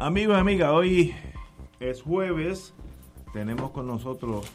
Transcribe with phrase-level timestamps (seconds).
[0.00, 1.14] Amigos y amigas, hoy
[1.78, 2.72] es jueves.
[3.34, 4.50] Tenemos con nosotros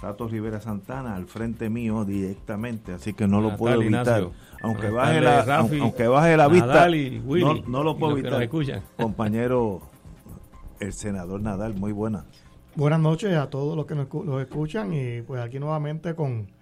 [0.00, 4.28] Tato Rivera Santana al frente mío directamente, así que no lo puedo evitar.
[4.62, 6.88] Aunque baje, la, aunque baje la vista,
[7.66, 8.48] no, lo puedo evitar.
[8.96, 9.80] Compañero,
[10.78, 12.24] el senador Nadal, muy buenas.
[12.76, 14.06] Buenas noches a todos los que nos,
[14.40, 16.52] escuchan y pues aquí nuevamente con,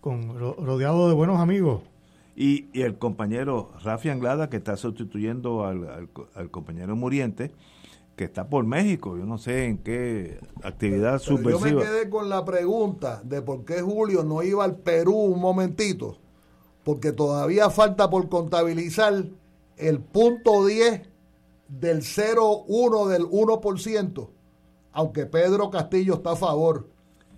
[0.00, 1.82] con rodeado de buenos amigos.
[2.36, 6.08] Y, el compañero Rafi Anglada, que está sustituyendo al,
[6.50, 7.52] compañero Muriente,
[8.16, 9.16] que está por México.
[9.16, 11.70] Yo no sé en qué actividad subversiva.
[11.70, 15.40] Yo me quedé con la pregunta de por qué Julio no iba al Perú un
[15.40, 16.18] momentito.
[16.82, 19.24] Porque todavía falta por contabilizar
[19.76, 21.02] el punto 10
[21.68, 24.28] del 0,1 del 1%,
[24.92, 26.88] aunque Pedro Castillo está a favor.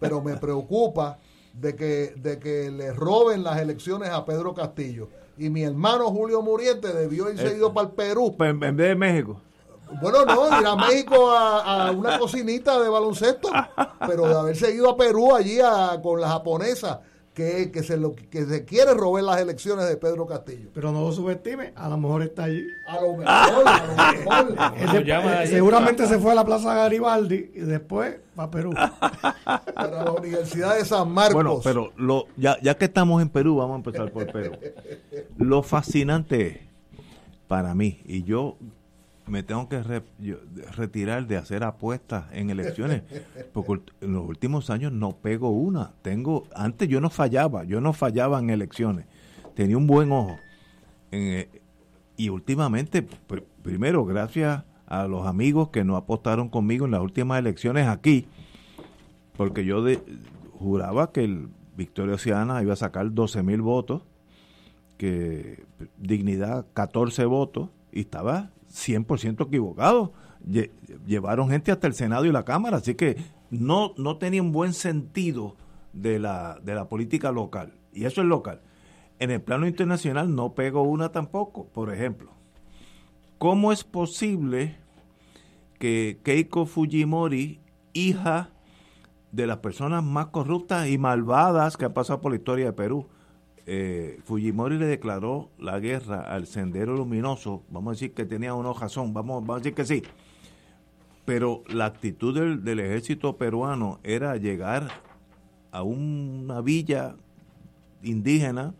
[0.00, 1.18] Pero me preocupa
[1.60, 5.08] de que, de que le roben las elecciones a Pedro Castillo.
[5.38, 8.34] Y mi hermano Julio Muriente debió irse eh, ido para el Perú.
[8.40, 9.40] En vez de México.
[10.00, 13.48] Bueno, no, ir a México a, una cocinita de baloncesto,
[14.06, 15.58] pero de haberse ido a Perú allí
[16.02, 17.02] con la japonesa
[17.36, 20.70] que, que, se lo, que se quiere robar las elecciones de Pedro Castillo.
[20.72, 22.66] Pero no lo subestime, a lo mejor está allí.
[22.88, 25.46] A lo mejor, a lo mejor.
[25.46, 28.72] seguramente se fue a la Plaza Garibaldi y después va a Perú.
[29.74, 31.34] Para la Universidad de San Marcos.
[31.34, 34.52] Bueno, pero lo, ya, ya que estamos en Perú, vamos a empezar por Perú.
[35.36, 36.58] Lo fascinante es,
[37.48, 38.56] para mí, y yo
[39.26, 39.82] me tengo que
[40.76, 43.02] retirar de hacer apuestas en elecciones,
[43.52, 45.92] porque en los últimos años no pego una.
[46.02, 49.06] Tengo, antes yo no fallaba, yo no fallaba en elecciones,
[49.54, 50.38] tenía un buen ojo.
[51.10, 51.48] Eh,
[52.16, 53.06] y últimamente,
[53.62, 58.28] primero, gracias a los amigos que no apostaron conmigo en las últimas elecciones aquí,
[59.36, 59.84] porque yo
[60.58, 64.02] juraba que el Victoria Oceana iba a sacar 12 mil votos,
[64.96, 65.64] que
[65.98, 70.12] Dignidad 14 votos, y estaba 100% equivocado.
[71.06, 73.16] llevaron gente hasta el Senado y la Cámara, así que
[73.50, 75.56] no, no tenían buen sentido
[75.92, 77.72] de la, de la política local.
[77.92, 78.60] Y eso es local.
[79.18, 81.66] En el plano internacional no pego una tampoco.
[81.68, 82.30] Por ejemplo,
[83.38, 84.76] ¿cómo es posible
[85.78, 87.60] que Keiko Fujimori,
[87.94, 88.50] hija
[89.32, 93.08] de las personas más corruptas y malvadas que han pasado por la historia de Perú,
[93.66, 98.70] eh, Fujimori le declaró la guerra al Sendero Luminoso, vamos a decir que tenía una
[98.70, 100.02] hojazón, vamos, vamos a decir que sí,
[101.24, 104.88] pero la actitud del, ejército peruano era llegar
[105.72, 107.16] a una villa
[108.02, 108.72] indígena,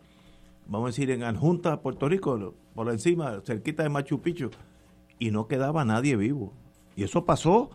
[0.69, 4.51] vamos a decir en Adjunta, Puerto Rico, por encima, cerquita de Machu Picchu,
[5.19, 6.53] y no quedaba nadie vivo.
[6.95, 7.71] Y eso pasó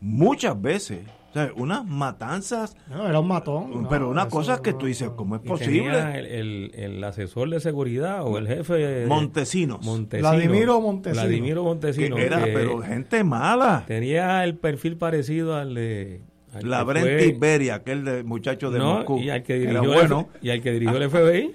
[0.00, 1.06] muchas veces.
[1.30, 2.76] O sea, unas matanzas.
[2.88, 3.86] No, era un matón.
[3.88, 6.18] Pero una cosa que tú dices, ¿cómo es posible?
[6.18, 9.06] El, el, asesor de seguridad o el jefe.
[9.06, 9.84] Montesinos.
[9.84, 10.28] Montesino.
[10.28, 11.22] Vladimiro Montesino.
[11.22, 12.18] Vladimiro Montesino.
[12.18, 13.84] era, pero gente mala.
[13.86, 16.22] Tenía el perfil parecido al de.
[16.62, 19.18] la Brent Iberia, aquel muchacho de Moscú.
[19.18, 20.28] Y al que dirigió, bueno.
[20.42, 21.54] y al que dirigió el FBI.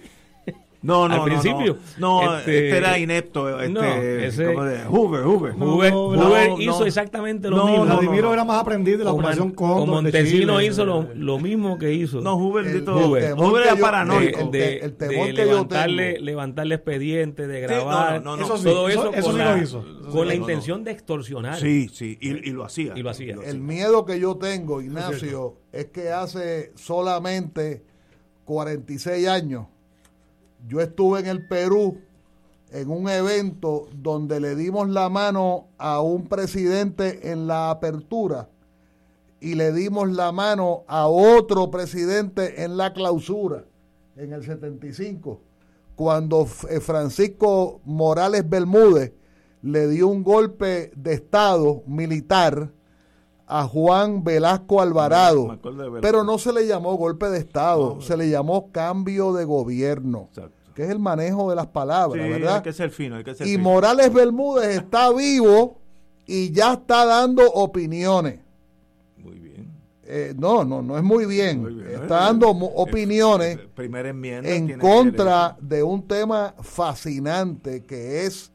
[0.85, 1.77] No, no, al principio.
[1.97, 3.59] No, no este, este, era inepto.
[3.59, 5.53] Este, no, ese, Hoover, Hoover.
[5.53, 7.85] Hoover, Hoover hizo exactamente lo mismo.
[7.85, 9.87] Vladimiro era más aprendido de la operación Condor.
[9.87, 12.21] Montesino hizo lo, lo, mismo que hizo.
[12.21, 14.49] No, Hoover, el, Hoover, Hoover era paranoico.
[14.51, 18.21] De, el, de levantarle, levantarle expediente, de grabar.
[18.23, 18.55] no, no, no.
[18.55, 19.85] Eso todo eso, eso, sí lo hizo.
[20.11, 21.59] Con la intención de extorsionar.
[21.59, 22.93] Sí, sí, y, y lo hacía.
[22.95, 23.37] Y lo hacía.
[23.43, 27.83] El miedo que yo tengo, Ignacio, es que hace solamente
[28.45, 29.65] 46 años
[30.67, 31.99] yo estuve en el Perú
[32.71, 38.49] en un evento donde le dimos la mano a un presidente en la apertura
[39.39, 43.65] y le dimos la mano a otro presidente en la clausura
[44.15, 45.41] en el 75,
[45.95, 49.13] cuando eh, Francisco Morales Bermúdez
[49.61, 52.71] le dio un golpe de Estado militar
[53.47, 55.59] a Juan Velasco Alvarado,
[56.01, 60.29] pero no se le llamó golpe de Estado, se le llamó cambio de gobierno,
[60.75, 62.61] que es el manejo de las palabras, ¿verdad?
[62.61, 65.79] que ser fino, y Morales Bermúdez está vivo
[66.27, 68.41] y ya está dando opiniones.
[69.17, 69.71] Muy bien.
[70.03, 71.81] Eh, no, no, no es muy bien.
[71.89, 78.51] Está dando opiniones en contra de un tema fascinante que es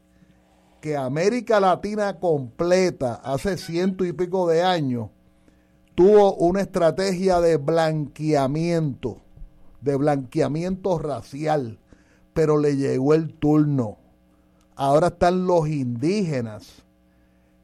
[0.79, 5.09] que América Latina completa hace ciento y pico de años
[5.95, 9.17] tuvo una estrategia de blanqueamiento,
[9.81, 11.80] de blanqueamiento racial,
[12.33, 13.97] pero le llegó el turno.
[14.75, 16.83] Ahora están los indígenas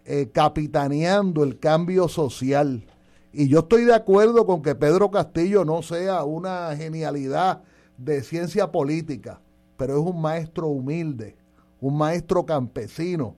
[0.06, 2.86] eh, capitaneando el cambio social.
[3.34, 7.62] Y yo estoy de acuerdo con que Pedro Castillo no sea una genialidad
[7.98, 9.42] de ciencia política,
[9.76, 11.36] pero es un maestro humilde
[11.80, 13.36] un maestro campesino,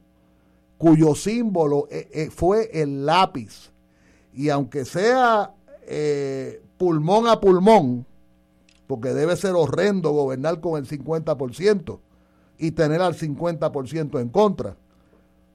[0.77, 3.71] cuyo símbolo eh, eh, fue el lápiz.
[4.33, 5.53] Y aunque sea
[6.77, 8.05] pulmón a pulmón,
[8.89, 11.99] porque debe ser horrendo gobernar con el 50%
[12.57, 14.77] y tener al 50% en contra.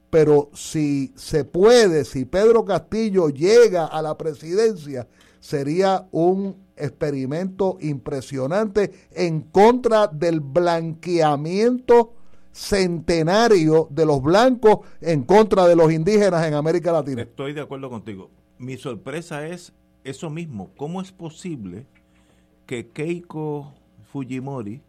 [0.09, 5.09] Pero si se puede, si Pedro Castillo llega a la presidencia,
[5.41, 12.13] sería un experimento impresionante en contra del blanqueamiento
[12.53, 17.23] centenario de los blancos en contra de los indígenas en América Latina.
[17.23, 18.29] Estoy de acuerdo contigo.
[18.59, 19.73] Mi sorpresa es
[20.05, 20.71] eso mismo.
[20.77, 21.85] ¿Cómo es posible
[22.65, 23.73] que Keiko
[24.11, 24.81] Fujimori,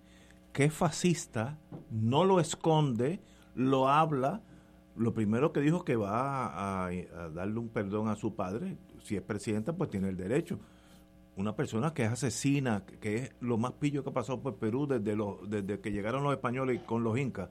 [0.53, 1.59] que es fascista,
[1.91, 3.21] no lo esconde,
[3.55, 4.43] lo habla?
[4.97, 6.91] Lo primero que dijo que va a,
[7.35, 8.77] darle un perdón a su padre.
[9.03, 10.59] Si es presidenta, pues tiene el derecho
[11.37, 14.87] una persona que es asesina, que es lo más pillo que ha pasado por Perú
[14.87, 17.51] desde, desde que llegaron los españoles con los incas,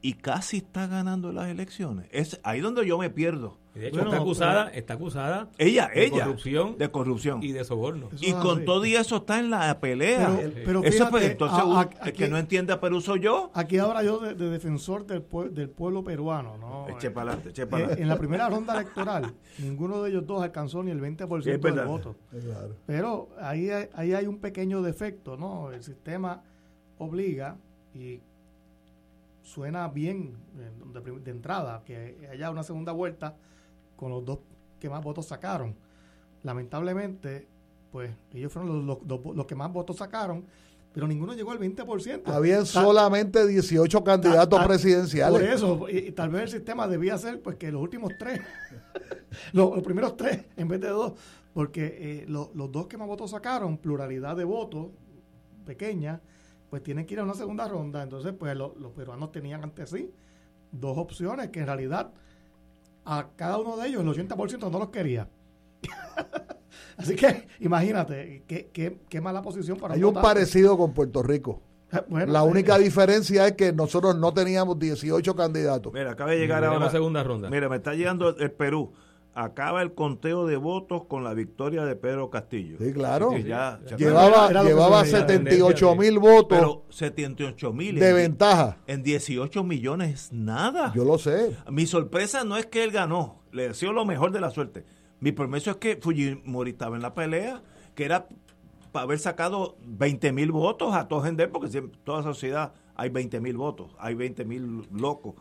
[0.00, 2.06] y casi está ganando las elecciones.
[2.12, 3.58] Es ahí donde yo me pierdo.
[3.74, 8.08] De hecho, está acusada, está acusada ella, de ella, corrupción, de corrupción y de soborno.
[8.20, 10.38] Y con todo y eso está en la pelea.
[10.64, 11.64] Pero, eso pues, entonces
[12.04, 13.50] el que no entiende a Perú soy yo.
[13.52, 16.88] Aquí ahora yo de, defensor del, del pueblo peruano, ¿no?
[16.88, 18.02] Eche para adelante, eche para adelante.
[18.02, 22.14] En la primera ronda electoral, ninguno de ellos dos alcanzó ni el 20% del voto.
[22.86, 25.72] Pero ahí, ahí hay un pequeño defecto, ¿no?
[25.72, 26.42] El sistema
[26.98, 27.56] obliga
[27.92, 28.20] y
[29.42, 30.34] suena bien
[30.92, 33.34] de, de, entrada que haya una segunda vuelta
[33.96, 34.38] con los dos
[34.78, 35.74] que más votos sacaron.
[36.42, 37.46] Lamentablemente,
[37.90, 40.44] pues ellos fueron los, los, que más votos sacaron,
[40.92, 42.22] pero ninguno llegó al 20%.
[42.26, 45.40] Habían solamente 18 candidatos presidenciales.
[45.40, 48.40] Por eso, y, tal vez el sistema debía ser pues que los últimos tres,
[49.52, 51.12] los, primeros tres en vez de dos,
[51.52, 54.88] porque eh, los dos que más votos sacaron, pluralidad de votos
[55.64, 56.20] pequeña,
[56.68, 58.02] pues tienen que ir a una segunda ronda.
[58.02, 60.12] Entonces, pues los peruanos tenían ante sí
[60.72, 62.12] dos opciones que en realidad
[63.04, 65.28] a cada uno de ellos el 80% no los quería.
[66.96, 71.60] Así que imagínate, qué, qué, qué mala posición para Hay un parecido con Puerto Rico.
[72.08, 75.92] la eh, única diferencia es que nosotros no teníamos 18 candidatos.
[75.92, 76.78] Mira, acaba de llegar ahora.
[76.86, 77.50] la segunda ronda.
[77.50, 78.92] Mira, me está llegando el Perú
[79.34, 82.78] acaba el conteo de votos con la victoria de Pedro Castillo.
[82.80, 83.32] Sí, claro.
[83.96, 86.58] llevaba llevaba 78 mil votos.
[86.58, 87.98] Pero 78 mil.
[87.98, 88.78] De ventaja.
[88.86, 90.92] En 18 millones es nada.
[90.94, 91.56] Yo lo sé.
[91.70, 93.42] Mi sorpresa no es que él ganó.
[93.52, 94.84] Le deseo lo mejor de la suerte.
[95.20, 97.62] Mi promesa es que Fujimori estaba en la pelea,
[97.94, 98.28] que era
[98.92, 103.40] para haber sacado 20 mil votos a todo gente, porque en toda sociedad hay 20
[103.40, 105.34] mil votos, hay 20 mil locos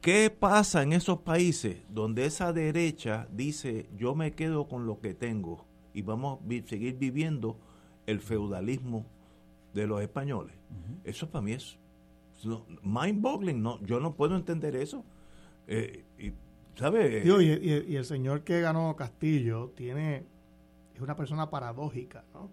[0.00, 5.14] ¿Qué pasa en esos países donde esa derecha dice yo me quedo con lo que
[5.14, 7.58] tengo y vamos a seguir viviendo
[8.06, 9.04] el feudalismo
[9.74, 10.54] de los españoles?
[11.04, 11.78] Eso para mí es
[12.82, 15.04] mind-boggling, no, yo no puedo entender eso.
[15.66, 16.32] Eh, y,
[16.76, 17.22] ¿sabe?
[17.24, 20.24] Y, el señor que ganó Castillo tiene
[20.94, 22.48] es una persona paradójica, ¿no?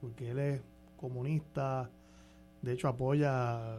[0.00, 0.62] Porque él es
[0.96, 1.90] comunista,
[2.62, 3.76] de hecho apoya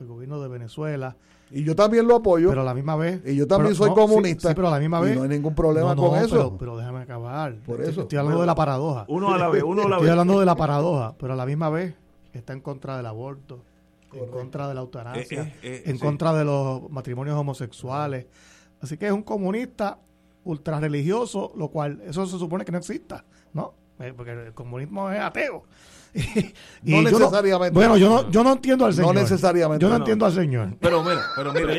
[0.00, 1.16] el gobierno de Venezuela.
[1.50, 2.48] Y yo también lo apoyo.
[2.48, 3.20] Pero a la misma vez.
[3.24, 4.48] Y yo también soy comunista.
[4.48, 5.16] Sí, pero a la misma vez.
[5.16, 6.56] no hay ningún problema con eso.
[6.58, 7.54] Pero, déjame acabar.
[7.60, 8.02] Por eso.
[8.02, 9.04] Estoy hablando de la paradoja.
[9.08, 11.46] Uno a la vez, uno a la Estoy hablando de la paradoja, pero a la
[11.46, 11.94] misma vez
[12.32, 13.62] está en contra del aborto,
[14.12, 18.26] en contra de la eutanasia, eh, eh, eh, en contra de los matrimonios homosexuales.
[18.80, 19.98] Así que es un comunista
[20.44, 23.74] ultra religioso, lo cual eso se supone que no exista, ¿no?
[24.16, 25.64] Porque el comunismo es ateo.
[26.82, 27.74] no necesariamente.
[27.74, 29.14] bueno, yo no, yo no entiendo al Señor.
[29.14, 29.82] No necesariamente.
[29.82, 30.76] Yo no, entiendo al Señor.
[30.80, 31.72] Pero mira, pero mira,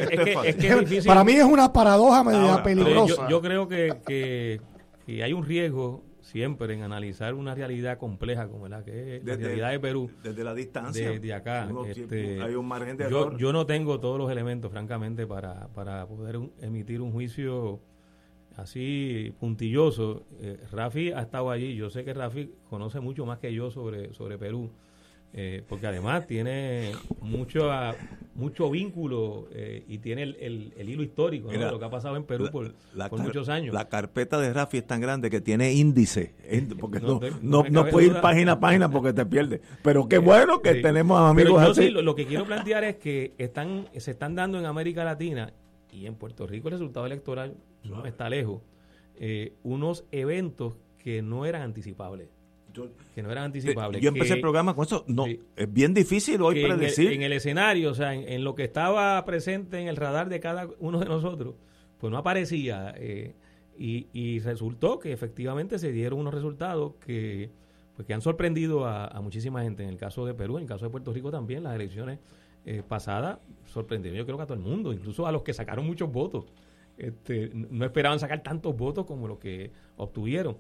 [0.44, 3.28] es, que, Para mí es una paradoja media peligrosa.
[3.30, 8.84] Yo, creo que, que, hay un riesgo siempre en analizar una realidad compleja como la
[8.84, 10.12] que es la realidad de Perú.
[10.22, 11.12] Desde la distancia.
[11.12, 11.70] Desde acá.
[11.88, 16.06] Este, hay un margen de yo, yo no tengo todos los elementos, francamente, para, para
[16.06, 17.80] poder emitir un juicio
[18.58, 20.26] así puntilloso.
[20.42, 21.76] Eh, Rafi ha estado allí.
[21.76, 24.70] Yo sé que Rafi conoce mucho más que yo sobre, sobre Perú.
[25.34, 27.70] Eh, porque además tiene mucho
[28.34, 32.24] mucho vínculo eh, y tiene el, el, hilo histórico de lo que ha pasado en
[32.24, 32.74] Perú por,
[33.20, 33.74] muchos años.
[33.74, 36.34] La carpeta de Rafi es tan grande que tiene índice,
[36.80, 39.60] porque no, no, no, puede ir página a página porque te pierdes.
[39.84, 41.90] Pero qué bueno que tenemos amigos así.
[41.90, 45.52] lo, que quiero plantear es que están se están dando en América Latina
[45.92, 47.56] y en Puerto Rico el resultado electoral
[47.90, 48.62] no está lejos,
[49.16, 52.30] eh, unos eventos que no eran anticipables
[53.16, 54.02] que no eran anticipables.
[54.02, 55.04] Yo empecé el programa con eso.
[55.08, 57.12] No, es bien difícil hoy predecir.
[57.12, 60.68] En el, escenario, o sea, en, lo que estaba presente en el radar de cada
[60.80, 61.56] uno de nosotros,
[61.98, 62.94] pues no aparecía.
[62.98, 63.34] Eh,
[63.78, 67.52] y, resultó que efectivamente se dieron unos resultados que,
[67.96, 69.84] pues, que han sorprendido a, muchísima gente.
[69.84, 72.20] En el caso de Perú, en el caso de Puerto Rico también, las elecciones
[72.66, 75.86] eh, pasadas sorprendieron, yo creo que a todo el mundo, incluso a los que sacaron
[75.86, 76.46] muchos votos.
[76.98, 80.58] Este, no esperaban sacar tantos votos como los que obtuvieron.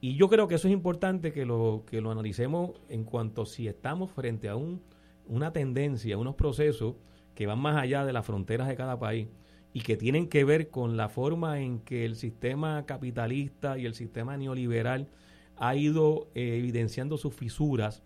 [0.00, 3.68] Y yo creo que eso es importante que lo, que lo analicemos en cuanto si
[3.68, 4.82] estamos frente a un,
[5.26, 6.96] una tendencia, unos procesos
[7.34, 9.28] que van más allá de las fronteras de cada país
[9.72, 13.94] y que tienen que ver con la forma en que el sistema capitalista y el
[13.94, 15.08] sistema neoliberal
[15.56, 18.02] ha ido eh, evidenciando sus fisuras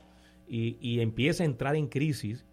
[0.46, 2.44] y, y, empieza a entrar en crisis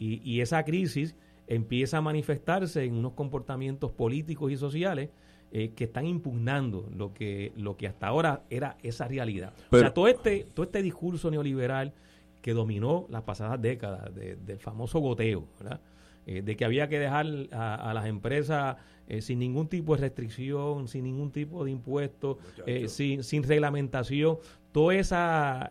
[0.00, 1.14] y, y esa crisis
[1.46, 5.10] empieza a manifestarse en unos comportamientos políticos y sociales
[5.52, 9.52] eh, que están impugnando lo que, lo que hasta ahora era esa realidad.
[9.70, 11.92] o sea, todo este, todo este discurso neoliberal
[12.42, 15.80] que dominó las pasadas décadas del famoso goteo, ¿verdad?
[16.26, 18.76] Eh, de que había que dejar a, las empresas
[19.08, 22.38] eh, sin ningún tipo de restricción, sin ningún tipo de impuesto,
[22.88, 24.38] sin, sin reglamentación,
[24.72, 25.70] toda esa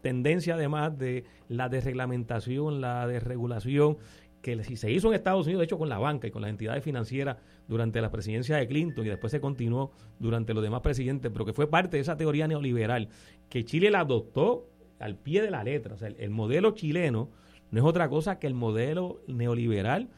[0.00, 3.98] tendencia además de la desreglamentación, la desregulación,
[4.42, 6.50] que si se hizo en Estados Unidos, de hecho con la banca y con las
[6.50, 11.30] entidades financieras durante la presidencia de Clinton y después se continuó durante los demás presidentes,
[11.32, 13.08] pero que fue parte de esa teoría neoliberal,
[13.48, 14.68] que Chile la adoptó
[14.98, 15.94] al pie de la letra.
[15.94, 17.30] O sea, el, modelo chileno
[17.70, 20.08] no es otra cosa que el modelo neoliberal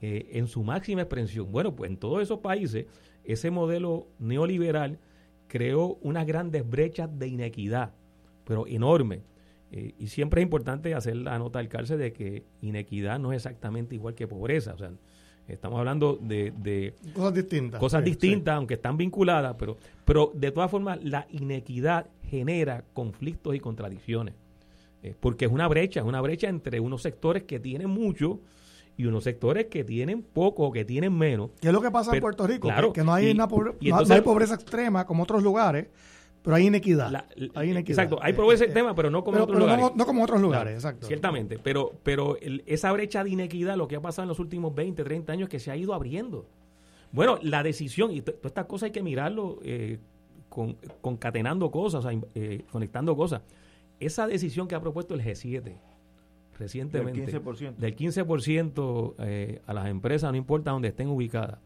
[0.00, 1.52] eh, en su máxima expresión.
[1.52, 2.86] Bueno, pues en todos esos países,
[3.24, 4.98] ese modelo neoliberal
[5.48, 7.92] creó unas grandes brechas de inequidad,
[8.44, 9.20] pero enormes
[9.72, 13.36] eh, y siempre es importante hacer la nota al cárcel de que inequidad no es
[13.36, 14.74] exactamente igual que pobreza.
[14.74, 14.92] O sea,
[15.48, 17.80] estamos hablando de, cosas distintas.
[17.80, 23.60] Cosas distintas, aunque están vinculadas, pero, pero de todas formas la inequidad genera conflictos y
[23.60, 24.34] contradicciones.
[25.02, 28.40] Eh, porque es una brecha, es una brecha entre unos sectores que tienen mucho
[28.96, 31.50] y unos sectores que tienen poco o que tienen menos.
[31.60, 32.68] ¿Qué es lo que pasa en Puerto Rico?
[32.92, 33.48] que no hay, no
[34.08, 35.88] hay pobreza extrema como otros lugares
[36.46, 37.26] pero hay inequidad.
[37.56, 38.04] hay inequidad.
[38.04, 39.84] Exacto, hay pobreza ese tema, pero no como otros lugares.
[39.96, 41.04] No, como otros lugares, exacto.
[41.08, 42.36] Ciertamente, pero, pero
[42.66, 45.58] esa brecha de inequidad, lo que ha pasado en los últimos 20, 30 años, que
[45.58, 46.46] se ha ido abriendo.
[47.10, 49.98] Bueno, la decisión, y todas estas cosas hay que mirarlo eh,
[50.48, 53.42] con, concatenando cosas, eh, conectando cosas.
[53.98, 55.74] Esa decisión que ha propuesto el G7
[56.60, 61.58] recientemente, del 15%, del 15% eh, a las empresas, no importa dónde estén ubicadas,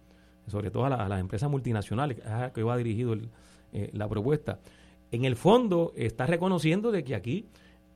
[0.47, 2.17] sobre todo a, las empresas multinacionales,
[2.55, 3.29] que va dirigido el
[3.73, 4.59] eh, la propuesta.
[5.13, 7.47] En el fondo está reconociendo de que aquí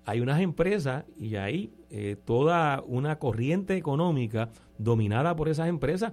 [0.04, 6.12] hay unas empresas y hay eh, toda una corriente económica dominada por esas empresas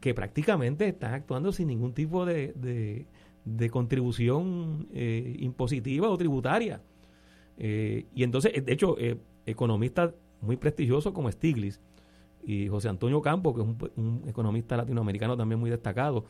[0.00, 3.06] que prácticamente están actuando sin ningún tipo de,
[3.44, 6.82] de, contribución eh, impositiva o tributaria.
[7.58, 8.96] y entonces, de hecho,
[9.46, 11.80] economistas muy prestigiosos como Stiglitz
[12.44, 16.26] y José Antonio Campo, que es un, un economista latinoamericano también muy destacado,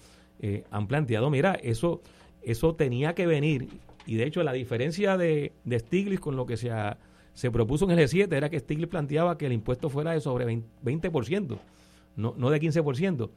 [0.70, 2.00] han planteado, mira, eso
[2.42, 3.68] eso tenía que venir.
[4.06, 6.70] Y de hecho, la diferencia de, de Stiglitz con lo que se,
[7.34, 10.46] se propuso en el G7 era que Stiglitz planteaba que el impuesto fuera de sobre
[10.46, 11.58] 20%,
[12.16, 13.30] no, no de 15%.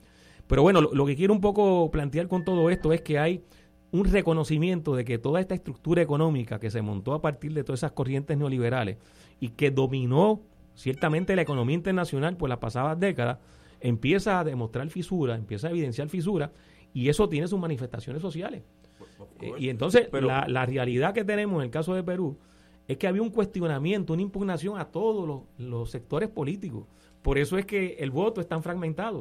[0.47, 3.43] Pero bueno, lo, que quiero un poco plantear con todo esto es que hay
[3.91, 7.79] un reconocimiento de que toda esta estructura económica que se montó a partir de todas
[7.79, 8.97] esas corrientes neoliberales
[9.39, 10.41] y que dominó
[10.75, 13.39] ciertamente la economía internacional por las pasadas décadas,
[13.79, 16.51] empieza a demostrar fisura, empieza a evidenciar fisura
[16.93, 18.63] y eso tiene sus manifestaciones sociales.
[19.41, 22.37] Eh, y entonces la, la, realidad que tenemos en el caso de Perú
[22.87, 26.85] es que había un cuestionamiento, una impugnación a todos los, sectores políticos.
[27.21, 29.19] Por eso es que el voto es tan fragmentado.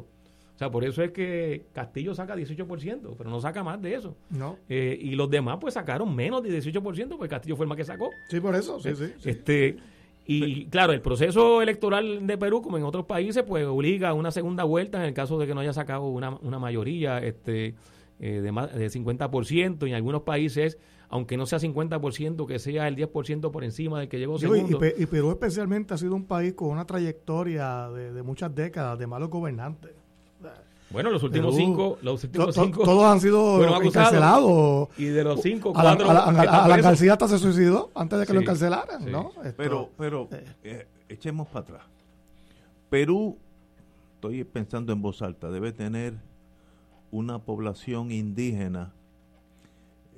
[0.53, 4.15] O sea, por eso es que Castillo saca 18%, pero no saca más de eso.
[4.29, 4.57] No.
[4.69, 7.85] Eh, y los demás pues sacaron menos de 18%, porque Castillo fue el más que
[7.85, 8.09] sacó.
[8.29, 9.13] Sí, por eso, sí, sí.
[9.23, 9.77] Este,
[10.25, 14.31] y claro, el proceso electoral de Perú, como en otros países, pues obliga a una
[14.31, 17.75] segunda vuelta en el caso de que no haya sacado una, una mayoría este,
[18.21, 20.77] eh, de, más, de 50%, y en algunos países
[21.11, 24.79] aunque no sea 50%, que sea el 10% por encima del que llegó segundo.
[24.97, 29.29] Y, Perú especialmente ha sido un país con una trayectoria de, muchas décadas de malos
[29.29, 29.91] gobernantes.
[30.89, 34.89] Bueno, los últimos cinco, los últimos cinco todos han sido encarcelados.
[34.97, 36.09] Y de los cinco, cuatro.
[36.09, 39.31] A la, García hasta se suicidó antes de que lo encarcelaran, ¿no?
[39.57, 40.45] pero, pero eh.
[40.63, 41.81] Eh, echemos para atrás.
[42.89, 43.37] Perú,
[44.15, 46.13] estoy pensando en voz alta, debe tener
[47.11, 48.93] una población indígena.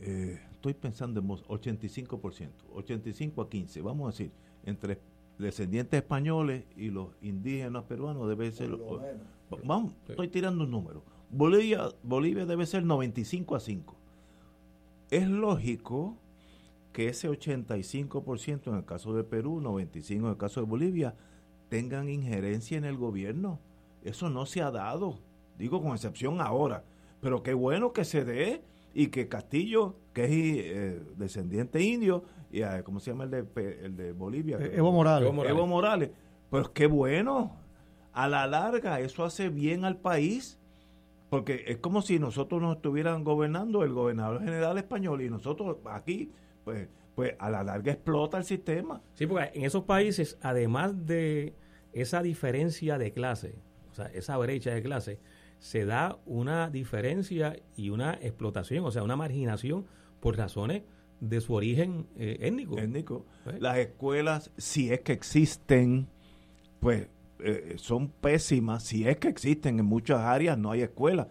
[0.01, 4.31] Eh, estoy pensando en 85%, 85 a 15, vamos a decir,
[4.65, 4.99] entre
[5.37, 8.77] descendientes españoles y los indígenas peruanos debe ser...
[9.63, 11.03] Vamos, estoy tirando un número.
[11.29, 13.95] Bolivia, Bolivia debe ser 95 a 5.
[15.11, 16.17] Es lógico
[16.91, 21.15] que ese 85% en el caso de Perú, 95 en el caso de Bolivia,
[21.69, 23.59] tengan injerencia en el gobierno.
[24.03, 25.19] Eso no se ha dado,
[25.57, 26.83] digo con excepción ahora.
[27.19, 32.61] Pero qué bueno que se dé y que Castillo, que es eh, descendiente indio, y
[32.61, 34.57] eh, ¿cómo se llama el de, el de Bolivia?
[34.59, 35.27] Eh, Evo Morales.
[35.29, 36.11] Evo Morales.
[36.49, 37.57] Pues qué bueno.
[38.13, 40.59] A la larga eso hace bien al país,
[41.31, 46.31] porque es como si nosotros nos estuvieran gobernando el gobernador general español y nosotros aquí,
[46.63, 49.01] pues, pues a la larga explota el sistema.
[49.15, 51.55] Sí, porque en esos países, además de
[51.91, 53.55] esa diferencia de clase,
[53.89, 55.19] o sea, esa brecha de clase,
[55.63, 59.85] se da una diferencia y una explotación, o sea, una marginación
[60.19, 60.83] por razones
[61.21, 62.77] de su origen eh, étnico.
[62.77, 63.25] Étnico.
[63.59, 66.09] Las escuelas, si es que existen,
[66.81, 67.07] pues
[67.39, 68.83] eh, son pésimas.
[68.83, 71.27] Si es que existen en muchas áreas, no hay escuelas.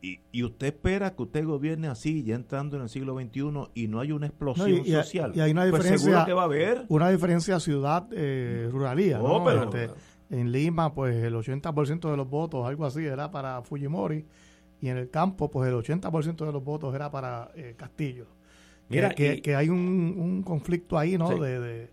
[0.00, 3.88] Y, y, usted espera que usted gobierne así, ya entrando en el siglo XXI, y
[3.88, 5.32] no hay una explosión social.
[5.34, 6.24] Y hay una pues diferencia.
[6.24, 6.84] que va a haber.
[6.88, 9.18] Una diferencia ciudad-ruralía.
[9.18, 9.90] Eh, este,
[10.30, 14.24] en Lima, pues el 80% de los votos, algo así, era para Fujimori.
[14.80, 18.26] Y en el campo, pues el 80% de los votos era para eh, Castillo.
[18.88, 19.78] Mira, que, que, hay un,
[20.18, 21.36] un, conflicto ahí, ¿no?
[21.38, 21.90] De,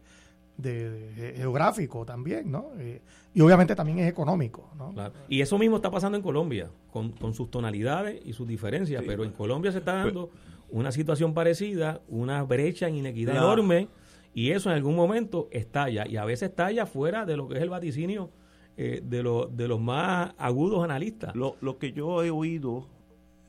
[0.57, 2.69] de, geográfico también, ¿no?
[2.77, 3.01] Eh,
[3.33, 4.93] y obviamente también es económico, ¿no?
[5.27, 9.25] Y eso mismo está pasando en Colombia, con, con sus tonalidades y sus diferencias, pero
[9.25, 10.29] en Colombia se está dando
[10.69, 13.89] una situación parecida, una brecha en inequidad enorme
[14.35, 17.61] y eso en algún momento estalla, y a veces estalla fuera de lo que es
[17.61, 18.29] el vaticinio
[18.75, 21.33] eh, de, lo, de los más agudos analistas.
[21.35, 22.85] Lo, lo que yo he oído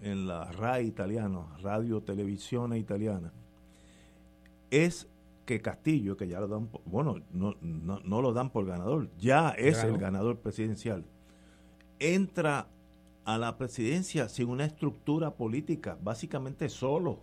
[0.01, 3.33] en la RAI italiana, Radio Televisión Italiana,
[4.71, 5.09] es
[5.45, 9.51] que Castillo, que ya lo dan, bueno, no, no, no lo dan por ganador, ya
[9.51, 11.05] es el ganador presidencial,
[11.99, 12.69] entra
[13.25, 17.19] a la presidencia sin una estructura política, básicamente solo.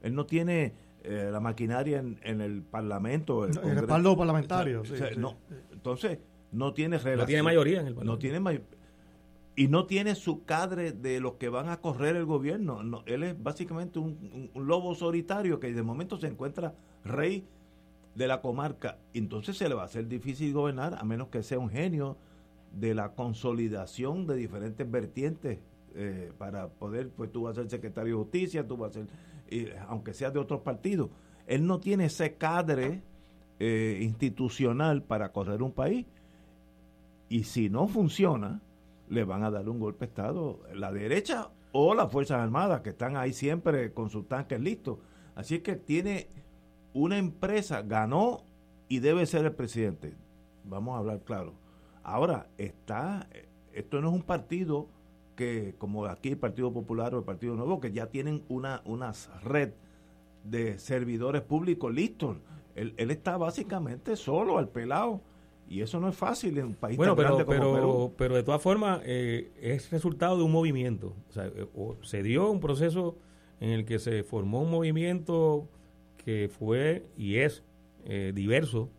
[0.00, 3.44] Él no tiene eh, la maquinaria en, el Parlamento.
[3.44, 4.82] El, respaldo parlamentario.
[5.16, 5.36] no,
[5.72, 6.18] entonces,
[6.52, 7.18] no tiene relación.
[7.18, 8.12] No tiene mayoría en el Parlamento.
[8.12, 8.40] No tiene
[9.56, 12.82] y no tiene su cadre de los que van a correr el gobierno.
[12.82, 17.44] No, él es básicamente un, lobo solitario que de momento se encuentra rey
[18.14, 18.98] de la comarca.
[19.12, 22.16] Entonces se le va a hacer difícil gobernar a menos que sea un genio
[22.72, 25.58] de la consolidación de diferentes vertientes
[25.94, 29.06] eh, para poder, pues tú vas a ser secretario de justicia, tú vas a ser
[29.88, 31.10] aunque sea de otros partidos.
[31.46, 33.02] Él no tiene ese cadre
[33.58, 36.06] eh, institucional para correr un país.
[37.28, 38.60] Y si no funciona,
[39.08, 42.90] le van a dar un golpe de Estado la derecha o las Fuerzas Armadas, que
[42.90, 44.98] están ahí siempre con sus tanques listos.
[45.34, 46.28] Así que tiene
[46.92, 48.42] una empresa, ganó
[48.88, 50.14] y debe ser el presidente.
[50.64, 51.54] Vamos a hablar claro.
[52.02, 53.28] Ahora, está,
[53.72, 54.88] esto no es un partido
[55.40, 59.14] que como aquí el Partido Popular o el Partido Nuevo, que ya tienen una, una
[59.42, 59.70] red
[60.44, 62.36] de servidores públicos listos.
[62.74, 65.22] Él, está básicamente solo, al pelado.
[65.66, 68.14] Y eso no es fácil en un país tan pero, grande como pero, Perú.
[68.18, 71.16] Pero de todas formas, eh, es resultado de un movimiento.
[71.30, 71.66] O sea, eh,
[72.02, 73.16] se dio un proceso
[73.60, 75.70] en el que se formó un movimiento
[76.18, 77.62] que fue y es
[78.04, 78.90] eh, diverso.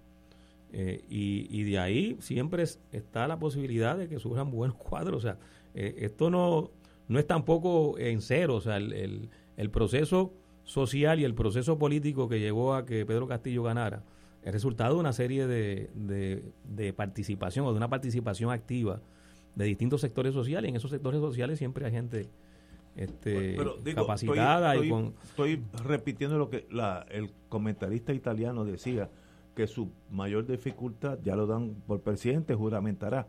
[0.74, 5.18] y, y de ahí siempre está la posibilidad de que surjan buenos cuadros.
[5.18, 5.38] O sea,
[5.74, 6.72] eh, esto no,
[7.08, 12.30] no es tampoco en cero, o sea, el, el, proceso social y el proceso político
[12.30, 14.04] que llevó a que Pedro Castillo ganara
[14.44, 15.90] es resultado de una serie de,
[16.64, 19.00] de, participación o de una participación activa
[19.56, 20.70] de distintos sectores sociales.
[20.70, 22.28] En esos sectores sociales siempre hay gente
[22.96, 23.58] este,
[23.94, 24.74] capacitada.
[24.74, 25.14] Estoy, y con...
[25.24, 29.10] estoy repitiendo lo que la, el comentarista italiano decía,
[29.56, 33.28] que su mayor dificultad, ya lo dan por presidente, juramentará,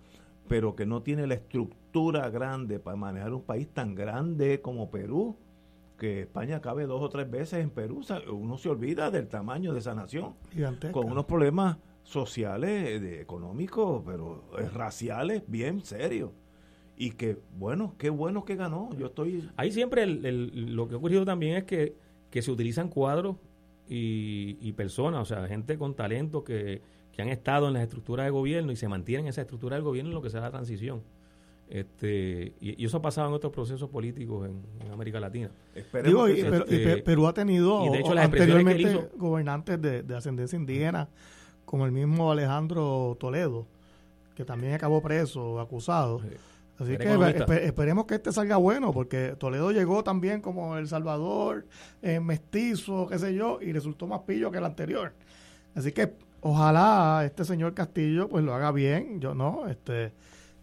[0.52, 5.34] pero que no tiene la estructura grande para manejar un país tan grande como Perú,
[5.96, 9.78] que España cabe dos o tres veces en Perú, uno se olvida del tamaño de
[9.78, 10.34] esa nación,
[10.92, 16.32] con unos problemas sociales, de, económicos, pero eh, raciales bien serios.
[16.98, 18.90] Y que, bueno, qué bueno que ganó.
[18.98, 19.48] Yo estoy...
[19.56, 21.96] Ahí siempre lo que ha ocurrido también es que
[22.32, 23.36] que se utilizan cuadros
[23.88, 26.80] y, personas, o sea, gente con talento que,
[27.20, 30.10] han estado en las estructuras de gobierno y se mantienen en esa estructura del gobierno
[30.10, 31.02] en lo que sea la transición.
[31.68, 35.50] Este, y, eso ha pasado en otros procesos políticos en, América Latina.
[36.04, 41.08] Digo, y, este, Perú ha tenido de hecho, anteriormente gobernantes de, ascendencia indígena,
[41.64, 43.66] como el mismo Alejandro Toledo,
[44.34, 46.20] que también acabó preso, acusado.
[46.78, 51.64] Así que esperemos que este salga bueno, porque Toledo llegó también como El Salvador,
[52.02, 55.14] eh, mestizo, qué sé yo, y resultó más pillo que el anterior.
[55.74, 56.12] Así que
[56.42, 60.12] ojalá este señor Castillo pues lo haga bien, yo no, este eh,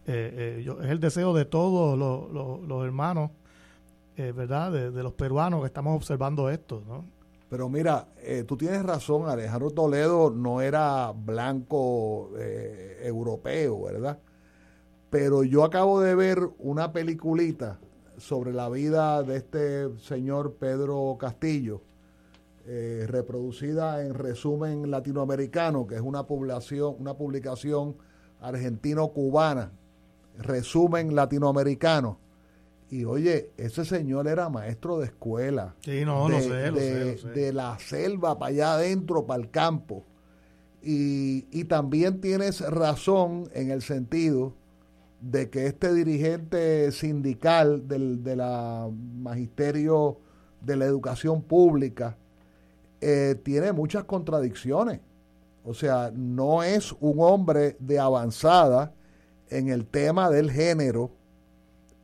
[0.06, 3.30] eh, es el deseo de todos los, hermanos,
[4.16, 4.72] ¿verdad?
[4.72, 7.04] De, los peruanos que estamos observando esto, ¿no?
[7.48, 8.06] Pero mira,
[8.46, 12.30] tú tienes razón, Alejandro Toledo no era blanco
[13.02, 14.18] europeo, ¿verdad?
[15.10, 17.78] Pero yo acabo de ver una peliculita
[18.20, 21.82] sobre la vida de este señor Pedro Castillo,
[22.72, 27.96] eh, reproducida en resumen latinoamericano, que es una publicación, una publicación
[28.40, 29.72] argentino-cubana,
[30.38, 32.20] resumen latinoamericano.
[32.88, 35.74] Y oye, ese señor era maestro de escuela.
[35.80, 40.04] Sí, no, de, sé, de la selva para allá adentro, para el campo.
[40.80, 44.54] Y, y también tienes razón en el sentido
[45.20, 50.20] de que este dirigente sindical del de la magisterio
[50.60, 52.16] de la educación pública
[53.00, 55.00] eh, tiene muchas contradicciones.
[55.64, 58.92] O sea, no es un hombre de avanzada
[59.48, 61.10] en el tema del género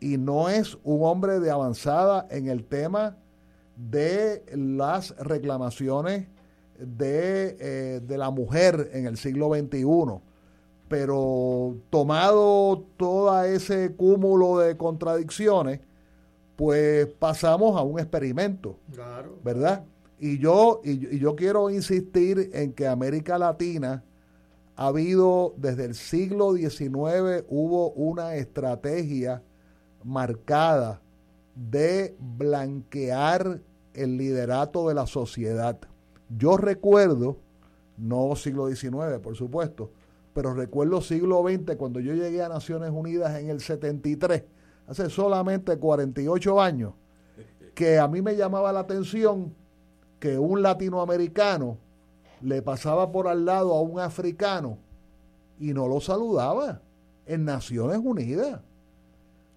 [0.01, 3.17] y no es un hombre de avanzada en el tema
[3.77, 6.29] de las reclamaciones
[6.79, 10.21] de, eh, de la mujer en el siglo XXI
[10.89, 15.81] pero tomado todo ese cúmulo de contradicciones,
[16.55, 18.79] pues pasamos a un experimento,
[19.43, 19.85] ¿verdad?
[20.19, 24.03] Y yo, y, yo quiero insistir en que América Latina
[24.77, 29.43] ha habido, desde el siglo XIX, hubo una estrategia
[30.05, 31.01] marcada
[31.55, 33.61] de blanquear
[33.95, 35.79] el liderato de la sociedad.
[36.29, 37.39] Yo recuerdo,
[37.97, 39.91] no siglo XIX, por supuesto,
[40.35, 44.45] pero recuerdo siglo XX, cuando yo llegué a Naciones Unidas en el 73,
[44.87, 46.93] hace solamente 48 años,
[47.75, 49.55] que a mí me llamaba la atención
[50.19, 51.79] que un latinoamericano
[52.41, 54.79] le pasaba por al lado a un africano
[55.59, 56.81] y no lo saludaba
[57.27, 58.61] en Naciones Unidas.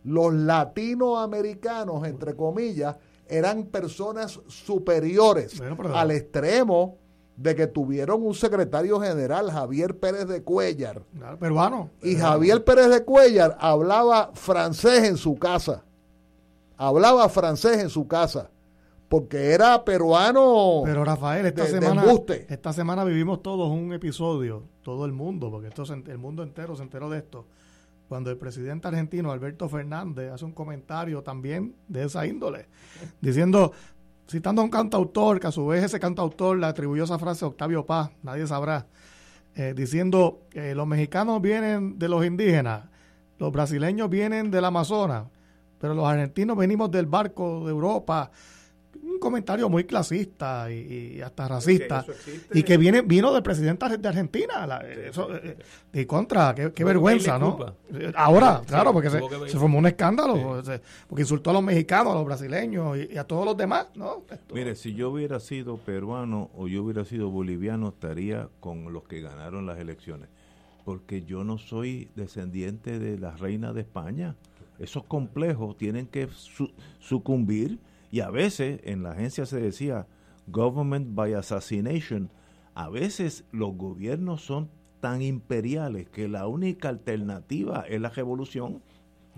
[0.03, 2.95] Los latinoamericanos, entre comillas,
[3.27, 5.61] eran personas superiores
[5.93, 6.97] al extremo
[7.35, 11.03] de que tuvieron un secretario general, Javier Pérez de Cuellar.
[11.39, 11.89] peruano.
[12.01, 15.83] Y Javier Pérez de Cuellar hablaba francés en su casa.
[16.75, 18.49] Hablaba francés en su casa.
[19.09, 20.83] Porque era peruano.
[20.85, 22.03] Pero Rafael, esta semana,
[22.47, 26.83] esta semana vivimos todos un episodio, todo el mundo, porque esto el mundo entero se
[26.83, 27.45] enteró de esto.
[28.07, 32.67] Cuando el presidente argentino Alberto Fernández hace un comentario también de esa índole,
[33.19, 33.71] diciendo,
[34.27, 37.47] citando a un cantautor, que a su vez ese cantautor le atribuyó esa frase a
[37.47, 38.87] Octavio Paz, nadie sabrá,
[39.55, 42.85] eh, diciendo que los mexicanos vienen de los indígenas,
[43.39, 45.25] los brasileños vienen del Amazonas,
[45.79, 48.31] pero los argentinos venimos del barco de Europa
[49.01, 52.05] un comentario muy clasista y, hasta racista
[52.53, 55.57] y que viene vino del presidente de Argentina eso, eh,
[55.93, 57.75] y contra qué, vergüenza no
[58.15, 60.61] ahora claro porque se, formó un escándalo
[61.07, 64.23] porque insultó a los mexicanos a los brasileños y, a todos los demás no
[64.53, 69.21] mire si yo hubiera sido peruano o yo hubiera sido boliviano estaría con los que
[69.21, 70.29] ganaron las elecciones
[70.89, 74.35] porque yo no soy descendiente de la reina de España.
[74.79, 76.27] Esos complejos tienen que
[76.99, 77.77] sucumbir
[78.11, 80.07] y a veces en la agencia se decía
[80.47, 82.31] government by assassination.
[82.73, 84.69] A veces los gobiernos son
[84.99, 88.81] tan imperiales que la única alternativa es la revolución.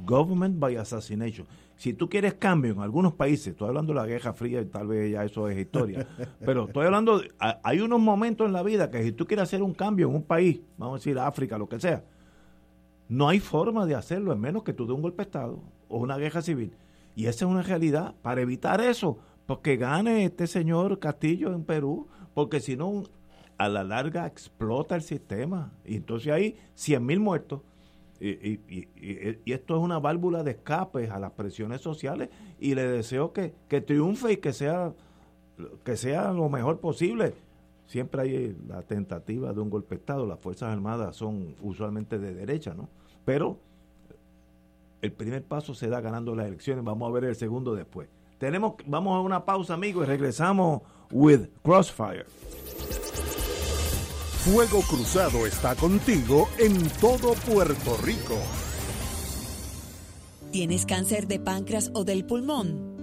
[0.06, 1.46] Government by assassination.
[1.76, 4.88] Si tú quieres cambio en algunos países, estoy hablando de la Guerra Fría y tal
[4.88, 6.08] vez ya eso es historia,
[6.40, 9.64] pero estoy hablando, de, hay unos momentos en la vida que si tú quieres hacer
[9.64, 12.04] un cambio en un país, vamos a decir África, lo que sea,
[13.10, 15.98] no hay forma de hacerlo, en menos que tú des un golpe de Estado o
[15.98, 16.72] una guerra civil.
[17.16, 18.16] Y esa es una realidad.
[18.22, 23.04] Para evitar eso, porque gane este señor Castillo en Perú, porque si no,
[23.58, 25.74] a la larga explota el sistema.
[25.86, 27.62] Y entonces hay 100 mil muertos.
[28.20, 28.60] Y,
[29.52, 33.82] esto es una válvula de escape a las presiones sociales y le deseo que, que
[33.82, 34.94] triunfe y que sea,
[35.84, 37.34] que sea lo mejor posible.
[37.88, 40.26] Siempre hay la tentativa de un golpe de Estado.
[40.26, 42.90] Las Fuerzas Armadas son usualmente de derecha, ¿no?
[43.26, 43.60] Pero
[45.02, 48.10] el primer paso se da ganando las elecciones, vamos a ver el segundo después.
[48.38, 52.26] Tenemos, vamos a una pausa, amigos, y regresamos with Crossfire.
[54.44, 58.36] Fuego Cruzado está contigo en todo Puerto Rico.
[60.52, 62.91] ¿Tienes cáncer de páncreas o del pulmón?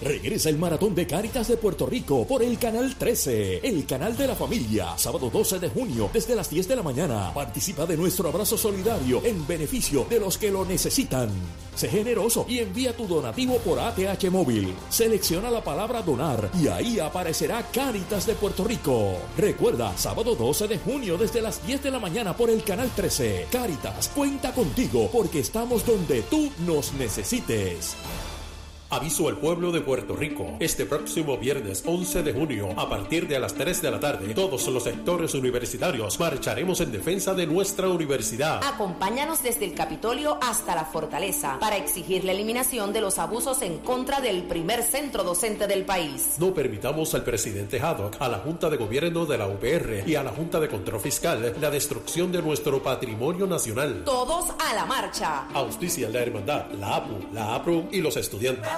[0.00, 4.28] Regresa el Maratón de Cáritas de Puerto Rico por el Canal 13, el canal de
[4.28, 7.32] la familia, sábado 12 de junio desde las 10 de la mañana.
[7.34, 11.30] Participa de nuestro abrazo solidario en beneficio de los que lo necesitan.
[11.74, 14.72] Sé generoso y envía tu donativo por ATH móvil.
[14.88, 19.16] Selecciona la palabra donar y ahí aparecerá Cáritas de Puerto Rico.
[19.36, 23.48] Recuerda, sábado 12 de junio desde las 10 de la mañana por el Canal 13.
[23.50, 27.96] Cáritas, cuenta contigo porque estamos donde tú nos necesites.
[28.90, 30.56] Aviso al pueblo de Puerto Rico.
[30.60, 34.66] Este próximo viernes 11 de junio, a partir de las 3 de la tarde, todos
[34.68, 38.64] los sectores universitarios marcharemos en defensa de nuestra universidad.
[38.64, 43.76] Acompáñanos desde el Capitolio hasta la Fortaleza para exigir la eliminación de los abusos en
[43.80, 46.36] contra del primer centro docente del país.
[46.38, 50.22] No permitamos al presidente Haddock, a la Junta de Gobierno de la UPR y a
[50.22, 54.04] la Junta de Control Fiscal la destrucción de nuestro patrimonio nacional.
[54.06, 55.46] Todos a la marcha.
[55.52, 58.77] Auspicia la Hermandad, la APU, la APRU y los estudiantes.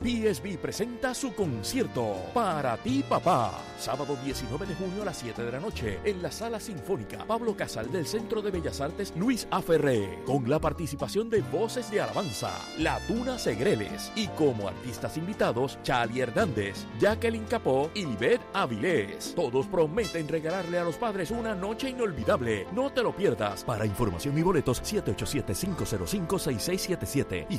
[0.00, 5.50] PSB presenta su concierto Para ti papá, sábado 19 de junio a las 7 de
[5.50, 10.20] la noche en la Sala Sinfónica Pablo Casal del Centro de Bellas Artes Luis Aferré,
[10.24, 16.20] con la participación de Voces de Alabanza, La Tuna Segreles y como artistas invitados Chali
[16.20, 19.34] Hernández, Jacqueline Capó y Beth Avilés.
[19.34, 22.68] Todos prometen regalarle a los padres una noche inolvidable.
[22.72, 23.64] No te lo pierdas.
[23.64, 27.58] Para información y boletos 787-505-6677 y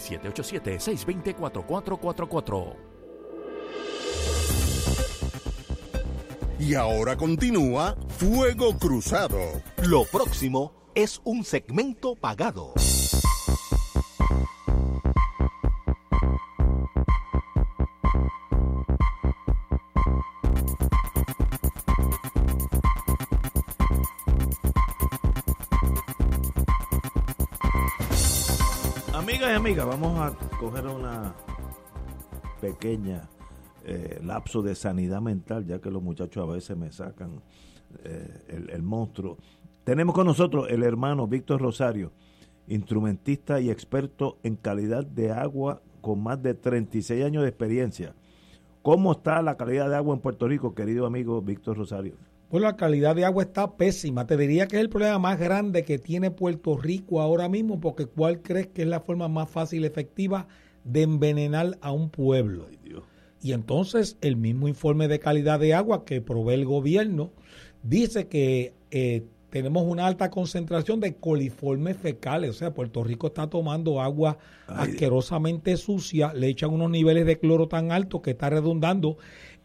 [2.30, 2.76] 787-620-4444.
[6.60, 9.40] Y ahora continúa Fuego Cruzado.
[9.84, 12.74] Lo próximo es un segmento pagado.
[29.14, 31.34] Amigas y amigas, vamos a coger una
[32.60, 33.30] pequeña
[33.86, 37.42] eh, lapso de sanidad mental, ya que los muchachos a veces me sacan
[38.04, 39.38] eh, el, el, monstruo.
[39.84, 42.12] Tenemos con nosotros el hermano Víctor Rosario,
[42.68, 48.16] instrumentista y experto en calidad de agua con más de 36 años de experiencia.
[48.82, 52.16] ¿Cómo está la calidad de agua en Puerto Rico, querido amigo Víctor Rosario?
[52.50, 54.26] Pues la calidad de agua está pésima.
[54.26, 58.08] Te diría que es el problema más grande que tiene Puerto Rico ahora mismo, porque
[58.08, 60.48] ¿cuál crees que es la forma más fácil y efectiva
[60.84, 62.68] de envenenar a un pueblo?
[63.42, 67.32] Y entonces el mismo informe de calidad de agua que provee el gobierno
[67.84, 72.52] dice que eh, tenemos una alta concentración de coliformes fecales.
[72.52, 74.38] O sea, Puerto Rico está tomando agua
[74.68, 74.90] Ay.
[74.92, 79.18] asquerosamente sucia, le echan unos niveles de cloro tan altos que está redundando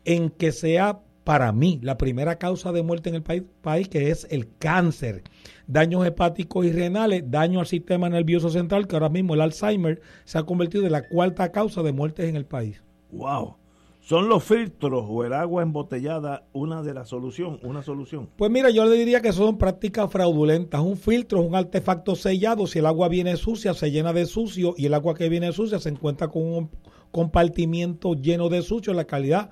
[0.04, 4.10] en que sea para mí la primera causa de muerte en el país, país, que
[4.10, 5.22] es el cáncer,
[5.66, 10.38] daños hepáticos y renales, daño al sistema nervioso central, que ahora mismo el Alzheimer se
[10.38, 12.82] ha convertido en la cuarta causa de muertes en el país.
[13.10, 13.56] ¡Wow!
[14.00, 18.28] ¿Son los filtros o el agua embotellada una de las soluciones, una solución?
[18.36, 20.82] Pues mira, yo le diría que son prácticas fraudulentas.
[20.82, 22.66] Un filtro es un artefacto sellado.
[22.66, 25.78] Si el agua viene sucia, se llena de sucio y el agua que viene sucia
[25.78, 26.70] se encuentra con un
[27.12, 28.92] compartimiento lleno de sucio.
[28.92, 29.48] La calidad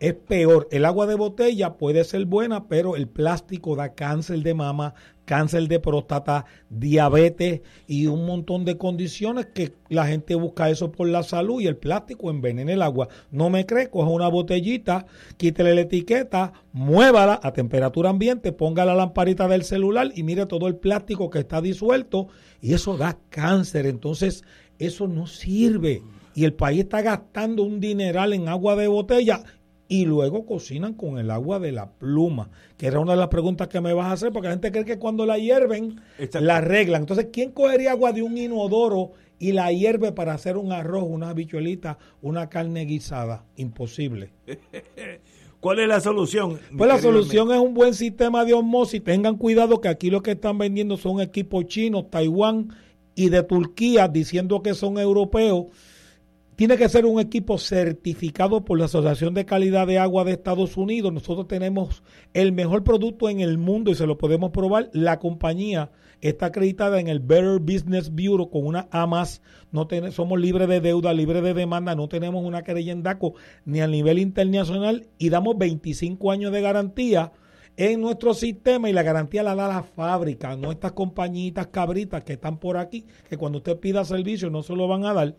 [0.00, 0.68] es peor.
[0.70, 5.68] El agua de botella puede ser buena, pero el plástico da cáncer de mama, cáncer
[5.68, 11.22] de próstata, diabetes y un montón de condiciones que la gente busca eso por la
[11.22, 13.08] salud y el plástico envenena el agua.
[13.30, 18.94] No me cree, coja una botellita, quítele la etiqueta, muévala a temperatura ambiente, ponga la
[18.94, 22.28] lamparita del celular y mire todo el plástico que está disuelto
[22.60, 23.86] y eso da cáncer.
[23.86, 24.44] Entonces,
[24.78, 26.02] eso no sirve.
[26.36, 29.44] y el país está gastando un dineral en agua de botella
[29.88, 33.68] y luego cocinan con el agua de la pluma, que era una de las preguntas
[33.68, 36.00] que me vas a hacer, porque la gente cree que cuando la hierven,
[36.40, 37.02] la arreglan.
[37.02, 41.32] Entonces, ¿quién cogería agua de un inodoro y la hierve para hacer un arroz, una
[41.34, 43.44] bichuelita, una carne guisada?
[43.56, 44.30] Imposible.
[45.60, 46.58] ¿Cuál es la solución?
[46.76, 49.02] Pues la solución es un buen sistema de osmosis.
[49.02, 52.68] Tengan cuidado que aquí lo que están vendiendo son equipos chinos, Taiwán
[53.14, 55.66] y de Turquía, diciendo que son europeos
[56.56, 60.76] tiene que ser un equipo certificado por la Asociación de Calidad de Agua de Estados
[60.76, 61.12] Unidos.
[61.12, 64.88] Nosotros tenemos el mejor producto en el mundo y se lo podemos probar.
[64.92, 65.90] La compañía
[66.20, 69.42] está acreditada en el Better Business Bureau con una A más.
[69.72, 73.80] No somos libres de deuda, libres de demanda, no tenemos una querella en DACO ni
[73.80, 77.32] a nivel internacional y damos 25 años de garantía
[77.76, 82.34] en nuestro sistema y la garantía la da la fábrica, no estas compañitas cabritas que
[82.34, 85.34] están por aquí, que cuando usted pida servicio no se lo van a dar.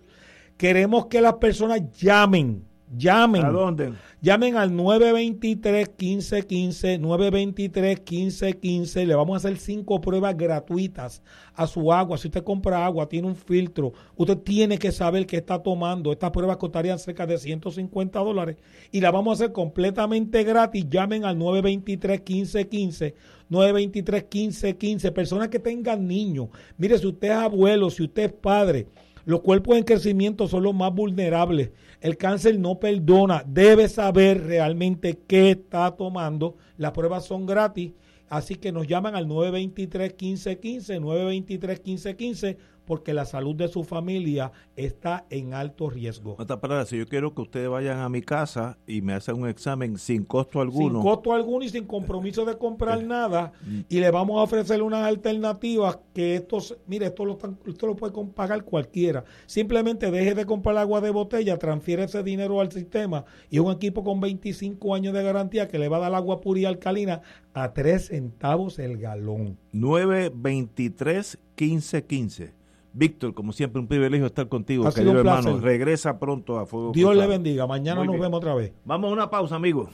[0.58, 2.64] Queremos que las personas llamen,
[2.96, 3.44] llamen.
[3.44, 3.92] ¿A dónde?
[4.22, 9.06] Llamen al 923-1515, 923-1515.
[9.06, 11.22] Le vamos a hacer cinco pruebas gratuitas
[11.54, 12.18] a su agua.
[12.18, 16.14] Si usted compra agua, tiene un filtro, usted tiene que saber qué está tomando.
[16.14, 18.56] Estas pruebas costarían cerca de 150 dólares
[18.92, 20.88] y la vamos a hacer completamente gratis.
[20.90, 23.14] Llamen al 923-1515.
[23.52, 25.12] 923-1515.
[25.12, 26.48] Personas que tengan niños.
[26.78, 28.88] Mire, si usted es abuelo, si usted es padre,
[29.26, 31.72] los cuerpos en crecimiento son los más vulnerables.
[32.00, 33.44] El cáncer no perdona.
[33.48, 36.56] Debe saber realmente qué está tomando.
[36.78, 37.94] Las pruebas son gratis.
[38.30, 45.54] Así que nos llaman al 923-1515, 923-1515 porque la salud de su familia está en
[45.54, 46.38] alto riesgo.
[46.86, 50.24] si yo quiero que ustedes vayan a mi casa y me hacen un examen sin
[50.24, 51.02] costo alguno.
[51.02, 53.80] Sin costo alguno y sin compromiso de comprar nada, mm.
[53.90, 58.14] y le vamos a ofrecer unas alternativas que estos, mire, esto lo, esto lo puede
[58.34, 59.24] pagar cualquiera.
[59.46, 64.04] Simplemente deje de comprar agua de botella, transfiere ese dinero al sistema y un equipo
[64.04, 67.22] con 25 años de garantía que le va a dar agua pura y alcalina
[67.54, 69.58] a 3 centavos el galón.
[69.72, 72.65] 923 1515
[72.96, 75.60] Víctor, como siempre, un privilegio estar contigo, querido hermano.
[75.60, 77.68] Regresa pronto a Fuego Dios le bendiga.
[77.68, 78.72] Mañana nos vemos otra vez.
[78.86, 79.90] Vamos a una pausa, amigos.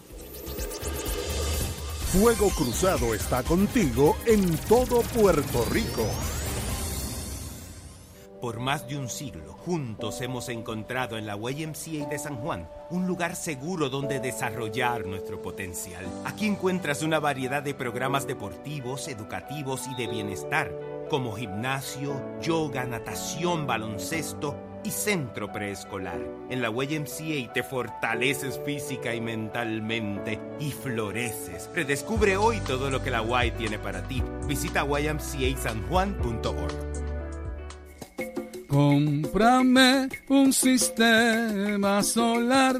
[2.11, 6.05] Fuego Cruzado está contigo en todo Puerto Rico.
[8.39, 13.07] Por más de un siglo, juntos hemos encontrado en la YMCA de San Juan un
[13.07, 16.05] lugar seguro donde desarrollar nuestro potencial.
[16.25, 20.71] Aquí encuentras una variedad de programas deportivos, educativos y de bienestar
[21.11, 26.21] como gimnasio, yoga, natación, baloncesto y centro preescolar.
[26.49, 31.69] En la YMCA te fortaleces física y mentalmente y floreces.
[31.75, 34.23] Redescubre hoy todo lo que la Y tiene para ti.
[34.47, 36.71] Visita ymcasanjuan.org.
[38.69, 42.79] Cómprame un sistema solar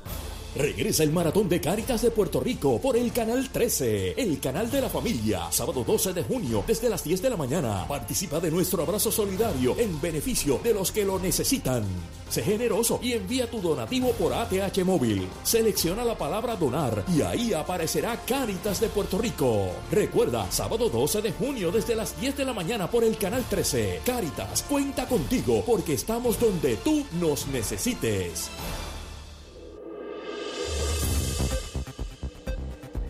[0.53, 4.81] Regresa el maratón de Cáritas de Puerto Rico por el canal 13, el canal de
[4.81, 7.85] la familia, sábado 12 de junio desde las 10 de la mañana.
[7.87, 11.85] Participa de nuestro abrazo solidario en beneficio de los que lo necesitan.
[12.29, 15.25] Sé generoso y envía tu donativo por ATH móvil.
[15.43, 19.69] Selecciona la palabra donar y ahí aparecerá Cáritas de Puerto Rico.
[19.89, 24.01] Recuerda, sábado 12 de junio desde las 10 de la mañana por el canal 13.
[24.05, 28.49] Cáritas cuenta contigo porque estamos donde tú nos necesites.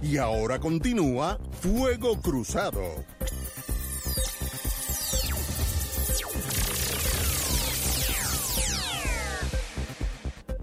[0.01, 2.81] Y ahora continúa Fuego Cruzado.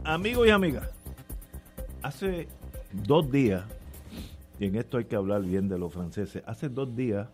[0.02, 0.90] Amigos y amigas,
[2.02, 2.48] hace
[2.92, 3.64] dos días,
[4.58, 7.28] y en esto hay que hablar bien de los franceses, hace dos días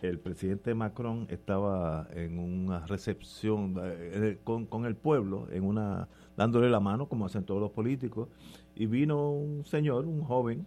[0.00, 6.68] el presidente Macron estaba en una recepción eh, con, con, el pueblo, en una dándole
[6.68, 8.28] la mano, como hacen todos los políticos,
[8.74, 10.66] y vino un señor, un joven,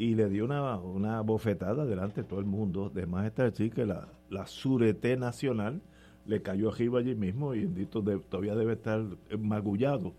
[0.00, 3.70] y le dio una, una bofetada delante de todo el mundo, de más está decir
[3.70, 5.82] que la, la surete nacional
[6.24, 9.04] le cayó arriba allí mismo y bendito todavía debe estar
[9.38, 10.14] magullado.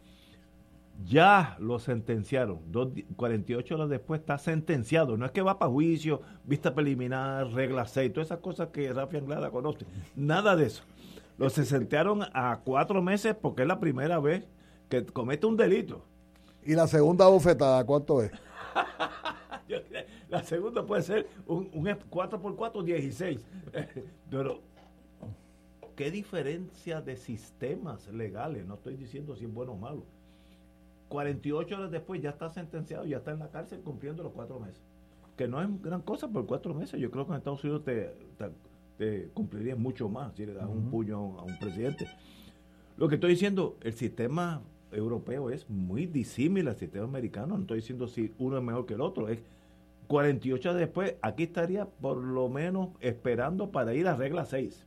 [1.04, 2.60] Ya lo sentenciaron,
[3.16, 8.14] 48 horas después está sentenciado, no es que va para juicio, vista preliminar, regla 6,
[8.14, 10.84] todas esas cosas que Rafi Anglada conoce, nada de eso.
[11.40, 14.48] Lo sentenciaron a cuatro meses porque es la primera vez
[14.90, 16.06] que comete un delito.
[16.64, 18.32] ¿Y la segunda bofetada cuánto es?
[20.30, 23.46] la segunda puede ser un, un 4x4, 16.
[24.30, 24.62] Pero,
[25.96, 28.66] ¿qué diferencia de sistemas legales?
[28.66, 30.04] No estoy diciendo si es bueno o malo.
[31.12, 34.82] 48 horas después ya está sentenciado, ya está en la cárcel cumpliendo los cuatro meses.
[35.36, 37.00] Que no es gran cosa por cuatro meses.
[37.00, 38.16] Yo creo que en Estados Unidos te,
[38.98, 42.08] te, cumpliría mucho más si le das un puño a un presidente.
[42.98, 44.62] Lo que estoy diciendo, el sistema
[44.92, 47.56] europeo es muy disímil al sistema americano.
[47.56, 49.28] No estoy diciendo si uno es mejor que el otro.
[49.28, 49.44] Es
[50.08, 54.86] 48 después, aquí estaría por lo menos esperando para ir a regla 6.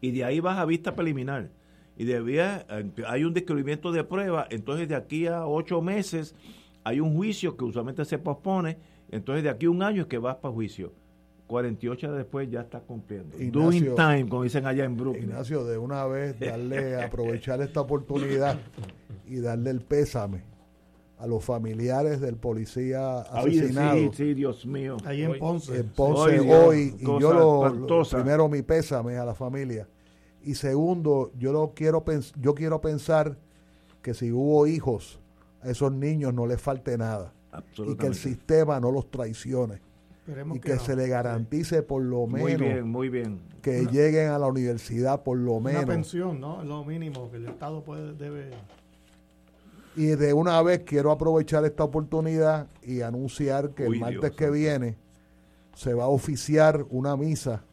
[0.00, 1.50] Y de ahí vas a vista preliminar.
[1.96, 2.66] Y debía,
[3.06, 6.34] hay un descubrimiento de prueba, entonces de aquí a ocho meses
[6.84, 8.78] hay un juicio que usualmente se pospone,
[9.10, 10.92] entonces de aquí a un año es que vas para juicio.
[11.46, 13.36] 48 después ya está cumpliendo.
[13.36, 15.24] Doing time, como dicen allá en Brooklyn.
[15.24, 18.58] Ignacio, de una vez darle, aprovechar esta oportunidad
[19.26, 20.49] y darle el pésame
[21.20, 23.96] a los familiares del policía asesinado.
[23.96, 24.96] sí, sí, Dios mío.
[25.04, 25.76] Ahí en Ponce.
[25.76, 29.86] En Ponce hoy, y yo lo, primero mi pésame a la familia.
[30.42, 32.02] Y segundo, yo lo quiero
[32.40, 33.36] yo quiero pensar
[34.00, 35.20] que si hubo hijos,
[35.62, 37.34] a esos niños no les falte nada.
[37.76, 39.80] Y que el sistema no los traicione
[40.54, 43.40] y que, se le garantice por lo menos muy bien, muy bien.
[43.62, 45.84] que lleguen a la universidad por lo menos.
[45.84, 46.62] Una pensión, ¿no?
[46.62, 48.50] Lo mínimo que el Estado puede debe.
[50.00, 54.96] Y de una vez quiero aprovechar esta oportunidad y anunciar que el martes que viene
[55.74, 57.64] se va a oficiar una misa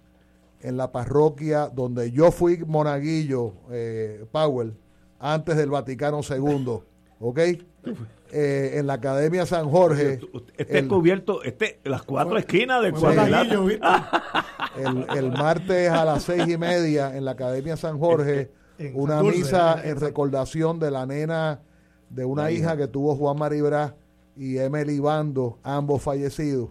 [0.59, 4.73] en la parroquia donde yo fui monaguillo, eh, Powell,
[5.19, 6.79] antes del Vaticano II.
[7.21, 7.39] ¿Ok?
[7.39, 10.19] Eh, en la Academia San Jorge.
[10.57, 12.93] Este cubierto, este, las cuatro esquinas del
[14.77, 18.51] el, el, martes a las seis y media en la Academia San Jorge,
[18.95, 21.61] una misa en recordación de la nena
[22.09, 23.95] de una hija, que tuvo Juan Maribra
[24.35, 26.69] y Emily Bando, ambos fallecidos.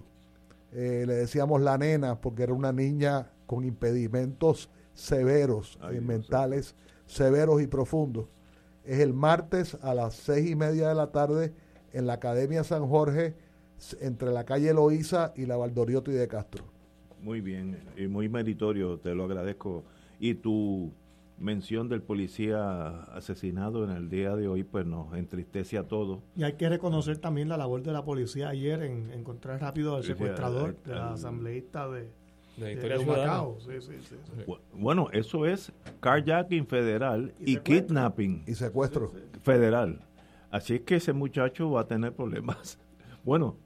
[0.73, 6.75] Eh, le decíamos la nena porque era una niña con impedimentos severos, mentales
[7.07, 8.27] severos y profundos
[8.87, 11.53] es el martes a las seis y media de la tarde
[11.93, 13.35] en la Academia San Jorge,
[14.01, 16.65] entre la calle Loíza y la Valdoriotti de Castro.
[17.21, 19.85] Muy bien, y muy meritorio, te lo agradezco.
[20.21, 20.93] Y tu
[21.39, 26.21] mención del policía asesinado en el día de hoy, pues nos entristece a todos.
[26.35, 30.05] Y hay que reconocer también la labor de la policía ayer en encontrar rápido al
[30.05, 32.09] secuestrador, de la asambleísta de,
[34.73, 38.45] bueno, eso es carjacking federal y, kidnapping.
[38.47, 39.13] Y secuestro.
[39.43, 40.01] Federal.
[40.51, 42.79] Así es que ese muchacho va a tener problemas.
[43.27, 43.57] Bueno,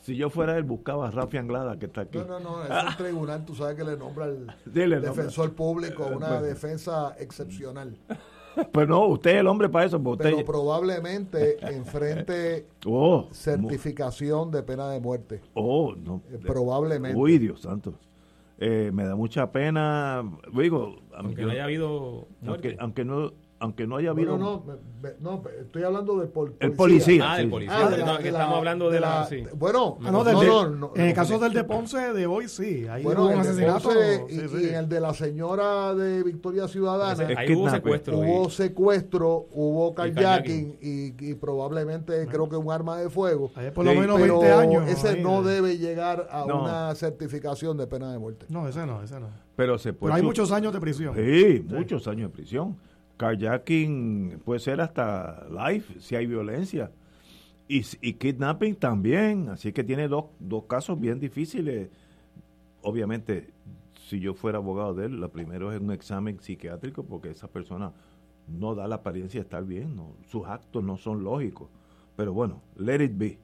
[0.00, 2.18] si yo fuera él, buscaba a Rafi Anglada, que está aquí.
[2.18, 6.40] No, no, no, es un tribunal, tú sabes que le nombra al defensor público una
[6.40, 7.96] defensa excepcional.
[8.72, 10.02] Pues no, usted es el hombre para eso.
[10.02, 15.40] Pues Pero probablemente enfrente oh, certificación de pena de muerte.
[15.54, 16.22] Oh, no.
[16.30, 17.18] Eh, probablemente.
[17.18, 17.94] Uy, Dios santo.
[18.58, 20.22] Eh, me da mucha pena,
[20.52, 22.26] digo, aunque, no haya habido
[22.78, 24.64] aunque, no aunque no haya habido no,
[25.20, 26.66] no, estoy hablando del policía.
[26.66, 27.32] El policía.
[27.32, 27.76] Ah, del policía.
[27.78, 29.98] Ah, estamos hablando de la, bueno,
[30.94, 33.90] en el caso del de Ponce de hoy sí, ahí bueno, hubo un asesinato
[34.28, 39.94] y, en el de la señora de Victoria Ciudadana ahí hubo secuestro, hubo secuestro, hubo
[39.94, 43.50] kayaking y, probablemente creo que un arma de fuego.
[43.74, 44.88] por lo menos 20 años.
[44.88, 48.46] Ese no debe llegar a una certificación de pena de muerte.
[48.48, 49.28] No, ese no, ese no.
[49.54, 50.12] Pero se puede.
[50.12, 51.14] Pero hay muchos años de prisión.
[51.14, 52.76] Sí, muchos años de prisión
[53.20, 56.90] carjacking puede ser hasta life si hay violencia.
[57.68, 57.82] Y,
[58.14, 59.50] kidnapping también.
[59.50, 61.88] Así que tiene dos, dos casos bien difíciles.
[62.82, 63.50] Obviamente,
[64.08, 67.92] si yo fuera abogado de él, lo primero es un examen psiquiátrico porque esa persona
[68.48, 70.00] no da la apariencia de estar bien.
[70.26, 71.68] Sus actos no son lógicos.
[72.16, 73.38] Pero bueno, let it be.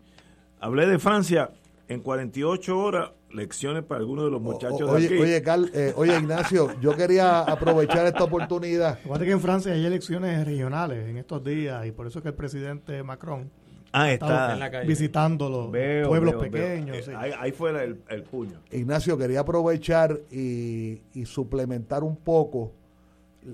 [0.58, 1.50] Hablé de Francia
[1.88, 5.22] en 48 horas lecciones para algunos de los muchachos oye, de aquí.
[5.22, 8.98] Oye, Carl, eh, oye, Ignacio, yo quería aprovechar esta oportunidad.
[9.00, 12.28] Fíjate que en Francia hay elecciones regionales en estos días y por eso es que
[12.30, 13.50] el presidente Macron
[13.92, 14.86] Ah, está en la calle.
[14.86, 15.68] visitando los
[16.06, 17.08] pueblos pequeños.
[17.08, 18.60] Eh, ahí, fue el, puño.
[18.70, 22.74] Ignacio, quería aprovechar y, suplementar un poco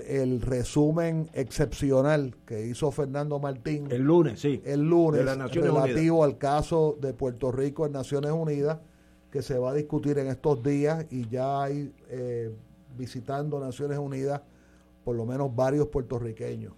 [0.07, 3.89] el resumen excepcional que hizo Fernando Martín.
[3.91, 4.63] El lunes, sí.
[4.65, 8.79] El lunes, relativo al caso de Puerto Rico en Naciones Unidas,
[9.31, 12.55] que se va a discutir en estos días y ya hay eh,
[12.97, 14.43] visitando Naciones Unidas
[15.05, 16.75] por lo menos varios puertorriqueños.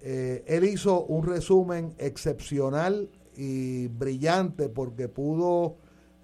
[0.00, 5.76] Eh, él hizo un resumen excepcional y brillante porque pudo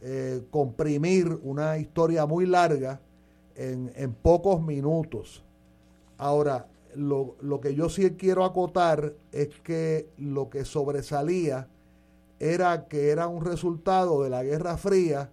[0.02, 3.00] eh, comprimir una historia muy larga
[3.56, 5.44] en, pocos minutos.
[6.20, 11.66] Ahora, lo, lo, que yo sí quiero acotar es que lo que sobresalía
[12.38, 15.30] era que era un resultado de la Guerra Fría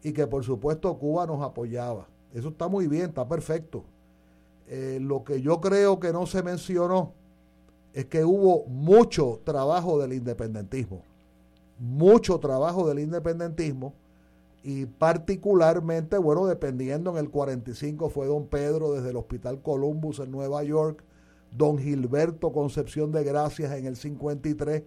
[0.00, 2.06] y que por supuesto Cuba nos apoyaba.
[2.32, 3.82] Eso está muy bien, está perfecto.
[4.68, 7.14] Eh, lo que yo creo que no se mencionó
[7.92, 11.02] es que hubo mucho trabajo del independentismo,
[11.80, 13.92] mucho trabajo del independentismo
[14.62, 20.30] y particularmente, bueno, dependiendo en el 45 fue don Pedro desde el Hospital Columbus en
[20.30, 21.04] Nueva York,
[21.56, 24.82] don Gilberto Concepción de Gracias en el 53,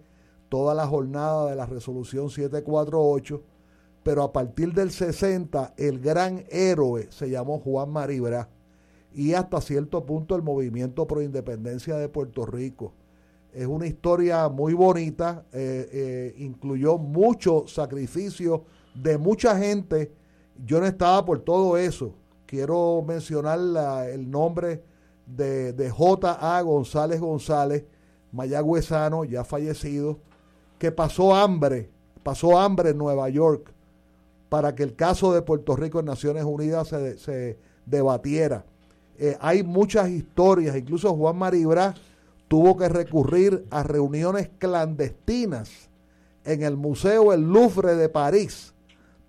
[0.50, 3.42] toda la jornada de la resolución 748,
[4.04, 8.50] pero a partir del 60 el gran héroe se llamó Juan Maribra
[9.14, 12.94] y hasta cierto punto el movimiento pro independencia de Puerto Rico.
[13.54, 18.64] Es una historia muy bonita, eh, eh, incluyó mucho sacrificio
[18.94, 20.12] de mucha gente.
[20.66, 22.14] Yo no estaba por todo eso.
[22.46, 23.60] Quiero mencionar
[24.10, 24.84] el nombre
[25.26, 26.62] de, de J.A.
[26.62, 27.86] González González,
[28.32, 30.20] mayagüezano, ya fallecido,
[30.78, 31.89] que pasó hambre,
[32.24, 33.72] pasó hambre en Nueva York
[34.50, 38.66] para que el caso de Puerto Rico en Naciones Unidas se, se debatiera.
[39.18, 41.94] Eh, hay muchas historias, incluso Juan Maribra
[42.48, 45.89] tuvo que recurrir a reuniones clandestinas
[46.44, 48.74] en el Museo El Louvre de París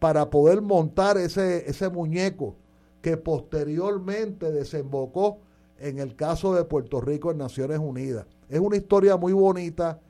[0.03, 2.57] para poder montar ese, ese muñeco
[3.00, 5.38] que posteriormente desembocó
[5.78, 8.26] en el caso de Puerto Rico en Naciones Unidas.
[8.48, 10.00] Es una historia muy bonita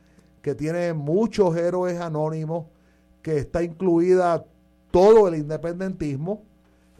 [0.41, 2.69] que tiene muchos héroes anónimos,
[3.21, 4.47] que está incluida
[4.91, 6.43] todo el independentismo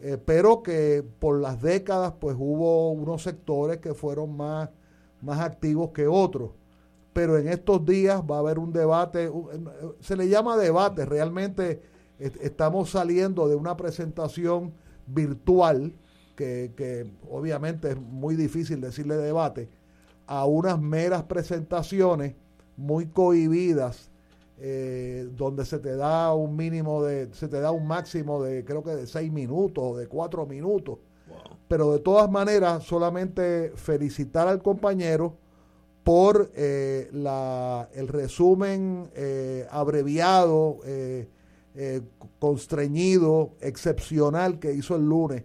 [0.05, 4.69] eh, pero que por las décadas pues hubo unos sectores que fueron más,
[5.21, 6.51] más activos que otros.
[7.13, 9.31] Pero en estos días va a haber un debate,
[10.01, 11.81] se le llama debate, realmente
[12.41, 14.73] estamos saliendo de una presentación
[15.07, 15.93] virtual,
[16.35, 19.69] que, que obviamente es muy difícil decirle debate,
[20.25, 22.35] a unas meras presentaciones
[22.77, 24.09] muy cohibidas
[24.59, 28.83] eh, donde se te da un mínimo de, se te da un máximo de creo
[28.83, 30.99] que de seis minutos o de cuatro minutos.
[31.67, 35.35] Pero de todas maneras, solamente felicitar al compañero
[36.03, 40.79] por eh, la, el resumen eh, abreviado,
[42.39, 45.43] constreñido, excepcional que hizo el lunes.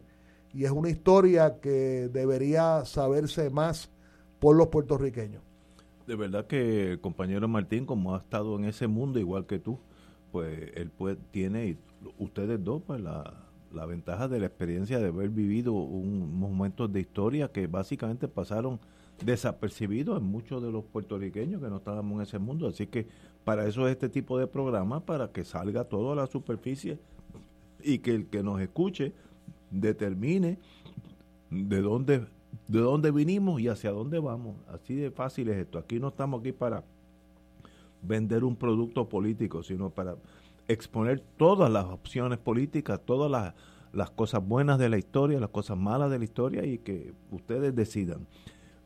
[0.53, 3.91] Y es una historia que debería saberse más
[4.39, 5.43] por los puertorriqueños
[6.09, 9.79] de verdad que compañero Martín, como ha estado en ese mundo igual que tú,
[10.33, 11.77] pues él pues, tiene,
[12.17, 17.01] ustedes dos, pues la, la ventaja de la experiencia de haber vivido un momentos de
[17.01, 18.81] historia que básicamente pasaron
[19.23, 22.69] desapercibidos en muchos de los puertorriqueños que no estábamos en ese mundo.
[22.69, 23.07] Así que
[23.49, 26.99] para eso es este tipo de programa, para que salga todo a la superficie
[27.83, 29.15] y que el que nos escuche
[29.71, 30.59] determine
[31.49, 32.27] de dónde
[32.67, 34.57] de dónde vinimos y hacia dónde vamos.
[34.69, 35.79] Así de fácil es esto.
[35.79, 36.85] Aquí no estamos aquí para
[38.03, 40.17] vender un producto político, sino para
[40.69, 43.55] exponer todas las opciones políticas, todas las,
[43.95, 47.75] las cosas buenas de la historia, las cosas malas de la historia y que ustedes
[47.75, 48.27] decidan.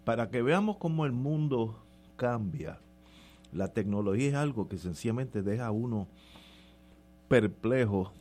[0.04, 1.82] Para que veamos cómo el mundo
[2.14, 2.78] cambia.
[3.52, 6.08] La tecnología es algo que sencillamente deja a uno
[7.28, 8.12] perplejo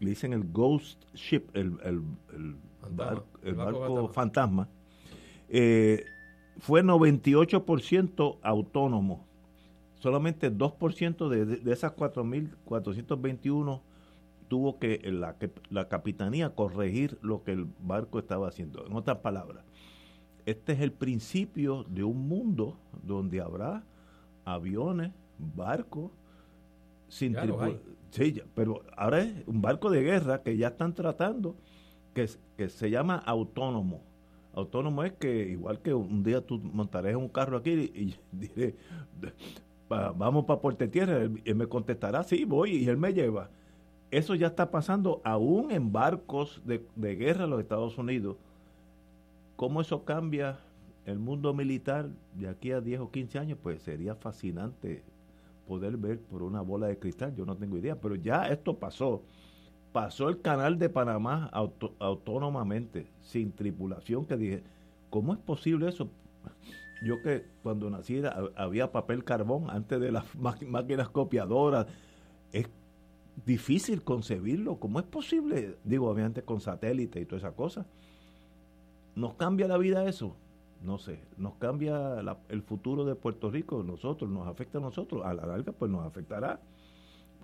[0.00, 2.02] Le dicen el Ghost Ship, el,
[2.90, 4.68] barco, fantasma.
[5.48, 6.04] Eh,
[6.58, 9.24] fue 98% autónomo.
[9.98, 13.80] Solamente 2% de, de esas 4.421
[14.52, 15.36] tuvo que la,
[15.70, 18.84] la capitanía corregir lo que el barco estaba haciendo.
[18.86, 19.64] En otras palabras,
[20.44, 23.82] este es el principio de un mundo donde habrá
[24.44, 26.10] aviones, barcos,
[27.08, 27.80] sin tripulación.
[28.10, 31.56] Sí, pero ahora es un barco de guerra que ya están tratando,
[32.12, 32.28] que,
[32.58, 34.02] que se llama autónomo.
[34.52, 38.74] Autónomo es que igual que un día tú montarás un carro aquí y, diré,
[39.88, 43.48] vamos para Puerto Tierra, él, me contestará, sí, voy, y él me lleva.
[44.12, 48.36] Eso ya está pasando aún en barcos de, de guerra en los Estados Unidos.
[49.56, 50.60] ¿Cómo eso cambia
[51.06, 53.58] el mundo militar de aquí a 10 o 15 años?
[53.62, 55.02] Pues sería fascinante
[55.66, 59.22] poder ver por una bola de cristal, yo no tengo idea, pero ya esto pasó.
[59.94, 61.50] Pasó el canal de Panamá
[61.98, 64.62] autónomamente, sin tripulación, que dije,
[65.08, 66.10] ¿cómo es posible eso?
[67.02, 68.22] Yo que cuando nací
[68.56, 71.86] había papel carbón antes de las máquinas copiadoras,
[72.52, 72.68] es
[73.44, 75.76] difícil concebirlo, ¿cómo es posible?
[75.84, 77.86] Digo, obviamente con satélite y toda esa cosa.
[79.14, 80.36] ¿Nos cambia la vida eso?
[80.82, 85.32] no sé, nos cambia el futuro de Puerto Rico, nosotros, nos afecta a nosotros, a
[85.32, 86.60] la larga pues nos afectará.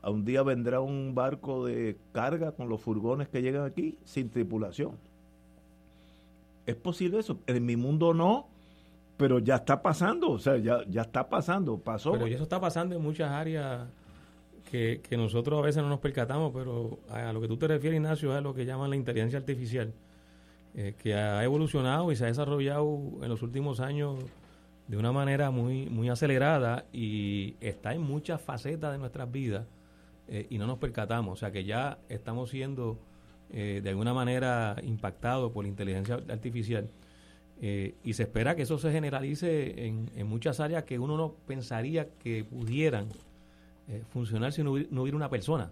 [0.03, 4.31] A un día vendrá un barco de carga con los furgones que llegan aquí sin
[4.31, 4.93] tripulación.
[6.67, 7.41] ¿Es posible eso?
[7.47, 8.49] En mi mundo no,
[9.17, 12.13] pero ya está pasando, o sea, ya, ya está pasando, pasó.
[12.13, 13.89] Pero eso está pasando en muchas áreas
[14.69, 18.33] que, nosotros a veces no nos percatamos, pero a lo que tú te refieres, Ignacio,
[18.33, 19.93] es a lo que llaman la inteligencia artificial
[20.75, 22.87] eh, que ha evolucionado y se ha desarrollado
[23.23, 24.19] en los últimos años
[24.87, 29.67] de una manera muy, muy acelerada y está en muchas facetas de nuestras vidas
[30.29, 31.33] eh, y no nos percatamos.
[31.33, 32.99] O sea que ya estamos siendo
[33.51, 36.89] eh, de alguna manera impactados por la inteligencia artificial
[37.61, 42.09] y se espera que eso se generalice en, en, muchas áreas que uno no pensaría
[42.21, 43.09] que pudieran
[44.11, 45.71] funcionar si no hubiera una persona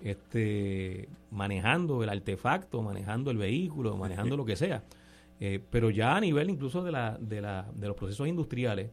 [0.00, 4.82] este, manejando el artefacto, manejando el vehículo, manejando lo que sea.
[5.40, 8.90] Eh, pero ya a nivel incluso de, la, de, la, de los procesos industriales,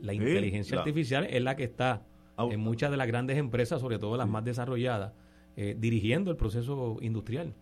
[0.00, 2.02] la inteligencia artificial es la que está
[2.38, 5.12] en muchas de las grandes empresas, sobre todo las más desarrolladas,
[5.56, 7.54] eh, dirigiendo el proceso industrial.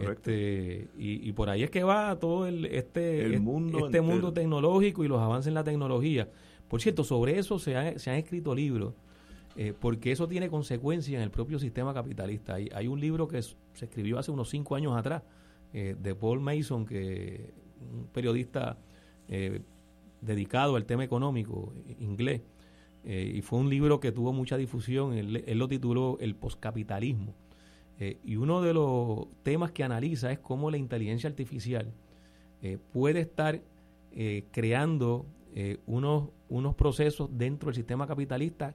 [0.00, 5.08] Este, y, por ahí es que va todo el, este, mundo, este mundo tecnológico y
[5.08, 6.28] los avances en la tecnología.
[6.68, 8.94] Por cierto, sobre eso se, se han escrito libros
[9.56, 12.54] eh, porque eso tiene consecuencias en el propio sistema capitalista.
[12.54, 15.22] Hay, un libro que se escribió hace unos cinco años atrás
[15.72, 17.52] eh, de Paul Mason, que
[17.92, 18.78] un periodista
[19.28, 19.60] eh,
[20.20, 22.42] dedicado al tema económico inglés,
[23.02, 25.14] y fue un libro que tuvo mucha difusión.
[25.14, 27.34] Él, lo tituló El poscapitalismo.
[27.98, 31.90] y uno de los temas que analiza es cómo la inteligencia artificial
[32.92, 33.62] puede estar
[34.50, 35.24] creando
[35.86, 38.74] unos, unos procesos dentro del sistema capitalista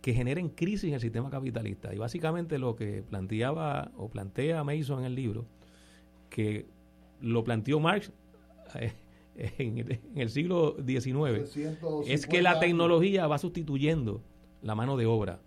[0.00, 1.94] que generen crisis en el sistema capitalista.
[1.94, 5.46] Y básicamente lo que planteaba o plantea Mason en el libro,
[6.30, 6.66] que
[7.20, 8.12] lo planteó Marx
[8.74, 8.92] eh,
[9.58, 11.56] en, el siglo XIX,
[12.06, 14.22] es que la tecnología va sustituyendo
[14.62, 15.40] la mano de obra.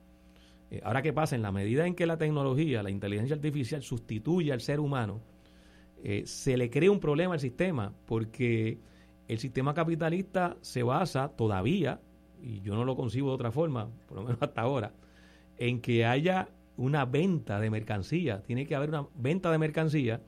[0.69, 1.35] Eh, ahora, ¿qué pasa?
[1.35, 5.21] En la medida en que la tecnología, la inteligencia artificial sustituye al ser humano,
[6.03, 8.79] eh, se le crea un problema al sistema porque
[9.27, 12.01] el sistema capitalista se basa todavía
[12.41, 14.91] y yo no lo concibo de otra forma, por lo menos hasta ahora,
[15.57, 18.41] en que haya una venta de mercancía.
[18.41, 20.21] Tiene que haber una venta de mercancía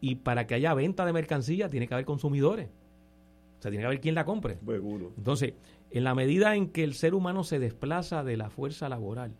[0.00, 2.68] y para que haya venta de mercancía tiene que haber consumidores.
[3.58, 4.58] O sea, tiene que haber quien la compre.
[5.16, 5.54] Entonces,
[5.92, 9.32] en la medida en que el ser humano se desplaza de la fuerza laboral,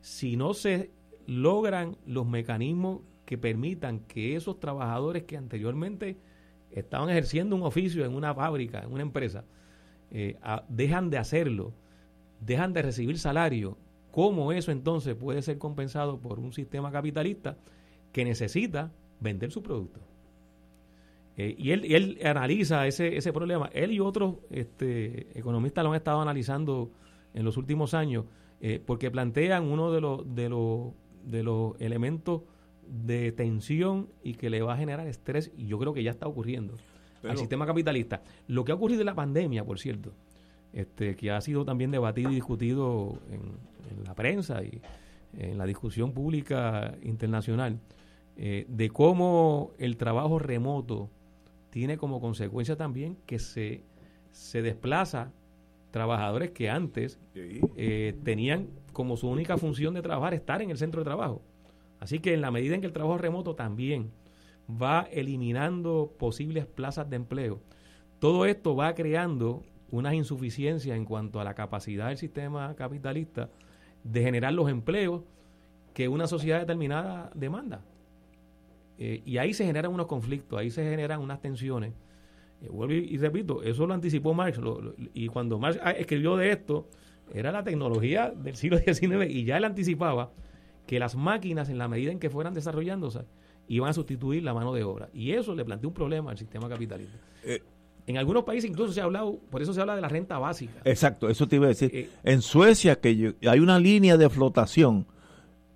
[0.00, 0.90] si no se
[1.26, 6.16] logran los mecanismos que permitan que esos trabajadores que anteriormente
[6.72, 9.44] estaban ejerciendo un oficio en una fábrica, en una empresa,
[10.10, 10.36] eh,
[10.68, 11.72] dejan de hacerlo,
[12.40, 13.76] dejan de recibir salario,
[14.10, 17.56] ¿cómo eso entonces puede ser compensado por un sistema capitalista
[18.12, 20.00] que necesita vender su producto?
[21.36, 23.68] Eh, y, él, él, analiza ese, ese problema.
[23.72, 26.92] Él y otros este, economistas lo han estado analizando
[27.34, 28.26] en los últimos años
[28.60, 30.92] eh, porque plantean uno de los, de, los,
[31.24, 32.42] de los elementos
[32.86, 36.26] de tensión y que le va a generar estrés y yo creo que ya está
[36.28, 36.74] ocurriendo
[37.28, 38.22] al sistema capitalista.
[38.48, 40.12] Lo que ha ocurrido en la pandemia, por cierto,
[40.72, 44.80] este, que ha sido también debatido y discutido en, la prensa y
[45.38, 47.78] en la discusión pública internacional,
[48.36, 51.10] eh, de cómo el trabajo remoto
[51.70, 53.82] tiene como consecuencia también que se,
[54.32, 55.30] se desplaza
[55.92, 61.00] trabajadores que antes eh, tenían como su única función de trabajar estar en el centro
[61.00, 61.40] de trabajo.
[62.00, 64.10] Así que en la medida en que el trabajo remoto también
[64.70, 67.60] va eliminando posibles plazas de empleo.
[68.18, 73.50] Todo esto va creando unas insuficiencias en cuanto a la capacidad del sistema capitalista
[74.02, 75.22] de generar los empleos
[75.92, 77.82] que una sociedad determinada demanda.
[78.98, 81.92] Eh, y ahí se generan unos conflictos, ahí se generan unas tensiones.
[82.62, 84.60] Eh, vuelvo y, repito, eso lo anticipó Marx.
[85.12, 86.88] y cuando Marx ah, escribió de esto,
[87.32, 90.32] era la tecnología del siglo XIX y ya él anticipaba
[90.86, 93.20] que las máquinas, en la medida en que fueran desarrollándose,
[93.68, 95.08] iban a sustituir la mano de obra.
[95.12, 97.18] Y eso le planteó un problema al sistema capitalista.
[97.44, 97.62] Eh,
[98.06, 100.82] en algunos países incluso se ha hablado, por eso se habla de la renta básica.
[100.84, 102.10] Exacto, eso te iba a decir.
[102.22, 105.06] en Suecia que hay una línea de flotación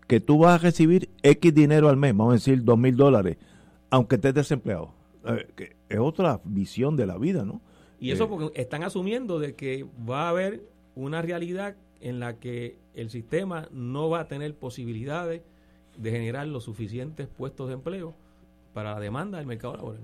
[0.06, 3.36] que tú vas a recibir X dinero al mes, vamos a decir dos mil dólares,
[3.90, 4.92] aunque estés desempleado.
[5.26, 7.60] Eh, que es otra visión de la vida, ¿no?
[8.00, 10.62] Y eso eh, porque están asumiendo de que va a haber
[10.94, 15.42] una realidad en la que el sistema no va a tener posibilidades
[15.98, 18.14] de generar los suficientes puestos de empleo
[18.72, 20.02] para la demanda del mercado laboral.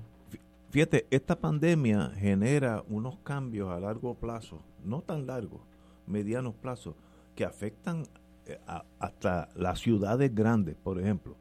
[0.71, 5.61] Fíjate, esta pandemia genera unos cambios a largo plazo, no tan largos,
[6.07, 6.97] medianos plazos,
[7.37, 8.03] que afectan
[8.47, 8.59] eh,
[8.99, 11.37] hasta las ciudades grandes, por ejemplo.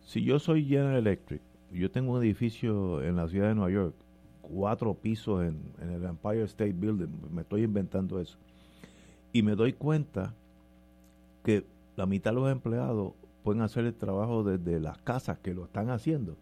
[0.00, 3.94] Si yo soy General Electric, yo tengo un edificio en la ciudad de Nueva York,
[4.40, 8.38] cuatro pisos en, el Empire State Building, me estoy inventando eso,
[9.32, 10.34] y me doy cuenta
[11.42, 11.66] que
[11.96, 13.12] la mitad de los empleados
[13.44, 16.36] pueden hacer el trabajo desde las casas que lo están haciendo,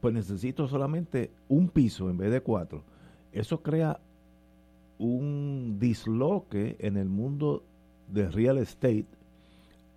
[0.00, 2.84] pues necesito solamente un piso en vez de cuatro.
[3.32, 3.98] Eso crea
[4.98, 7.64] un disloque en el mundo
[8.08, 9.06] de real estate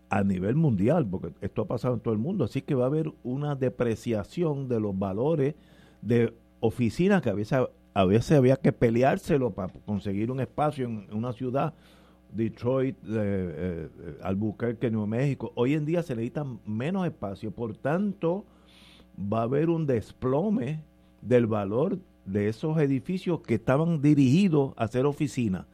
[0.10, 2.88] a nivel mundial, porque esto ha pasado en todo el mundo, así que va a
[2.88, 5.54] haber una depreciación de los valores
[6.02, 7.60] de oficinas que a veces,
[7.93, 11.76] a había que peleárselo para conseguir un espacio en, una ciudad,
[12.32, 13.90] Detroit, eh, eh,
[14.22, 15.52] Albuquerque, Nuevo México.
[15.56, 18.46] Hoy en día se necesitan menos espacio, por tanto
[19.18, 20.82] va a haber un desplome
[21.22, 25.66] del valor de esos edificios que estaban dirigidos a ser oficinas.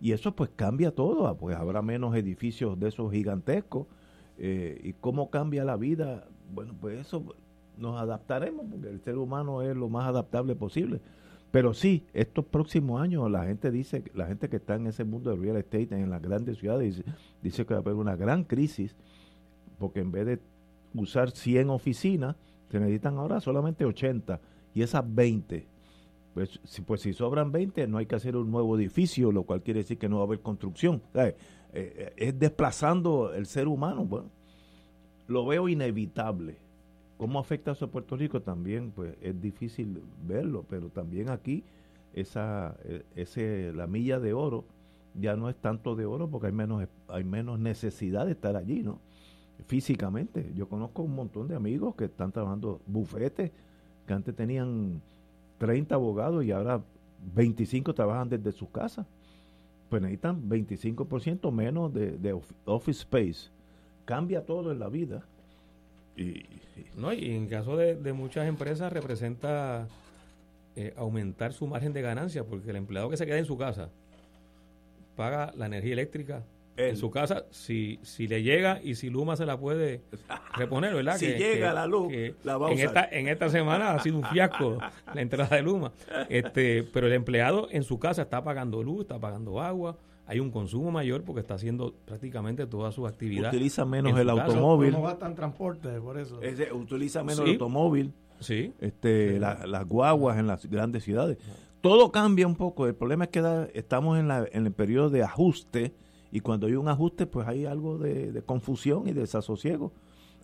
[0.00, 3.86] Y eso pues cambia todo, ah, pues habrá menos edificios de esos gigantescos.
[4.38, 6.28] Eh, ¿Y cómo cambia la vida?
[6.54, 7.24] Bueno, pues eso
[7.78, 11.00] nos adaptaremos, porque el ser humano es lo más adaptable posible.
[11.50, 15.30] Pero sí, estos próximos años la gente dice, la gente que está en ese mundo
[15.30, 17.02] de real estate en las grandes ciudades
[17.42, 18.94] dice, que va a haber una gran crisis,
[19.78, 20.38] porque en vez de
[20.94, 22.36] usar 100 oficinas,
[22.70, 24.40] se necesitan ahora solamente 80
[24.74, 25.76] y esas 20
[26.36, 29.62] pues si, pues si sobran 20, no hay que hacer un nuevo edificio, lo cual
[29.62, 31.00] quiere decir que no va a haber construcción.
[31.14, 31.34] Eh,
[31.72, 34.04] eh, es desplazando el ser humano.
[34.04, 34.28] Bueno,
[35.28, 36.58] lo veo inevitable.
[37.16, 38.42] ¿Cómo afecta eso a Puerto Rico?
[38.42, 41.64] También pues es difícil verlo, pero también aquí
[42.12, 44.64] esa, e, ese, la milla de oro
[45.18, 48.82] ya no es tanto de oro porque hay menos, hay menos necesidad de estar allí,
[48.82, 48.98] ¿no?
[49.66, 50.52] Físicamente.
[50.54, 53.50] Yo conozco un montón de amigos que están trabajando bufetes,
[54.06, 55.00] que antes tenían
[55.58, 56.82] 30 abogados y ahora
[57.34, 59.06] 25 trabajan desde su casa.
[59.88, 63.50] Pues necesitan 25% menos de, office space.
[64.04, 65.24] Cambia todo en la vida.
[66.16, 66.44] Y,
[66.96, 69.86] no, y en caso de, muchas empresas representa
[70.74, 73.90] eh, aumentar su margen de ganancia, porque el empleado que se queda en su casa
[75.14, 76.42] paga la energía eléctrica,
[76.76, 80.02] en su casa, si, si le llega y si Luma se la puede
[80.54, 81.16] reponer, ¿verdad?
[81.18, 82.12] si llega la luz,
[82.44, 84.78] la va en Esta, en esta semana ha sido un fiasco
[85.14, 85.92] la entrada de Luma.
[86.28, 89.96] Este, pero el empleado en su casa está pagando luz, está pagando agua,
[90.26, 93.54] hay un consumo mayor porque está haciendo prácticamente todas sus actividades.
[93.54, 94.92] Utiliza menos el automóvil.
[94.92, 96.40] No gastan transporte, por eso.
[96.72, 98.12] utiliza menos el automóvil.
[98.40, 98.72] Sí.
[98.80, 101.38] Este, las guaguas en las grandes ciudades.
[101.80, 102.86] Todo cambia un poco.
[102.86, 105.94] El problema es que estamos en, la, en el periodo de ajuste
[106.32, 109.92] y cuando hay un ajuste, pues hay algo de, confusión y desasosiego.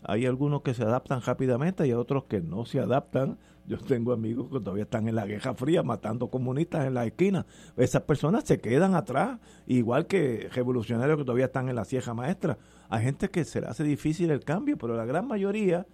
[0.04, 3.38] Hay algunos que se adaptan rápidamente y otros que no se adaptan.
[3.66, 7.46] Yo tengo amigos que todavía están en la Guerra Fría matando comunistas en la esquina.
[7.76, 12.58] Esas personas se quedan atrás, igual que revolucionarios que todavía están en la Sierra Maestra.
[12.88, 15.86] Hay gente que se le hace difícil el cambio, pero la gran mayoría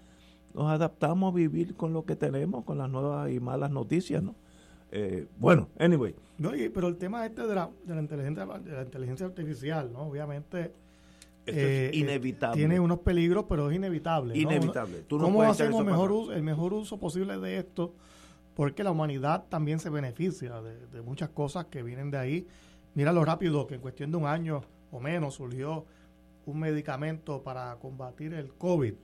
[0.54, 4.34] nos adaptamos a vivir con lo que tenemos, con las nuevas y malas noticias, ¿no?
[4.90, 6.14] Eh, bueno, anyway.
[6.38, 10.00] No, pero el tema este de la, de la, inteligencia, de la inteligencia artificial, ¿no?
[10.00, 10.72] Obviamente...
[11.49, 12.57] Esto es eh, inevitable.
[12.57, 14.36] tiene unos peligros, pero es inevitable.
[14.38, 15.05] Inevitable.
[15.09, 17.94] ¿Cómo hacemos mejor uso, el mejor uso posible de esto?
[18.55, 22.46] Porque la humanidad también se beneficia de, de muchas cosas que vienen de ahí.
[22.94, 25.84] Mira lo rápido que en cuestión de un año o menos surgió
[26.46, 28.94] un medicamento para combatir el COVID.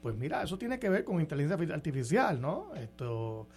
[0.00, 2.74] Pues mira, eso tiene que ver con inteligencia artificial, ¿no?
[2.76, 3.48] Esto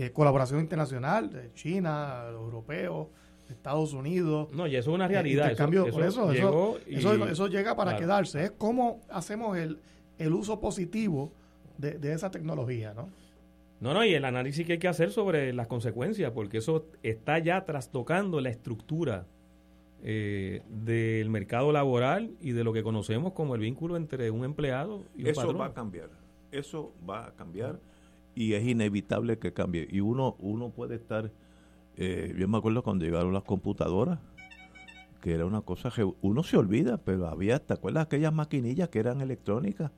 [0.00, 3.08] eh, colaboración internacional de China, europeos,
[3.48, 4.48] Estados Unidos.
[4.52, 5.50] No, y eso es una realidad.
[5.50, 6.78] Eso, por eso, eso,
[7.26, 8.44] eso, llega para quedarse.
[8.44, 9.78] Es cómo hacemos el,
[10.18, 11.32] el uso positivo
[11.76, 13.08] de, de, esa tecnología, ¿no?
[13.80, 17.38] No, no, y el análisis que hay que hacer sobre las consecuencias, porque eso está
[17.38, 19.26] ya trastocando la estructura
[20.02, 25.02] eh, del mercado laboral y de lo que conocemos como el vínculo entre un empleado
[25.16, 26.10] y un Eso va a cambiar.
[26.52, 27.80] Eso va a cambiar
[28.36, 29.88] y es inevitable que cambie.
[29.90, 31.32] Y uno, uno puede estar.
[32.00, 34.20] Eh, yo me acuerdo cuando llegaron las computadoras,
[35.20, 39.00] que era una cosa que uno se olvida, pero había, ¿te acuerdas aquellas maquinillas que
[39.00, 39.90] eran electrónicas?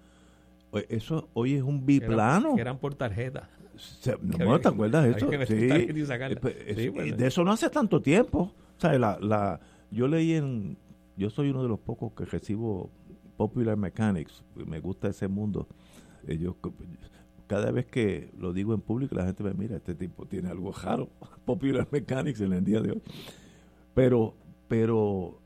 [0.88, 2.54] Eso hoy es un biplano.
[2.54, 3.50] Que eran, por tarjeta.
[4.22, 5.30] no, ¿te acuerdas de eso?
[5.46, 8.54] Sí, de eso no hace tanto tiempo.
[8.78, 10.78] O sea, la, la, yo leí en,
[11.16, 12.90] yo soy uno de los pocos que recibo
[13.36, 15.66] Popular Mechanics, me gusta ese mundo.
[16.26, 16.56] Yo,
[17.50, 20.70] cada vez que lo digo en público, la gente me mira, este tipo tiene algo
[20.70, 21.08] raro,
[21.44, 23.02] Popular Mechanics en el día de hoy.
[23.92, 24.34] Pero,
[24.68, 25.40] pero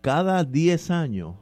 [0.00, 1.36] cada 10 años,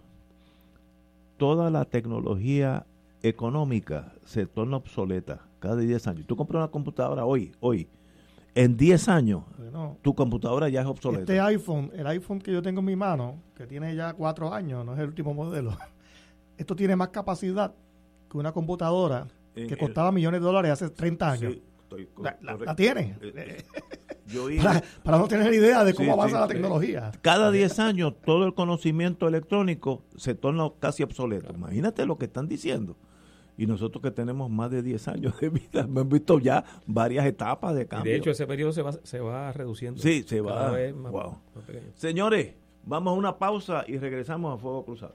[1.38, 2.84] toda la tecnología
[3.22, 6.26] económica se torna obsoleta, cada 10 años.
[6.26, 7.88] Tú compras una computadora hoy, hoy,
[8.54, 9.44] en 10 años,
[10.02, 11.22] tu computadora ya es obsoleta.
[11.22, 14.84] Este iPhone, el iPhone que yo tengo en mi mano, que tiene ya 4 años,
[14.84, 15.74] no es el último modelo,
[16.58, 17.74] esto tiene más capacidad
[18.30, 19.26] que una computadora
[19.56, 21.56] que costaba millones de dólares hace 30 años.
[22.42, 23.16] la, tiene.
[23.22, 23.64] Eh,
[24.28, 24.60] eh,
[25.02, 27.12] para, no tener idea de cómo avanza la tecnología.
[27.22, 31.52] Cada 10 años todo el conocimiento electrónico se torna casi obsoleto.
[31.54, 32.96] Imagínate lo que están diciendo
[33.58, 37.74] y nosotros que tenemos más de 10 años de vida, hemos visto ya varias etapas
[37.74, 38.12] de cambio.
[38.12, 40.00] de hecho, ese periodo se va, se va reduciendo.
[40.00, 40.76] Sí, se va.
[41.94, 42.54] Señores,
[42.84, 45.14] vamos a una pausa y regresamos a Fuego Cruzado.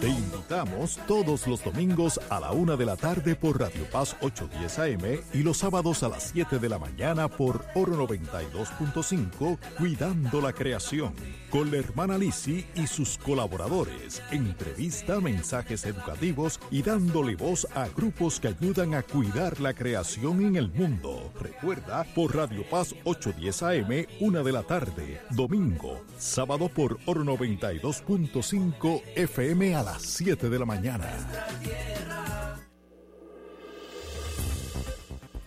[0.00, 4.78] Te invitamos todos los domingos a la una de la tarde por Radio Paz 810
[4.78, 10.52] AM y los sábados a las 7 de la mañana por Oro 92.5 Cuidando la
[10.52, 11.14] Creación
[11.54, 14.20] con la hermana Lisi y sus colaboradores.
[14.32, 20.56] Entrevista, mensajes educativos y dándole voz a grupos que ayudan a cuidar la creación en
[20.56, 21.32] el mundo.
[21.40, 29.02] Recuerda por Radio Paz 810 AM, una de la tarde, domingo, sábado por Oro 92.5
[29.14, 31.06] FM a las 7 de la mañana.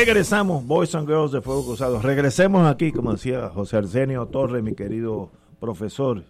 [0.00, 2.00] Regresamos, Boys and Girls de Fuego Cruzado.
[2.00, 5.30] Regresemos aquí, como decía José Arsenio Torres, mi querido
[5.60, 6.24] profesor,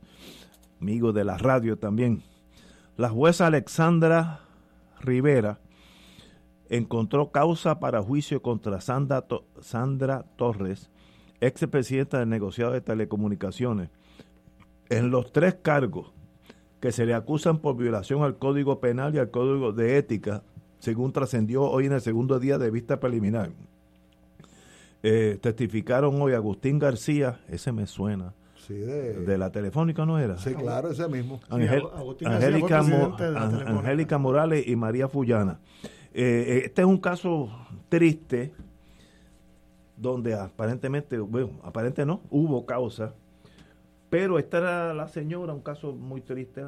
[0.80, 2.24] amigo de la radio también.
[2.96, 4.40] La jueza Alexandra
[5.00, 5.60] Rivera
[6.68, 9.24] encontró causa para juicio contra Sandra,
[9.60, 10.90] Sandra Torres,
[11.40, 13.90] ex presidenta del negociado de telecomunicaciones,
[14.88, 16.12] en los tres cargos
[16.80, 20.42] que se le acusan por violación al Código Penal y al Código de Ética
[20.80, 23.50] según trascendió hoy en el segundo día de vista preliminar.
[25.02, 28.34] Eh, testificaron hoy Agustín García, ese me suena.
[28.68, 30.36] de, la telefónica no era.
[30.38, 31.40] Sí, claro, ese mismo.
[32.26, 32.82] Angélica,
[34.18, 35.58] Morales y María Fullana.
[36.12, 37.48] Eh, eh, este es un caso
[37.88, 38.52] triste
[39.96, 43.14] donde aparentemente, bueno, aparentemente no, hubo causa,
[44.08, 46.64] pero esta era la señora, un caso muy triste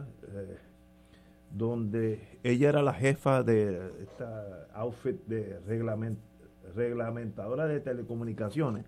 [1.52, 5.60] donde ella era la jefa de esta outfit de
[6.74, 8.86] reglamentadora de telecomunicaciones,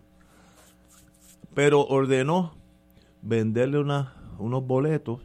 [1.54, 2.54] pero ordenó
[3.22, 3.78] venderle
[4.38, 5.20] unos boletos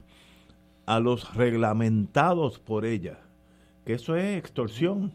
[0.86, 3.20] a los reglamentados por ella,
[3.86, 5.12] que eso es extorsión.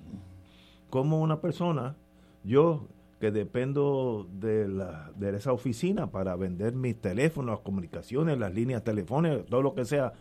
[0.89, 1.97] Como una persona,
[2.45, 2.87] yo
[3.19, 8.85] que dependo de, la, de esa oficina para vender mis teléfonos, las comunicaciones, las líneas
[8.85, 10.13] telefónicas, todo lo que sea,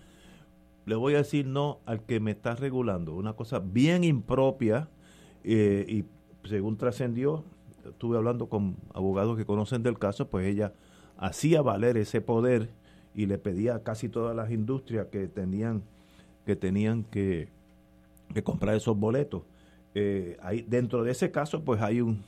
[0.85, 3.15] le voy a decir no al que me está regulando.
[3.15, 4.89] Una cosa bien impropia
[5.43, 6.05] eh, y
[6.47, 7.43] según trascendió,
[7.85, 10.73] estuve hablando con abogados que conocen del caso, pues ella
[11.17, 12.69] hacía valer ese poder
[13.15, 15.83] y le pedía a casi todas las industrias que tenían
[16.45, 17.47] que tenían que,
[18.43, 19.43] comprar esos boletos.
[19.95, 22.21] Eh, dentro de ese caso, pues hay un,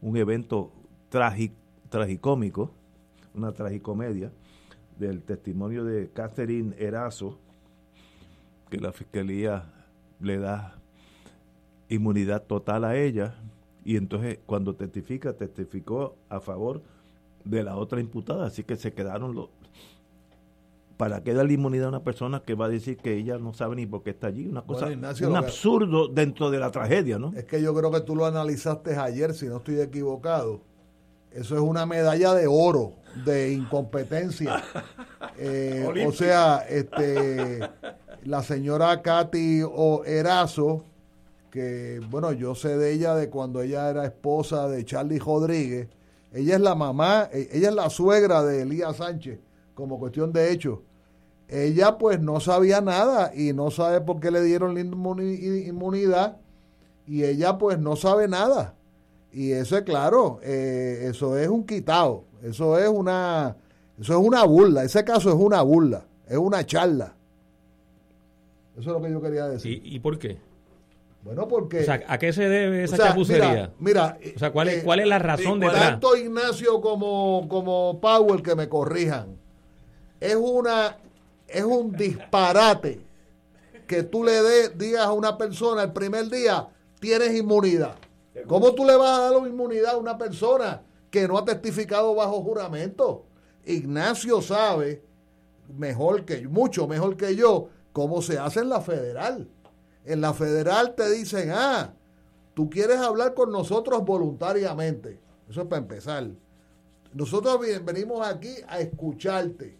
[0.00, 0.72] un evento
[1.08, 2.72] tragicómico,
[3.34, 4.32] una tragicomedia,
[4.98, 7.38] del testimonio de Catherine Erazo,
[8.70, 9.64] que la fiscalía
[10.20, 10.78] le da
[11.88, 13.34] inmunidad total a ella
[13.84, 16.82] y entonces cuando testifica, testificó a favor
[17.44, 19.48] de la otra imputada, así que se quedaron los...
[20.96, 23.74] ¿Para qué la inmunidad a una persona que va a decir que ella no sabe
[23.76, 24.46] ni por qué está allí?
[24.46, 27.32] Una cosa, un absurdo dentro de la tragedia, ¿no?
[27.34, 30.60] Es que yo creo que tú lo analizaste ayer, si no estoy equivocado.
[31.32, 32.92] Eso es una medalla de oro
[33.24, 34.62] de incompetencia.
[35.36, 37.58] Eh, o sea, este
[38.24, 39.62] la señora Katy
[40.06, 40.84] Erazo,
[41.50, 45.88] que bueno, yo sé de ella de cuando ella era esposa de Charlie Rodríguez.
[46.32, 49.38] Ella es la mamá, e, ella es la suegra de Elías Sánchez,
[49.74, 50.82] como cuestión de hecho.
[51.48, 56.38] Ella pues no sabía nada y no sabe por qué le dieron la inmunidad
[57.06, 58.74] y ella pues no sabe nada.
[59.30, 63.56] Y eso es claro, eh, eso es un quitado, eso es una,
[63.98, 67.14] eso es una burla, ese caso es una burla, es una charla.
[68.78, 69.80] Eso es lo que yo quería decir.
[69.84, 70.38] ¿Y, por qué?
[71.22, 71.80] Bueno, porque...
[71.80, 73.72] O sea, ¿a qué se debe esa chapucería?
[73.78, 78.00] Mira, o sea, ¿cuál es, eh, cuál es la razón de Tanto Ignacio como, como
[78.00, 79.36] Powell que me corrijan.
[80.20, 80.98] Es una...
[81.46, 83.00] Es un disparate
[83.86, 86.68] que tú le de, digas a una persona el primer día,
[87.00, 87.96] tienes inmunidad.
[88.46, 92.42] ¿Cómo tú le vas a dar inmunidad a una persona que no ha testificado bajo
[92.42, 93.24] juramento?
[93.64, 95.02] Ignacio sabe
[95.76, 99.48] mejor que mucho mejor que yo ¿Cómo se hace en la federal.
[100.04, 101.94] En la federal te dicen, ah,
[102.52, 105.20] tú quieres hablar con nosotros voluntariamente.
[105.48, 106.28] Eso es para empezar.
[107.12, 109.78] Nosotros venimos aquí a escucharte.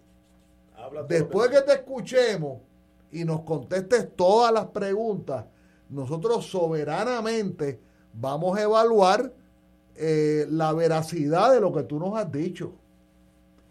[1.09, 2.61] Después que, te escuchemos
[3.11, 5.47] y nos contestes todas las preguntas,
[5.89, 7.81] nosotros soberanamente
[8.13, 9.33] vamos a evaluar
[9.97, 12.75] eh, la veracidad de lo que tú nos has dicho.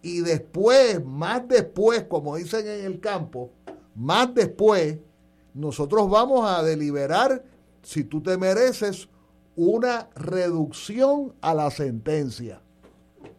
[0.02, 3.50] Y después, más después, como dicen en el campo,
[3.96, 4.98] más después,
[5.54, 7.44] nosotros vamos a deliberar
[7.82, 9.08] si tú te mereces
[9.56, 12.62] una reducción a la sentencia.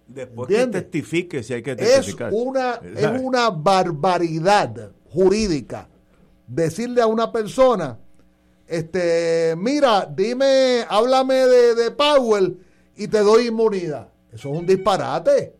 [0.07, 2.29] Después que testifique si hay que testificar.
[2.29, 5.89] Es una, es una barbaridad jurídica
[6.47, 7.99] decirle a una persona,
[8.67, 12.59] este, mira, dime, háblame de, de Powell
[12.97, 14.09] y te doy inmunidad.
[14.33, 15.55] Eso es un disparate.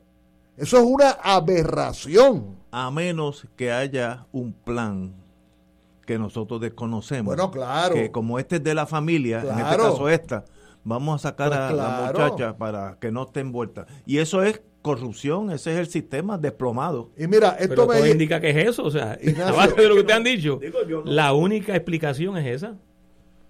[0.57, 5.15] Eso es una aberración a menos que haya un plan
[6.05, 7.37] que nosotros desconocemos.
[7.37, 7.95] Bueno, claro.
[7.95, 10.45] Que como este es de la familia, en este caso esta,
[10.83, 13.87] vamos a sacar pues a la muchacha para que no esté envuelta.
[14.07, 17.13] Y eso es corrupción, ese es el sistema desplomado.
[17.17, 20.13] Y mira, esto me indica que es eso, o sea, aparte de lo que te
[20.13, 20.59] han dicho,
[21.05, 22.75] la única explicación es esa.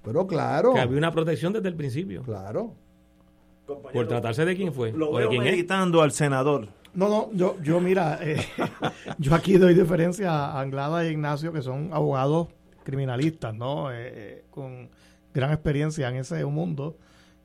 [0.02, 0.74] Pero claro.
[0.74, 2.22] Que había una protección desde el principio.
[2.24, 2.74] Claro.
[3.66, 4.92] Por tratarse de quién fue.
[4.92, 8.44] Lo o de quién meditando al senador no, no, yo, yo mira, eh,
[9.18, 12.48] yo aquí doy diferencia a Anglada y Ignacio, que son abogados
[12.84, 13.90] criminalistas, ¿no?
[13.90, 14.88] Eh, eh, con
[15.32, 16.96] gran experiencia en ese mundo.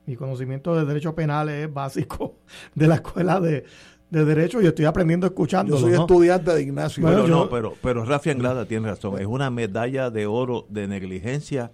[0.06, 2.36] mi conocimiento de derecho penal es básico
[2.76, 3.66] de la escuela de,
[4.10, 5.76] derecho y estoy aprendiendo escuchando.
[5.76, 7.04] Yo soy estudiante de Ignacio.
[7.06, 9.20] pero no, pero, pero Rafi Anglada tiene razón.
[9.20, 11.72] Es una medalla de oro de negligencia.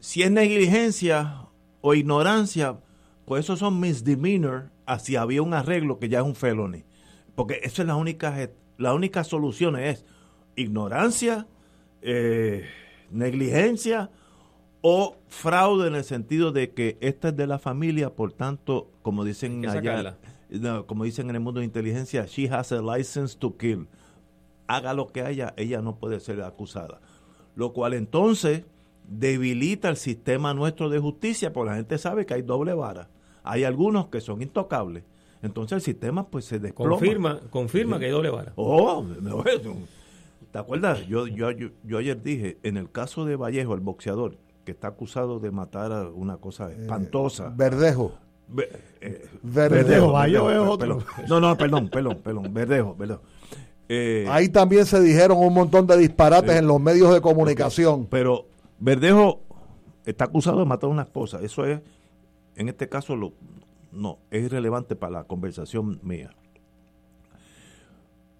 [0.00, 1.46] Si es negligencia
[1.80, 2.78] o ignorancia,
[3.24, 6.84] pues esos son misdemeanor así había un arreglo que ya es un felony.
[7.34, 8.34] Porque esa es la única,
[8.78, 10.04] la única solución es
[10.56, 11.46] ignorancia,
[12.02, 12.64] eh,
[13.10, 14.10] negligencia
[14.80, 19.24] o fraude en el sentido de que esta es de la familia, por tanto, como
[19.24, 20.16] dicen allá,
[20.86, 23.86] como dicen en el mundo de inteligencia, she has a license to kill.
[24.66, 27.00] Haga lo que haya, ella no puede ser acusada.
[27.54, 28.64] Lo cual entonces
[29.06, 33.08] debilita el sistema nuestro de justicia, porque la gente sabe que hay doble vara.
[33.48, 35.04] Hay algunos que son intocables.
[35.42, 36.90] Entonces el sistema pues se desploma.
[36.90, 38.52] Confirma, confirma que hay doble vara.
[38.56, 39.02] Oh,
[40.52, 41.06] ¿te acuerdas?
[41.06, 44.36] Yo, yo, yo, ayer dije, en el caso de Vallejo, el boxeador,
[44.66, 47.48] que está acusado de matar a una cosa eh, espantosa.
[47.56, 48.12] verdejo.
[49.00, 50.12] Eh, verdejo.
[50.12, 50.98] Vallejo es otro.
[51.26, 52.52] No, no, perdón, perdón, perdón.
[52.52, 53.20] Verdejo, perdón.
[53.88, 58.06] Eh, Ahí también se dijeron un montón de disparates en los medios de comunicación.
[58.10, 58.44] Pero
[58.78, 59.40] Verdejo
[60.04, 61.40] está acusado de matar a una esposa.
[61.40, 61.80] Eso es
[62.58, 63.32] en este caso lo,
[63.92, 66.34] no, es irrelevante para la conversación mía.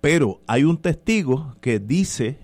[0.01, 2.39] Pero hay un testigo que dice,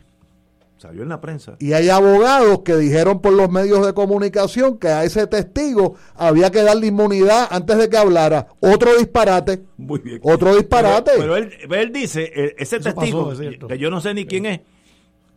[0.77, 1.57] salió en la prensa.
[1.59, 6.51] Y hay abogados que dijeron por los medios de comunicación que a ese testigo había
[6.51, 8.49] que darle inmunidad antes de que hablara.
[8.61, 9.65] Otro disparate.
[9.77, 10.21] Muy bien.
[10.23, 11.13] Otro disparate.
[11.17, 13.33] Pero, él, dice, eh, ese testigo,
[13.69, 14.61] que yo no sé ni quién es,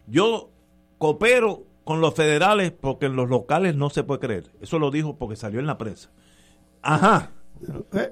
[0.08, 0.50] yo
[0.98, 4.52] coopero con los federales porque en los locales no se puede creer.
[4.62, 6.12] Eso lo dijo porque salió en la prensa.
[6.88, 7.32] Ajá.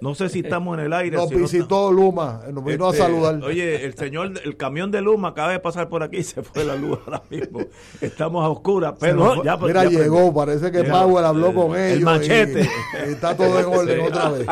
[0.01, 1.15] No sé si estamos en el aire.
[1.15, 3.41] Nos visitó Luma, nos vino a este, saludar.
[3.43, 6.65] Oye, el señor, el camión de Luma acaba de pasar por aquí y se fue
[6.65, 7.61] la luz ahora mismo.
[8.01, 11.99] Estamos a oscuras, pero ya, Mira, llegó, parece que Power habló con ellos.
[11.99, 12.61] El machete.
[13.07, 14.47] Y, está todo en orden otra vez.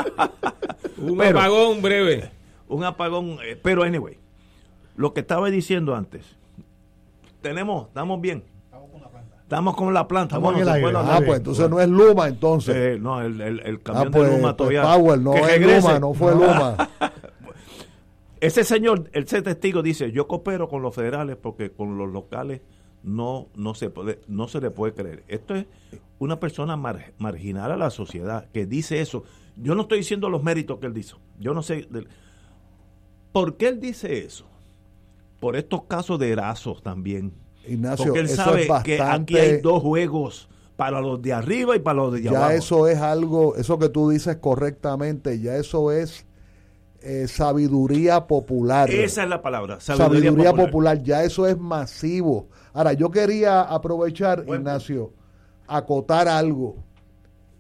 [0.98, 2.32] Un apagón breve.
[2.70, 4.18] Un apagón, eh, pero anyway,
[4.96, 6.24] lo que estaba diciendo antes,
[7.42, 8.53] tenemos, estamos bien
[9.54, 10.38] Estamos con la planta.
[10.38, 12.76] Estamos en el Ah, pues entonces no es Luma, entonces.
[12.76, 15.18] Eh, no, el, el, el ah, camión de pues, Luma pues, todavía.
[15.18, 16.90] No es Luma, no fue Luma.
[18.42, 22.60] Ese señor, ese testigo dice, yo coopero con los federales porque con los locales
[23.02, 25.24] no, no, se, puede, no se le puede creer.
[25.30, 25.66] Esto es
[26.20, 29.24] una persona marginal a la sociedad que dice eso.
[29.56, 31.16] Yo no estoy diciendo los méritos que él dice.
[31.40, 31.88] Yo no sé.
[33.32, 34.46] ¿Por qué él dice eso?
[35.40, 37.32] Por estos casos de Erazos también
[37.68, 41.98] Ignacio, Porque él sabe que aquí hay dos juegos para los de arriba y para
[41.98, 42.50] los de abajo.
[42.50, 46.26] Ya eso es algo, eso que tú dices correctamente, ya eso es
[47.02, 48.90] eh, sabiduría popular.
[48.90, 51.02] Esa es la palabra, sabiduría, popular.
[51.04, 52.48] Ya eso es masivo.
[52.74, 55.12] Ahora, yo quería aprovechar, Ignacio,
[55.68, 56.76] acotar algo.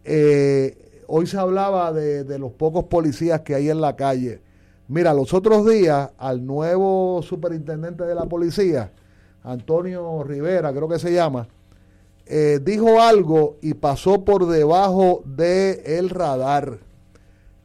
[0.05, 4.41] Eh, hoy se hablaba de, de los pocos policías que hay en la calle.
[4.87, 8.91] Mira, los otros días al nuevo superintendente de la policía,
[9.43, 11.47] Antonio Rivera, creo que se llama,
[12.25, 16.79] eh, dijo algo y pasó por debajo del el radar.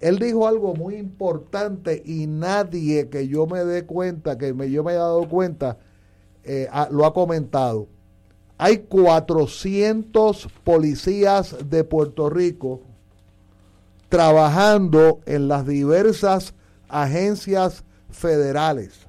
[0.00, 4.92] Él dijo algo muy importante y nadie que yo me dé cuenta, que yo me
[4.92, 5.78] he dado cuenta,
[6.44, 7.88] eh, lo ha comentado.
[8.58, 12.80] Hay 400 policías de Puerto Rico
[14.08, 16.54] trabajando en las diversas
[16.88, 19.07] agencias federales.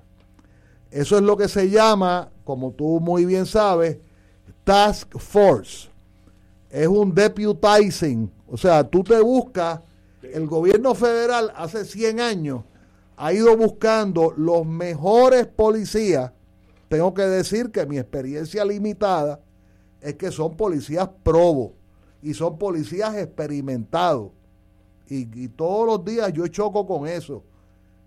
[0.91, 3.99] Eso es lo que se llama como tú muy bien sabes,
[4.64, 5.88] Task Force.
[6.68, 8.31] Es un deputizing.
[8.47, 9.81] O sea, tú te buscas,
[10.23, 12.64] el gobierno federal hace 100 años
[13.18, 16.31] ha ido buscando los mejores policías.
[16.88, 19.39] Tengo que decir que mi experiencia limitada
[20.01, 21.73] es que son policías probos
[22.23, 24.31] y son policías experimentados.
[25.07, 27.43] Y, todos los días yo choco con eso.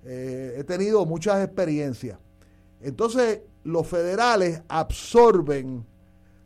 [0.04, 2.18] Eh, he tenido muchas experiencias.
[2.82, 5.86] Entonces, los federales absorben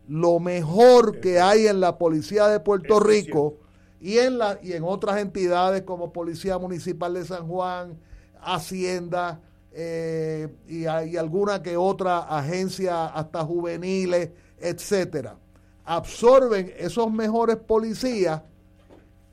[0.07, 3.57] lo mejor que hay en la policía de Puerto Rico
[4.01, 7.99] y en, la, y en otras entidades como Policía Municipal de San Juan,
[8.41, 9.41] Hacienda
[9.73, 15.37] eh, y, alguna que otra agencia hasta juveniles, etcétera.
[15.85, 18.43] Absorben esos mejores policías.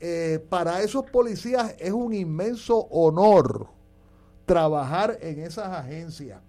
[0.00, 3.68] Eh, para esos policías es un inmenso honor
[4.44, 6.40] trabajar en esas agencias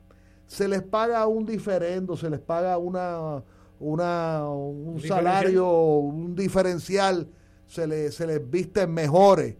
[0.47, 3.43] se les paga un diferendo, se les paga una,
[3.79, 7.27] una un salario, un diferencial,
[7.67, 9.55] se, les, se les visten mejores.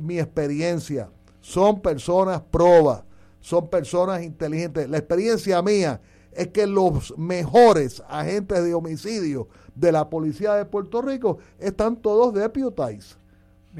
[0.00, 1.10] mi experiencia,
[1.40, 3.04] son personas probas,
[3.40, 4.88] son personas inteligentes.
[4.88, 6.00] La experiencia mía
[6.32, 12.34] es que los mejores agentes de homicidio de la policía de Puerto Rico están todos
[12.34, 13.16] deputized.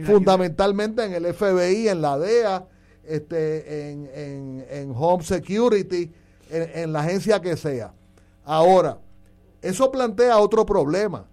[0.05, 2.66] fundamentalmente en el FBI, en la DEA,
[3.05, 6.11] este, en, Home Security,
[6.51, 7.93] en la agencia que sea.
[8.45, 8.99] Ahora,
[9.62, 11.27] eso plantea otro problema.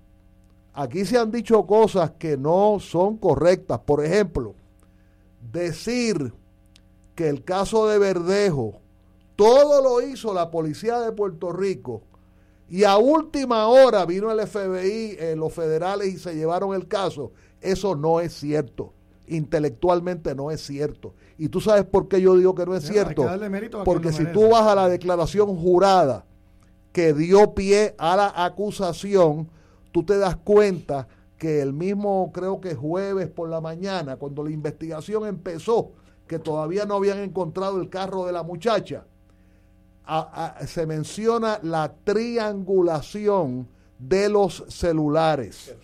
[0.73, 3.79] Aquí se han dicho cosas que no son correctas.
[3.79, 4.55] Por ejemplo,
[5.51, 6.33] decir
[7.15, 8.79] que el caso de Verdejo,
[9.35, 12.03] todo lo hizo la policía de Puerto Rico
[12.69, 17.33] y a última hora vino el FBI, eh, los federales y se llevaron el caso.
[17.59, 18.93] Eso no es cierto.
[19.27, 21.13] Intelectualmente no es cierto.
[21.37, 23.25] Y tú sabes por qué yo digo que no es cierto.
[23.83, 26.25] Porque si tú vas a la declaración jurada
[26.91, 29.49] que dio pie a la acusación,
[29.91, 34.51] tú te das cuenta que el mismo, creo que jueves por la mañana, cuando la
[34.51, 35.91] investigación empezó,
[36.27, 39.05] que todavía no habían encontrado el carro de la muchacha,
[40.65, 43.67] se menciona la triangulación
[43.97, 45.75] de los celulares.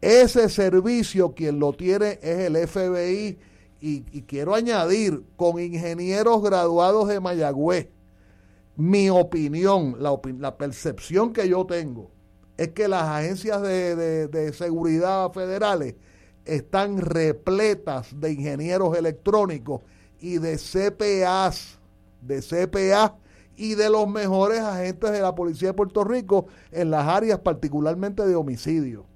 [0.00, 3.38] Ese servicio quien lo tiene es el FBI
[3.80, 7.88] y, quiero añadir con ingenieros graduados de Mayagüez
[8.78, 12.12] mi opinión, la, percepción que yo tengo,
[12.56, 15.96] es que las agencias de, seguridad federales
[16.44, 19.80] están repletas de ingenieros electrónicos
[20.20, 21.80] y de CPAs,
[22.22, 23.16] de CPA
[23.56, 28.24] y de los mejores agentes de la Policía de Puerto Rico en las áreas particularmente
[28.24, 29.06] de homicidio.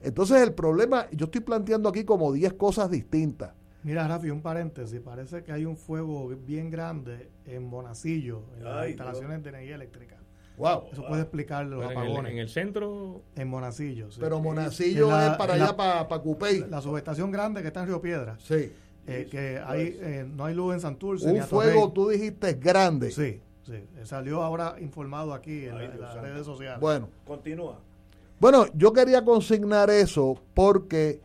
[0.00, 3.54] Entonces el problema, yo estoy planteando aquí como 10 cosas distintas.
[3.84, 4.98] Mira, Rafi, un paréntesis.
[5.00, 10.16] Parece que hay un fuego bien grande en Monacillo, en las instalaciones de energía eléctrica.
[10.56, 10.84] Wow.
[10.90, 12.32] Eso puede explicar los apagones.
[12.32, 13.22] En el, centro.
[13.36, 14.08] En Monacillo.
[14.18, 16.64] Pero Monacillo es para allá, para, para Cupey.
[16.70, 18.38] La subestación grande que está en Río Piedra.
[18.40, 18.72] Sí.
[19.06, 21.30] Eh, que hay, eh, no hay luz en Santurce.
[21.30, 23.10] Un fuego, tú dijiste, grande.
[23.10, 23.84] Sí, sí.
[24.04, 26.80] Salió ahora informado aquí en, en las redes sociales.
[26.80, 27.10] Bueno.
[27.26, 27.80] Continúa.
[28.40, 31.20] Bueno, yo quería consignar eso porque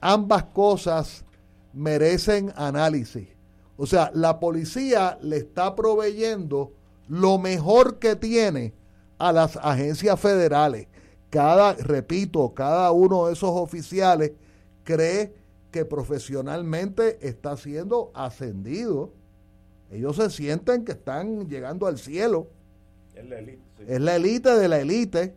[0.00, 1.24] ambas cosas
[1.72, 3.28] merecen análisis.
[3.76, 6.72] O sea, la policía le está proveyendo
[7.08, 8.74] lo mejor que tiene
[9.18, 10.88] a las agencias federales.
[11.30, 14.32] Cada, repito, cada uno de esos oficiales
[14.84, 15.34] cree
[15.70, 19.12] que profesionalmente está siendo ascendido.
[19.90, 22.48] Ellos se sienten que están llegando al cielo.
[23.14, 23.62] Es la élite.
[23.86, 25.34] Es la élite de la élite.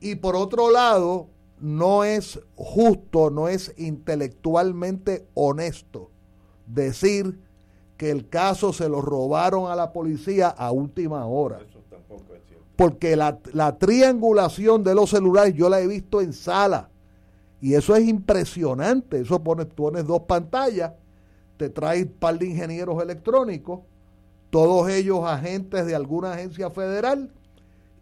[0.00, 1.28] Y por otro lado,
[1.64, 6.10] no es justo, no es intelectualmente honesto
[6.66, 7.40] decir
[7.96, 11.60] que el caso se lo robaron a la policía a última hora.
[12.76, 16.90] Porque la, triangulación de los celulares yo la he visto en sala.
[17.62, 19.20] Y eso es impresionante.
[19.20, 20.92] Eso pones, pones dos pantallas,
[21.56, 23.80] te traes un par de ingenieros electrónicos,
[24.50, 27.32] todos ellos agentes de alguna agencia federal,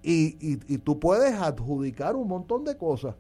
[0.03, 3.15] y, y tú puedes adjudicar un montón de cosas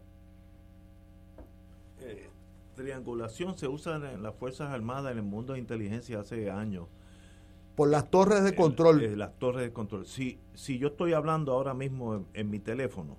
[2.74, 6.88] triangulación se usa en las Fuerzas Armadas en el mundo de inteligencia hace años.
[7.74, 9.02] Por las torres de control.
[9.02, 10.06] Eh, las torres de control.
[10.06, 13.16] Si, si yo estoy hablando ahora mismo en, mi teléfono,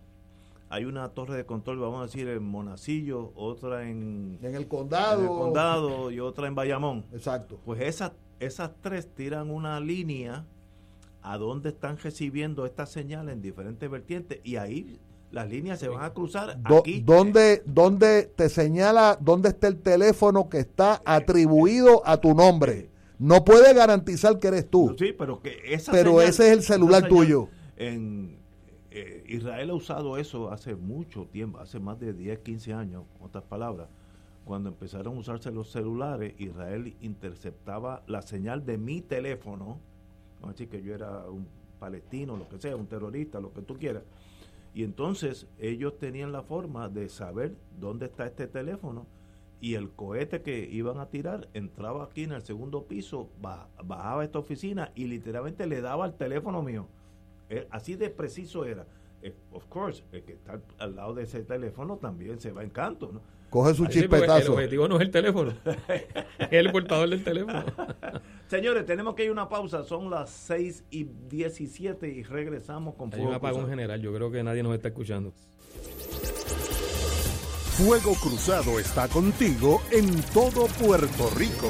[0.70, 5.20] hay una torre de control, vamos a decir, en Monacillo, otra en, en el condado.
[5.20, 7.06] En el condado y otra en Bayamón.
[7.14, 7.60] Exacto.
[7.66, 10.46] Pues esas, esas tres tiran una línea
[11.24, 15.00] a donde están recibiendo esta señal en diferentes vertientes y ahí
[15.34, 17.02] las líneas se van a cruzar aquí.
[17.02, 22.92] ¿Dónde, ¿Dónde te señala dónde está el teléfono que está atribuido a tu nombre?
[23.18, 24.96] No puede garantizar que eres tú.
[24.98, 27.50] Sí, pero que esa Pero ese es el celular tuyo.
[27.78, 28.38] En
[28.92, 33.44] eh, Israel ha usado eso hace mucho tiempo, hace más de 10, 15 años, otras
[33.44, 33.88] palabras.
[34.46, 39.80] Cuando empezaron a usarse los celulares, Israel interceptaba la señal de mi teléfono.
[40.44, 41.48] No decir que yo era un
[41.80, 44.04] palestino, lo que sea, un terrorista, lo que tú quieras
[44.74, 49.06] y entonces ellos tenían la forma de saber dónde está este teléfono
[49.62, 54.40] y el cohete que iban a tirar entraba aquí en el segundo piso, bajaba esta
[54.40, 56.88] oficina y literalmente le daba al teléfono mío.
[57.50, 58.86] Eh, así de preciso era.
[59.22, 62.72] Eh, of course, el que está al lado de ese teléfono también se va en
[62.72, 63.22] canto, ¿no?
[63.54, 64.48] Coge su chispetazo.
[64.48, 65.54] el objetivo no es el teléfono,
[66.40, 67.64] es el portador del teléfono.
[68.48, 69.84] Señores, tenemos que ir a una pausa.
[69.84, 74.02] Son las 6 y 17 y regresamos con Fuego Hay un apagón general.
[74.02, 75.34] Yo creo que nadie nos está escuchando.
[77.78, 81.70] Fuego Cruzado está contigo en todo Puerto Rico.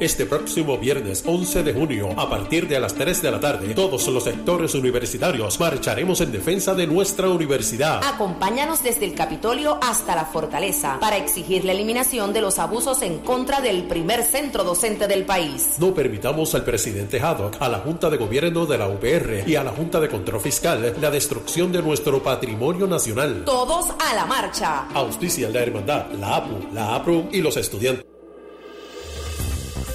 [0.00, 4.06] Este próximo viernes 11 de junio, a partir de las 3 de la tarde, todos
[4.08, 8.02] los sectores universitarios marcharemos en defensa de nuestra universidad.
[8.04, 13.18] Acompáñanos desde el Capitolio hasta la Fortaleza para exigir la eliminación de los abusos en
[13.18, 15.76] contra del primer centro docente del país.
[15.78, 19.64] No permitamos al presidente Haddock, a la Junta de Gobierno de la UPR y a
[19.64, 23.44] la Junta de Control Fiscal la destrucción de nuestro patrimonio nacional.
[23.44, 24.88] Todos a la marcha.
[24.94, 28.09] Auspicia la Hermandad, la APU, la APRU y los estudiantes.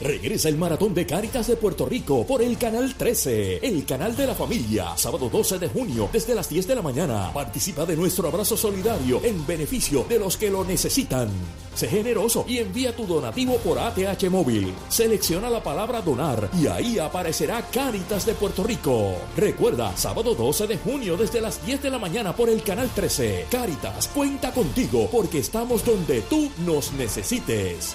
[0.00, 4.26] Regresa el Maratón de Cáritas de Puerto Rico por el Canal 13, el canal de
[4.26, 7.32] la familia, sábado 12 de junio desde las 10 de la mañana.
[7.32, 11.28] Participa de nuestro abrazo solidario en beneficio de los que lo necesitan.
[11.76, 14.74] Sé generoso y envía tu donativo por ATH móvil.
[14.88, 19.14] Selecciona la palabra donar y ahí aparecerá Cáritas de Puerto Rico.
[19.36, 23.46] Recuerda, sábado 12 de junio desde las 10 de la mañana por el Canal 13.
[23.48, 27.94] Cáritas, cuenta contigo porque estamos donde tú nos necesites.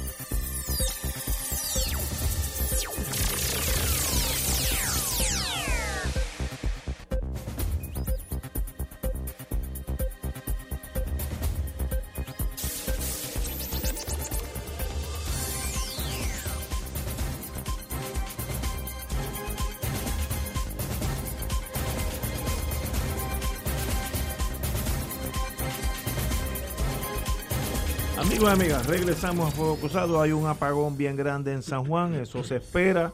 [28.51, 30.21] Amigos y amigas, regresamos a Fuego Cruzado.
[30.21, 33.13] Hay un apagón bien grande en San Juan, eso se espera.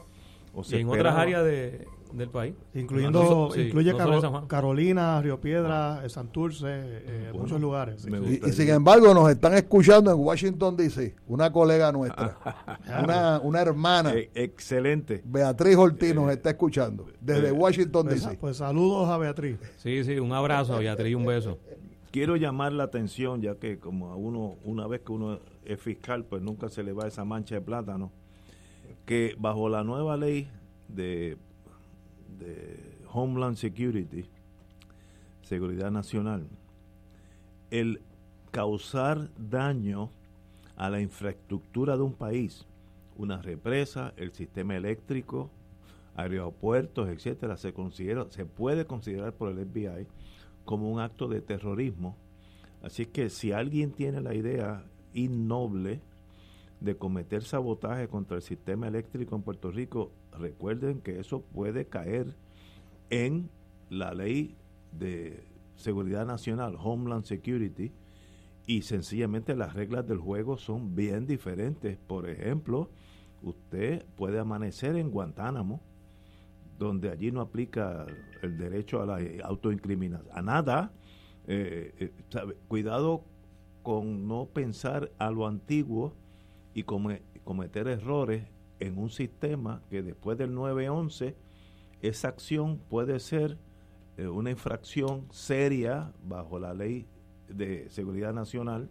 [0.54, 1.10] O se Y en esperaba.
[1.10, 2.54] otras áreas de, del país.
[2.74, 4.48] Incluyendo, No so- sí, incluye no Caro-.
[4.48, 8.02] Carolina, Río Piedra, eh, Santurce, eh, muchos lugares.
[8.02, 8.10] sí.
[8.10, 12.36] Y, y sin embargo nos están escuchando en Washington DC, una colega nuestra,
[13.04, 15.22] una, una hermana, Eh, excelente.
[15.24, 18.38] Beatriz Ortiz nos está escuchando desde eh, Washington Pues, DC.
[18.40, 19.56] pues saludos a Beatriz.
[19.76, 21.58] Sí, sí, un abrazo a Beatriz y un beso.
[22.10, 26.24] Quiero llamar la atención, ya que como a uno, una vez que uno es fiscal,
[26.24, 28.10] pues nunca se le va esa mancha de plátano,
[29.04, 30.48] que bajo la nueva ley
[30.88, 31.36] de,
[33.12, 34.26] Homeland Security,
[35.42, 36.46] Seguridad Nacional,
[37.70, 38.00] el
[38.50, 40.10] causar daño
[40.76, 42.64] a la infraestructura de un país,
[43.16, 45.50] una represa, el sistema eléctrico,
[46.16, 50.06] aeropuertos, etcétera, se considera, se puede considerar por el FBI
[50.68, 52.18] como un acto de terrorismo.
[52.82, 54.84] Así que si alguien tiene la idea
[55.14, 56.02] innoble
[56.78, 62.36] de cometer sabotaje contra el sistema eléctrico en Puerto Rico, recuerden que eso puede caer
[63.08, 63.48] en
[63.88, 64.56] la ley
[64.92, 65.42] de
[65.76, 67.90] seguridad nacional, Homeland Security,
[68.66, 71.96] y sencillamente las reglas del juego son bien diferentes.
[71.96, 72.90] Por ejemplo,
[73.40, 75.80] usted puede amanecer en Guantánamo,
[76.78, 78.06] donde allí no aplica
[78.42, 80.92] el derecho a la autoincriminación, a nada.
[81.46, 83.24] Eh, eh, sabe, Cuidado
[83.82, 86.14] con no pensar a lo antiguo
[86.74, 88.44] y cometer errores
[88.80, 91.36] en un sistema que después del 911
[92.02, 93.58] esa acción puede ser
[94.16, 97.06] eh, una infracción seria bajo la ley
[97.48, 98.90] de seguridad nacional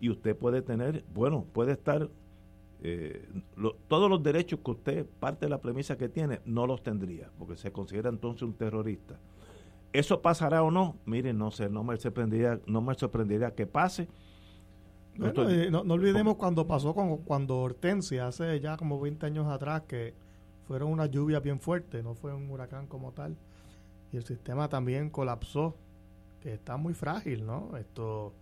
[0.00, 2.08] y usted puede tener, bueno, puede estar,
[2.82, 3.28] eh,
[3.88, 7.56] todos los derechos que usted, parte de la premisa que tiene, no los tendría, porque
[7.56, 9.18] se considera entonces un terrorista.
[9.92, 10.96] ¿Eso pasará o no?
[11.06, 14.08] Miren, no sé, no me sorprendería, no me sorprendería que pase.
[15.16, 15.32] No,
[15.82, 20.14] no, olvidemos cuando pasó con cuando Hortensia, hace ya como 20 años atrás, que
[20.68, 23.36] fueron unas lluvias bien fuertes, no fue un huracán como tal.
[24.12, 25.74] Y el sistema también colapsó,
[26.40, 27.76] que está muy frágil, ¿no?
[27.76, 28.32] Esto,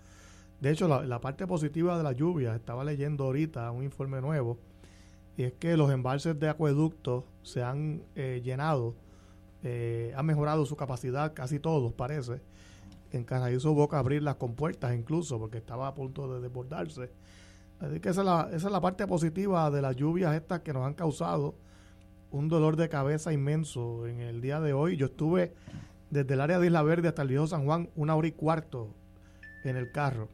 [0.60, 4.58] de hecho, la, parte positiva de la lluvia, estaba leyendo ahorita un informe nuevo,
[5.36, 8.94] y es que los embalses de acueductos se han eh, llenado
[9.68, 12.40] eh, ha mejorado su capacidad, casi todos parece.
[13.10, 17.10] En Canaízo Boca abrir las compuertas incluso, porque estaba a punto de desbordarse.
[17.80, 20.72] Así que esa es, la, esa es la parte positiva de las lluvias estas que
[20.72, 21.56] nos han causado
[22.30, 24.96] un dolor de cabeza inmenso en el día de hoy.
[24.96, 25.52] Yo estuve
[26.10, 28.94] desde el área de Isla Verde hasta el viejo San Juan una hora y cuarto
[29.64, 30.28] en el carro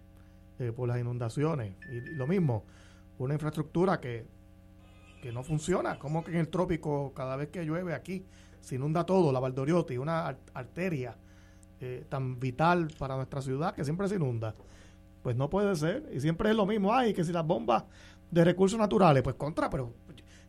[0.59, 1.75] eh, por las inundaciones.
[1.91, 2.65] Y, lo mismo,
[3.19, 4.27] una infraestructura que,
[5.23, 8.25] que no funciona, como que en el trópico cada vez que llueve aquí
[8.61, 11.17] se inunda todo, la Valdoriotti, una arteria
[11.81, 14.55] eh, tan vital para nuestra ciudad que siempre se inunda.
[15.23, 16.09] Pues no puede ser.
[16.13, 16.95] Y siempre es lo mismo.
[16.95, 17.85] Ay, que si las bombas
[18.31, 19.93] de recursos naturales, pues contra, pero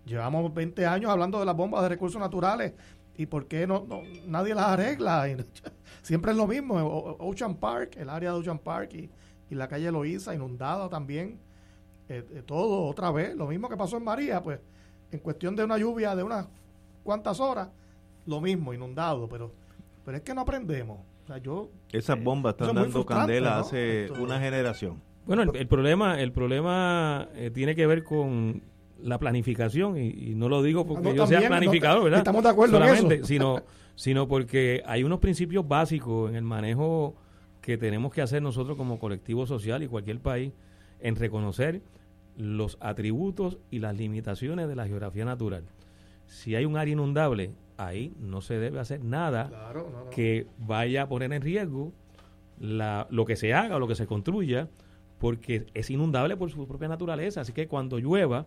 [0.06, 2.74] llevamos 20 años hablando de las bombas de recursos naturales.
[3.16, 3.86] ¿Y por qué no,
[4.28, 5.26] nadie las arregla?
[6.04, 6.76] siempre es lo mismo.
[7.20, 9.10] Ocean Park, el área de Ocean Park y,
[9.54, 11.40] la calle Loíza, inundada también.
[12.10, 13.36] Eh, eh, todo otra vez.
[13.36, 14.60] Lo mismo que pasó en María, pues
[15.12, 16.48] en cuestión de una lluvia de unas
[17.04, 17.70] cuantas horas,
[18.26, 19.52] lo mismo, inundado, pero,
[20.06, 21.00] pero es que no aprendemos.
[21.24, 25.02] O sea, yo, Esas eh, bombas están dando candela hace una generación.
[25.26, 28.62] Bueno, el, problema, el problema eh, tiene que ver con
[29.02, 32.20] la planificación y, no lo digo porque ah, yo sea planificador, ¿verdad?
[32.20, 33.28] Estamos de acuerdo Solamente, en eso.
[33.28, 33.62] Sino,
[33.96, 37.16] sino porque hay unos principios básicos en el manejo
[37.64, 40.52] que tenemos que hacer nosotros como colectivo social y cualquier país
[41.00, 41.82] en reconocer
[42.38, 45.64] los atributos y las limitaciones de la geografía natural.
[46.28, 49.50] Si hay un área inundable, ahí no se debe hacer nada
[50.12, 51.94] que vaya a poner en riesgo
[52.60, 54.68] la, lo que se haga o lo que se construya,
[55.18, 57.42] porque es inundable por su propia naturaleza.
[57.42, 58.46] Así que cuando llueva,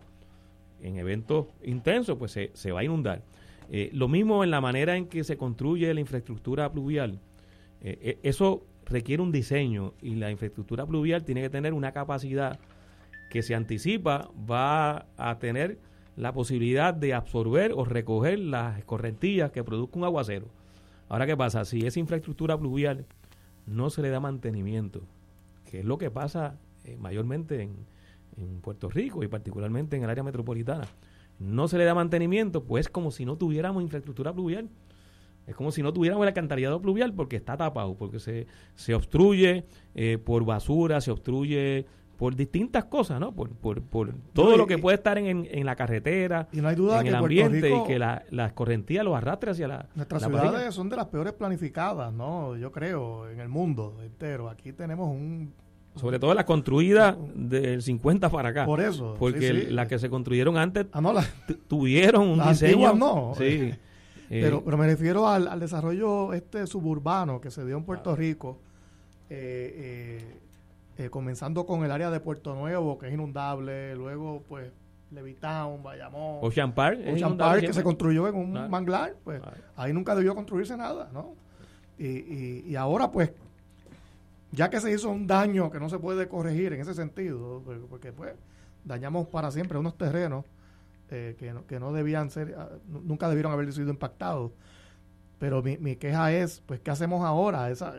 [0.79, 3.23] en eventos intensos, pues se, se va a inundar.
[3.71, 7.19] Eh, lo mismo en la manera en que se construye la infraestructura pluvial.
[7.81, 12.59] Eh, eh, eso requiere un diseño y la infraestructura pluvial tiene que tener una capacidad
[13.29, 15.79] que se anticipa, va a tener
[16.15, 20.47] la posibilidad de absorber o recoger las escorrentías que produzca un aguacero.
[21.09, 21.63] Ahora, ¿qué pasa?
[21.65, 23.05] Si esa infraestructura pluvial
[23.65, 25.01] no se le da mantenimiento,
[25.69, 27.75] que es lo que pasa eh, mayormente en,
[28.37, 30.87] en, Puerto Rico y particularmente en el área metropolitana,
[31.39, 34.69] no se le da mantenimiento, pues como si no tuviéramos infraestructura pluvial.
[35.47, 39.65] Es como si no tuviéramos el alcantarillado pluvial porque está tapado, porque se, se obstruye
[39.95, 41.85] eh, por basura, se obstruye
[42.17, 43.31] por distintas cosas, ¿no?
[43.31, 46.75] Por, por, por todo lo que puede estar en, en, la carretera, y no hay
[46.75, 49.85] duda en el ambiente y que la, las correntías los arrastre hacia la.
[49.95, 52.57] Nuestras ciudades son de las peores planificadas, ¿no?
[52.57, 54.49] Yo creo, en el mundo entero.
[54.49, 55.53] Aquí tenemos un.
[55.95, 58.65] Sobre todo las construidas del 50 para acá.
[58.65, 59.15] Por eso.
[59.17, 61.13] Porque las que se construyeron antes ah, no,
[61.67, 62.93] tuvieron un diseño.
[62.93, 63.33] no.
[63.37, 63.73] Sí.
[64.29, 68.15] Eh, pero, pero me refiero al, al, desarrollo este suburbano que se dio en Puerto
[68.15, 68.59] Rico.
[69.29, 70.21] Eh,
[70.97, 74.71] eh, eh, comenzando con el área de Puerto Nuevo, que es inundable, luego pues
[75.11, 79.41] Levitown, Bayamón, Ocean Park, Ocean Park que se construyó en un manglar, pues
[79.75, 81.35] ahí nunca debió construirse nada, ¿no?
[81.99, 83.31] Y, y, ahora pues,
[84.51, 88.11] ya que se hizo un daño que no se puede corregir en ese sentido, porque
[88.11, 88.33] pues
[88.83, 90.45] dañamos para siempre unos terrenos
[91.09, 94.51] eh, que, no, que no debían ser, ah, nunca debieron haber sido impactados.
[95.39, 97.69] Pero mi, mi queja es, pues, ¿qué hacemos ahora?
[97.69, 97.93] Esa,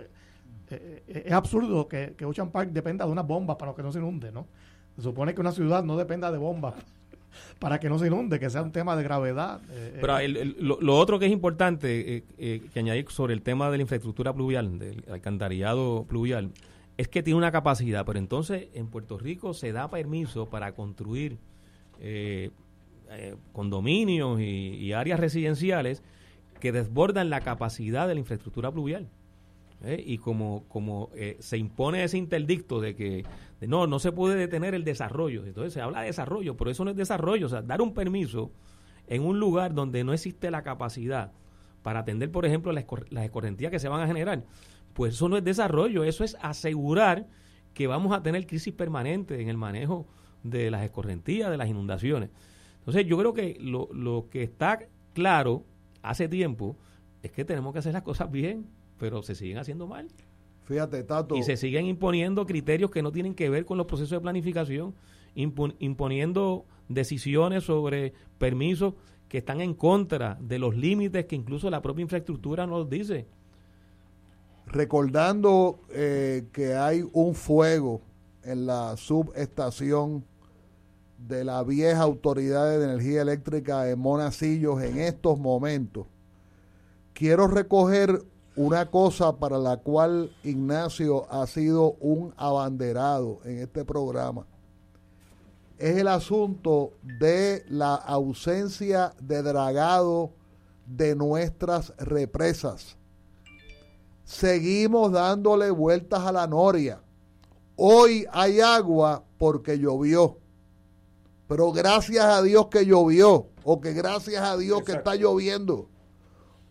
[0.71, 3.93] eh, eh, es absurdo que, que, Ocean Park dependa de unas bombas para que no
[3.93, 4.47] se inunde, ¿no?
[4.97, 6.75] Se supone que una ciudad no dependa de bombas
[7.59, 9.61] para que no se inunde, que sea un tema de gravedad.
[9.71, 10.19] Eh, Pero
[10.59, 15.05] lo, otro que es importante que añadir sobre el tema de la infraestructura pluvial, del
[15.11, 16.51] alcantarillado pluvial,
[16.97, 21.39] es que tiene una capacidad, pero entonces en Puerto Rico se da permiso para construir
[23.53, 26.03] condominios y áreas residenciales
[26.61, 29.09] que desbordan la capacidad de la infraestructura pluvial.
[29.85, 30.03] ¿eh?
[30.05, 33.25] y como, como eh, se impone ese interdicto de que
[33.61, 36.91] no, no se puede detener el desarrollo, entonces se habla de desarrollo, pero eso no
[36.91, 38.51] es desarrollo, o sea, dar un permiso
[39.07, 41.33] en un lugar donde no existe la capacidad
[41.83, 44.45] para atender, por ejemplo, las, las escorrentías que se van a generar,
[44.95, 47.27] pues eso no es desarrollo, eso es asegurar
[47.73, 50.07] que vamos a tener crisis permanente en el manejo
[50.43, 52.31] de las escorrentías, de las inundaciones.
[52.89, 54.79] Entonces yo creo que lo, lo que está
[55.13, 55.63] claro
[56.01, 56.75] hace tiempo
[57.23, 58.65] es que tenemos que hacer las cosas bien,
[58.99, 60.09] pero se siguen haciendo mal.
[60.65, 61.37] Fíjate, Tato.
[61.37, 64.95] Y se siguen imponiendo criterios que no tienen que ver con los procesos de planificación,
[65.35, 68.95] imponiendo decisiones sobre permisos
[69.29, 73.27] que están en contra de los límites que incluso la propia infraestructura nos dice.
[74.65, 78.01] Recordando eh, que hay un fuego
[78.45, 80.25] en la subestación
[81.29, 86.07] de la vieja Autoridad de Energía Eléctrica en Monacillos en estos momentos,
[87.13, 88.23] quiero recoger
[88.57, 94.47] una cosa para la cual Ignacio ha sido un abanderado en este programa
[95.79, 100.33] es el asunto de la ausencia de dragado
[100.87, 102.97] de nuestras represas.
[104.25, 107.01] Seguimos dándole vueltas a la noria.
[107.77, 110.39] Hoy hay agua porque llovió.
[111.49, 115.89] Pero gracias a Dios que llovió, o que gracias a Dios que está lloviendo,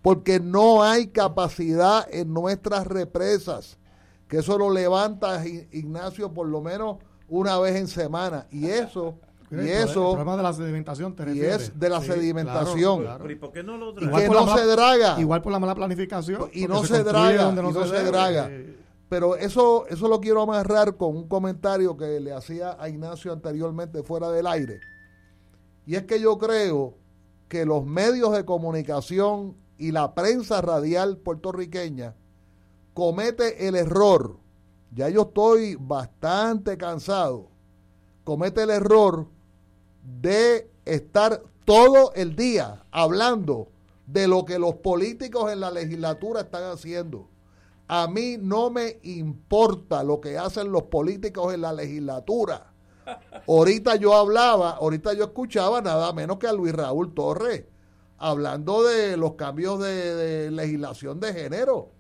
[0.02, 3.78] porque no hay capacidad en nuestras represas,
[4.28, 6.98] que eso lo levanta Ignacio por lo menos
[7.28, 8.48] una vez en semana.
[8.52, 9.16] Y eso
[9.52, 10.10] y eso.
[10.10, 13.06] El problema de la sedimentación Y es de la sedimentación.
[13.30, 15.20] ¿Y por qué no lo Y que no se draga.
[15.20, 16.50] Igual por la mala planificación.
[16.54, 17.52] Y no se, draga.
[17.52, 18.50] No, se, draga.
[19.10, 24.04] Pero eso, eso lo quiero amarrar con un comentario que le hacía a Ignacio anteriormente
[24.04, 24.80] fuera del aire.
[25.86, 26.96] Y es que yo creo
[27.48, 32.16] que los medios de comunicación y la prensa radial puertorriqueña
[32.94, 34.38] comete el error
[34.94, 37.50] ya yo estoy bastante cansado,
[38.24, 39.28] comete el error
[40.04, 43.68] de estar todo el día hablando
[44.06, 47.28] de lo que los políticos en la legislatura están haciendo.
[47.88, 52.74] A mí no me importa lo que hacen los políticos en la legislatura.
[53.48, 57.66] Ahorita yo hablaba, ahorita yo escuchaba nada menos que a Luis Raúl Torres
[58.18, 61.92] hablando de los cambios de, legislación de género.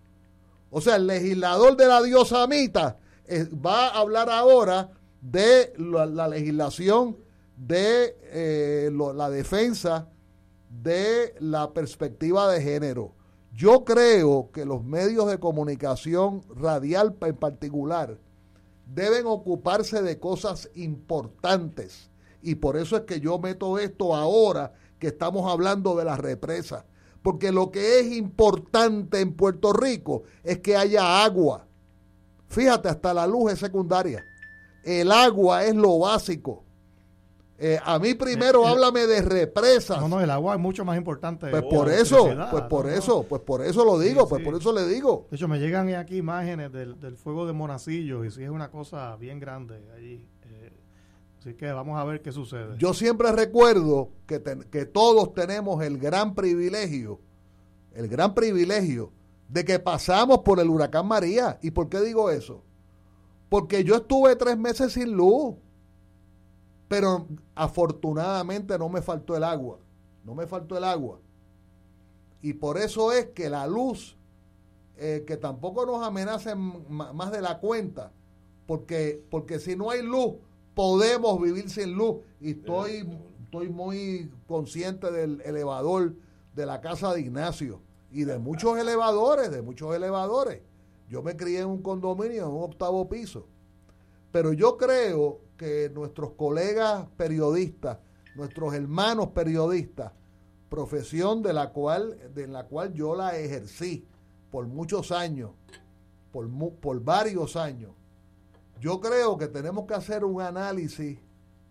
[0.69, 4.91] O sea, el legislador de la diosa Amita eh, va a hablar ahora
[5.21, 7.17] de la, legislación
[7.55, 10.09] de eh, la defensa
[10.69, 13.13] de la perspectiva de género.
[13.57, 18.17] Yo creo que los medios de comunicación radial en particular
[18.85, 22.09] deben ocuparse de cosas importantes.
[22.41, 26.85] Y por eso es que yo meto esto ahora que estamos hablando de las represas
[27.27, 31.67] porque lo que es importante en Puerto Rico es que haya agua.
[32.47, 34.23] Fíjate, hasta la luz es secundaria.
[34.81, 36.63] El agua es lo básico.
[37.59, 39.99] Eh, a mí primero eh, háblame de represas.
[39.99, 41.49] No, no, el agua es mucho más importante.
[41.49, 44.85] Pues por eso, pues por eso, pues por eso lo digo, pues por eso le
[44.87, 45.27] digo.
[45.31, 49.15] De hecho, me llegan aquí imágenes del, fuego de Monacillo y sí es una cosa
[49.15, 50.27] bien grande allí.
[51.39, 52.75] Así que vamos a ver qué sucede.
[52.77, 57.21] Yo siempre recuerdo que, que todos tenemos el gran privilegio,
[57.93, 59.11] el gran privilegio
[59.47, 61.57] de que pasamos por el huracán María.
[61.61, 62.63] ¿Y por qué digo eso?
[63.49, 65.55] Porque yo estuve tres meses sin luz,
[66.87, 69.79] pero afortunadamente no me faltó el agua,
[70.23, 71.19] no me faltó el agua.
[72.41, 74.17] Y por eso es que la luz,
[74.95, 78.13] eh, que tampoco nos amenace más de la cuenta,
[78.65, 80.35] porque, porque si no hay luz,
[80.73, 82.17] podemos vivir sin luz.
[82.39, 83.07] Y estoy,
[83.43, 86.15] estoy muy consciente del elevador
[86.53, 87.81] de la casa de Ignacio
[88.11, 90.61] y de muchos elevadores, de muchos elevadores.
[91.09, 93.47] Yo me crié en un condominio en un octavo piso.
[94.31, 97.97] Pero yo creo que nuestros colegas periodistas,
[98.35, 100.11] nuestros hermanos periodistas,
[100.69, 104.05] profesión de la cual, de la cual yo la ejercí
[104.51, 105.51] por muchos años,
[106.31, 107.91] por, por varios años,
[108.79, 111.17] yo creo que tenemos que hacer un análisis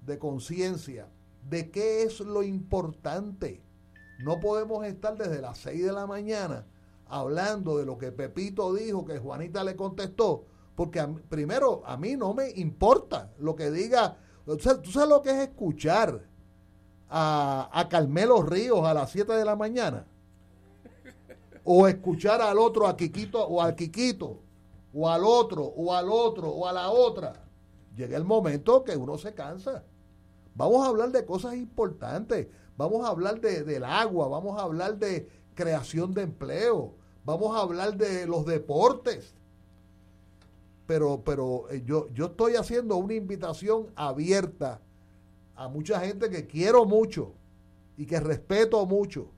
[0.04, 1.08] de conciencia
[1.48, 3.62] de qué es lo importante.
[4.24, 6.66] No podemos estar desde las 6 de la mañana
[7.08, 10.44] hablando de lo que Pepito dijo, que Juanita le contestó,
[10.76, 14.18] porque primero a mí no me importa lo que diga.
[14.44, 16.22] ¿Tú sabes, lo que es escuchar
[17.08, 20.06] a, a Carmelo Ríos a las 7 de la mañana?
[21.64, 24.38] O escuchar al otro, a Quiquito o al Quiquito
[24.98, 27.34] o al otro, o al otro, o a la otra.
[27.94, 29.84] Llega el momento que uno se cansa.
[30.54, 32.48] Vamos a hablar de cosas importantes.
[32.78, 36.94] Vamos a hablar de, del agua, vamos a hablar de creación de empleo,
[37.24, 39.34] vamos a hablar de los deportes.
[40.86, 44.80] Pero, pero eh, yo, yo estoy haciendo una invitación abierta
[45.54, 47.32] a mucha gente que quiero mucho
[47.96, 49.28] y que respeto mucho,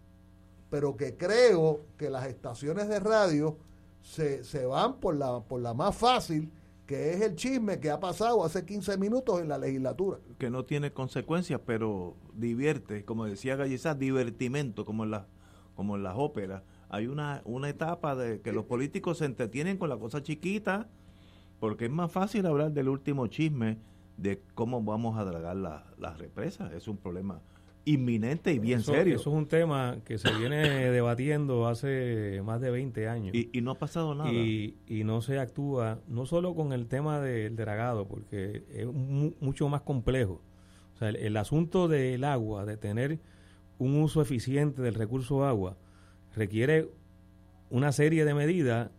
[0.70, 3.56] pero que creo que las estaciones de radio
[4.02, 6.50] se, se van por la, por la más fácil
[6.88, 10.20] que es el chisme que ha pasado hace 15 minutos en la legislatura.
[10.38, 15.26] Que no tiene consecuencias, pero divierte, como decía Gallizá, divertimento, como en, la,
[15.74, 16.62] como en las óperas.
[16.88, 20.88] Hay una, una etapa de que los políticos se entretienen con la cosa chiquita,
[21.60, 23.78] porque es más fácil hablar del último chisme
[24.16, 26.72] de cómo vamos a dragar las represas.
[26.72, 27.40] Es un problema
[27.84, 29.16] inminente y bien serio.
[29.16, 30.58] Eso es un tema que se viene
[30.90, 33.34] debatiendo hace más de 20 años.
[33.34, 34.30] Y, no ha pasado nada.
[34.30, 34.74] Y,
[35.04, 40.42] no se actúa, no solo con el tema del dragado, porque es mucho más complejo.
[40.94, 43.20] O sea, el, asunto del agua, de tener
[43.78, 45.76] un uso eficiente del recurso agua,
[46.34, 46.90] requiere
[47.70, 48.90] una serie de medidas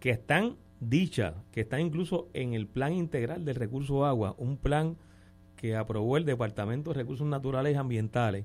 [0.00, 4.96] que están dichas, que están incluso en el plan integral del recurso agua, un plan
[5.56, 8.44] que aprobó el Departamento de Recursos Naturales y Ambientales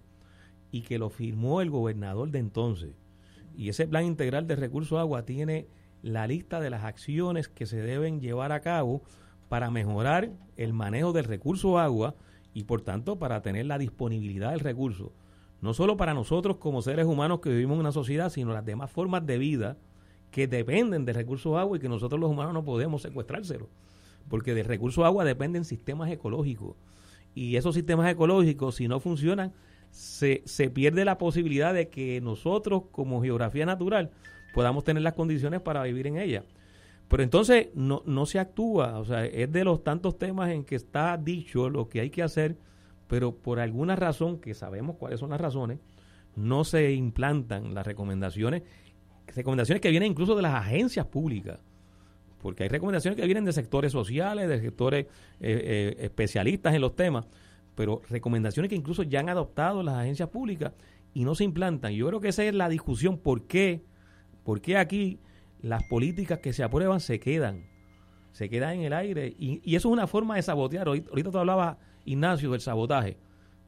[0.72, 2.96] y que lo firmó el gobernador de entonces.
[3.56, 5.68] Y ese plan integral de recursos agua tiene
[6.02, 9.04] la lista de las acciones que se deben llevar a cabo
[9.50, 12.16] para mejorar el manejo del recurso agua
[12.54, 15.12] y por tanto para tener la disponibilidad del recurso,
[15.62, 18.90] no solo para nosotros como seres humanos que vivimos en una sociedad, sino las demás
[18.90, 19.78] formas de vida
[20.32, 23.70] que dependen del recurso agua y que nosotros los humanos no podemos secuestrárselo,
[24.30, 26.76] porque del recurso agua dependen sistemas ecológicos,
[27.36, 29.54] y esos sistemas ecológicos, si no funcionan,
[29.92, 34.12] se, se pierde la posibilidad de que nosotros, como geografía natural,
[34.54, 36.44] podamos tener las condiciones para vivir en ella.
[37.08, 40.76] Pero entonces no, no se actúa, o sea, es de los tantos temas en que
[40.76, 42.56] está dicho lo que hay que hacer,
[43.08, 45.80] pero por alguna razón, que sabemos cuáles son las razones,
[46.38, 48.64] no se implantan las recomendaciones,
[49.36, 51.60] recomendaciones que vienen incluso de las agencias públicas
[52.42, 55.10] porque hay recomendaciones que vienen de sectores sociales, de sectores eh,
[55.40, 57.26] eh, especialistas en los temas,
[57.76, 60.74] pero recomendaciones que incluso ya han adoptado las agencias públicas
[61.14, 61.94] y no se implantan.
[61.94, 63.84] Yo creo que esa es la discusión, ¿por qué?
[64.44, 65.20] ¿Por qué aquí
[65.62, 67.70] las políticas que se aprueban se quedan?
[68.32, 70.88] Se quedan en el aire y, eso es una forma de sabotear.
[70.88, 73.18] Ahorita tú hablabas, Ignacio, del sabotaje,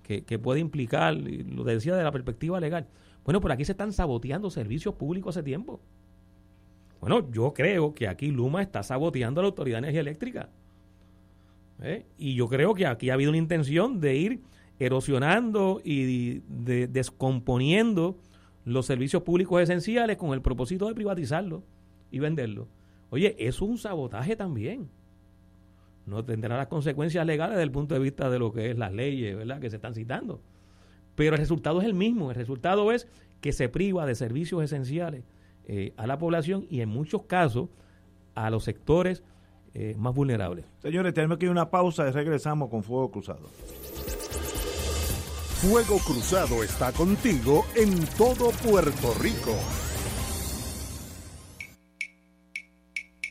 [0.02, 2.88] que, que puede implicar, lo decía de la perspectiva legal.
[3.23, 5.79] Bueno, por aquí se están saboteando servicios públicos hace tiempo.
[6.99, 10.49] Bueno, yo creo que aquí Luma está saboteando a la Autoridad de Energía Eléctrica.
[11.81, 12.05] ¿eh?
[12.17, 14.41] Y yo creo que aquí ha habido una intención de ir
[14.79, 18.17] erosionando y de, descomponiendo
[18.65, 21.63] los servicios públicos esenciales con el propósito de privatizarlos
[22.11, 22.67] y venderlos.
[23.09, 24.89] Oye, eso es un sabotaje también.
[26.05, 28.91] No tendrá las consecuencias legales desde el punto de vista de lo que es las
[28.91, 29.59] leyes, ¿verdad?
[29.59, 30.41] Que se están citando.
[31.15, 32.31] Pero el resultado es el mismo.
[32.31, 33.07] El resultado es
[33.41, 35.23] que se priva de servicios esenciales
[35.65, 37.69] eh, a la población y en muchos casos
[38.35, 39.23] a los sectores
[39.73, 40.65] eh, más vulnerables.
[40.81, 43.49] Señores, tenemos que ir a una pausa y regresamos con Fuego Cruzado.
[45.61, 49.56] Fuego Cruzado está contigo en todo Puerto Rico.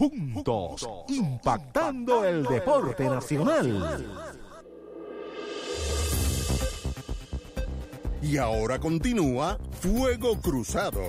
[0.00, 4.06] Juntos, impactando el deporte nacional.
[8.22, 11.02] Y ahora continúa Fuego Cruzado.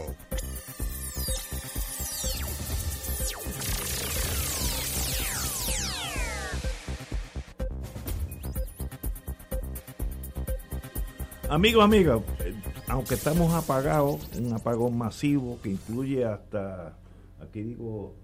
[11.50, 12.54] Amigos, amigas, eh,
[12.90, 16.98] aunque estamos apagados, un apagón masivo que incluye hasta,
[17.40, 18.16] aquí digo,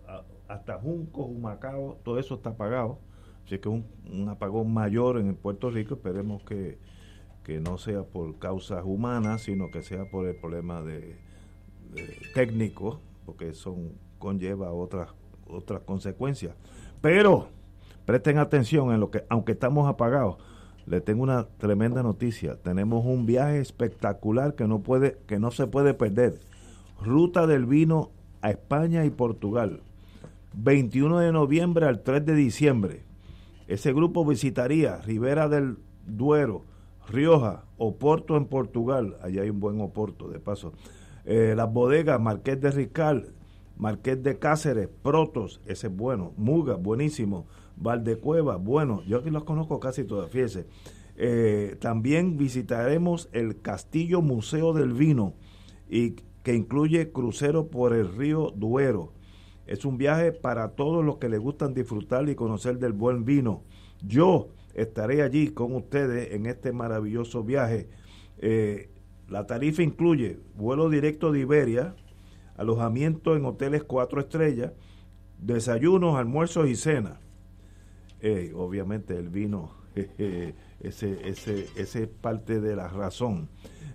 [0.47, 2.99] hasta Junco, Humacao, todo eso está apagado.
[3.45, 6.79] Así que un, un apagón mayor en Puerto Rico, esperemos que,
[7.43, 11.17] que no sea por causas humanas, sino que sea por el problema de,
[11.93, 13.75] de técnico, porque eso
[14.19, 15.09] conlleva otras
[15.49, 16.55] otras consecuencias.
[17.01, 17.47] Pero
[18.05, 20.37] presten atención en lo que, aunque estamos apagados,
[20.85, 22.55] le tengo una tremenda noticia.
[22.61, 26.39] Tenemos un viaje espectacular que no puede, que no se puede perder.
[27.01, 28.11] Ruta del vino
[28.41, 29.81] a España y Portugal.
[30.57, 33.03] 21 de noviembre al 3 de diciembre.
[33.67, 36.65] Ese grupo visitaría Ribera del Duero,
[37.07, 39.17] Rioja, Oporto en Portugal.
[39.21, 40.73] Allá hay un buen Oporto, de paso.
[41.25, 43.33] Eh, las bodegas Marqués de Riscal,
[43.77, 46.33] Marqués de Cáceres, Protos, ese es bueno.
[46.37, 47.45] Muga, buenísimo.
[47.75, 49.03] Valdecueva, bueno.
[49.03, 50.65] Yo aquí los conozco casi todos, fíjese.
[51.17, 55.33] Eh, también visitaremos el Castillo Museo del Vino,
[55.89, 59.13] y que incluye crucero por el río Duero.
[59.67, 63.63] Es un viaje para todos los que les gustan disfrutar y conocer del buen vino.
[64.01, 67.89] Yo estaré allí con ustedes en este maravilloso viaje.
[68.39, 68.89] Eh,
[69.27, 71.95] la tarifa incluye vuelo directo de Iberia,
[72.55, 74.71] alojamiento en hoteles cuatro estrellas,
[75.39, 77.19] desayunos, almuerzos y cenas.
[78.21, 79.71] Eh, obviamente el vino,
[80.79, 83.49] ese es parte de la razón.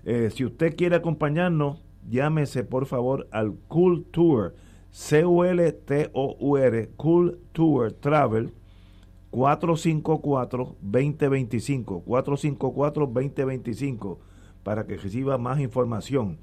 [0.04, 4.54] Eh, si usted quiere acompañarnos, llámese por favor al Cool Tour,
[4.92, 8.52] C-U-L-T-O-U-R, Cool Tour Travel,
[9.32, 14.18] 454-2025, 454-2025,
[14.62, 16.38] para que reciba más información.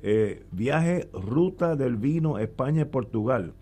[0.00, 3.54] Eh, viaje Ruta del Vino España y Portugal,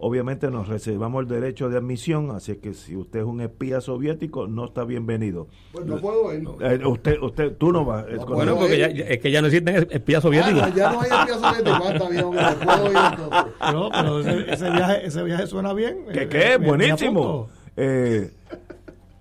[0.01, 4.47] Obviamente nos reservamos el derecho de admisión, así que si usted es un espía soviético,
[4.47, 5.47] no está bienvenido.
[5.73, 6.47] Pues no puedo ir.
[6.61, 8.05] Eh, usted, usted, tú no vas.
[8.07, 10.61] No bueno, porque ya, es que ya no existen espías soviéticos.
[10.63, 11.89] Ah, ya no hay espías soviéticos.
[11.91, 13.53] Está bien, hombre, no puedo ir entonces.
[13.73, 16.05] No, pero ese, ese viaje, ese viaje suena bien.
[16.13, 16.57] ¿Qué Eh, qué?
[16.57, 17.49] Buenísimo.
[17.75, 18.31] Eh,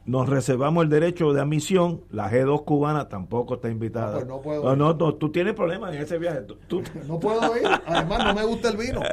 [0.07, 2.03] nos reservamos el derecho de admisión.
[2.13, 4.11] La G2 cubana tampoco está invitada.
[4.13, 4.79] Ah, pues no puedo no, ir.
[4.79, 6.43] no, no, tú tienes problemas en ese viaje.
[6.43, 7.67] Tú- tú- No puedo ir.
[7.85, 9.01] Además, no me gusta el vino.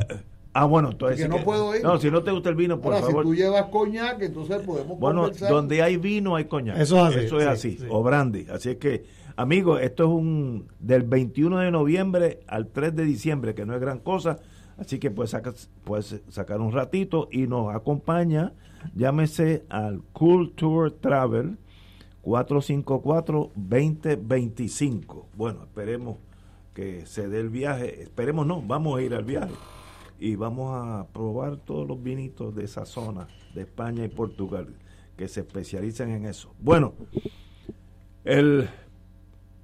[0.56, 1.22] ah, bueno, entonces.
[1.22, 1.84] Que no puedo ir.
[1.84, 3.24] No, si no te gusta el vino, por Ahora, favor.
[3.24, 5.52] si tú llevas coñac, entonces podemos Bueno, conversar.
[5.52, 6.80] donde hay vino hay coñac.
[6.80, 7.78] Eso es así, Eso es sí, así.
[7.80, 7.86] sí.
[7.90, 8.48] O brandy.
[8.52, 9.04] Así es que,
[9.36, 13.82] amigos, esto es un del 21 de noviembre al 3 de diciembre, que no es
[13.82, 14.40] gran cosa.
[14.78, 15.54] Así que puedes sacar,
[15.84, 18.54] puedes sacar un ratito y nos acompaña.
[18.94, 21.58] Llámese al Cool Tour Travel
[22.24, 25.24] 454-2025.
[25.36, 26.18] Bueno, esperemos
[26.74, 28.02] que se dé el viaje.
[28.04, 29.54] Esperemos no, vamos a ir al viaje.
[30.20, 34.74] Y vamos a probar todos los vinitos de esa zona, de España y Portugal,
[35.18, 36.54] que se especializan en eso.
[36.60, 36.94] Bueno,
[38.24, 38.70] el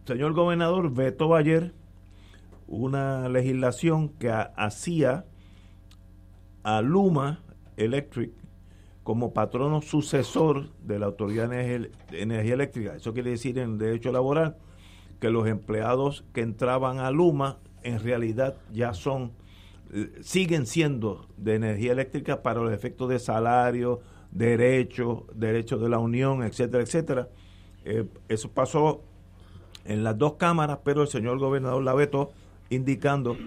[0.06, 1.74] señor gobernador vetó ayer
[2.68, 5.26] una legislación que ha- hacía
[6.64, 7.40] a Luma
[7.78, 8.32] Electric
[9.04, 12.96] como patrono sucesor de la Autoridad de Energía, Eléctrica.
[12.96, 14.58] Eso quiere decir en derecho laboral
[15.20, 19.32] que los empleados que entraban a Luma en realidad ya son,
[20.22, 24.00] siguen siendo de energía eléctrica para los efectos de salario,
[24.32, 27.30] derechos, derechos de la Unión, etcétera, etcétera.
[27.84, 29.04] Eh, eso pasó
[29.86, 32.32] en las dos cámaras, pero el señor gobernador la vetó,
[32.70, 33.38] indicando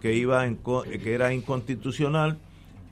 [0.00, 2.38] que, iba en, que era inconstitucional,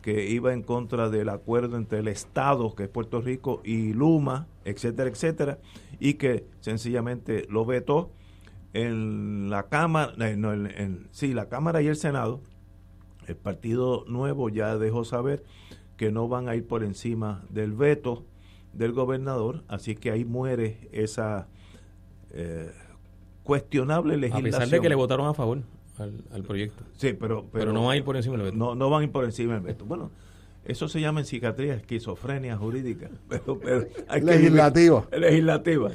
[0.00, 4.46] que iba en contra del acuerdo entre el Estado, que es Puerto Rico, y Luma,
[4.64, 5.58] etcétera, etcétera,
[5.98, 8.10] y que sencillamente lo vetó
[8.72, 12.40] en la Cámara, eh, no, en, sí, la Cámara y el Senado.
[13.26, 15.44] El Partido Nuevo ya dejó saber
[15.96, 18.24] que no van a ir por encima del veto
[18.72, 21.46] del gobernador, así que ahí muere esa
[22.30, 22.72] eh,
[23.44, 24.54] cuestionable legislación.
[24.54, 25.62] A pesar de que le votaron a favor
[25.98, 26.82] al, proyecto.
[26.96, 28.56] Sí, pero, pero, no van a ir por encima del veto.
[28.56, 29.84] No, no van a ir por encima del veto.
[29.84, 30.10] Bueno,
[30.64, 33.10] eso se llama en psiquiatría esquizofrenia jurídica.
[33.28, 33.60] Pero,
[34.20, 35.06] legislativa.
[35.12, 35.90] legislativa.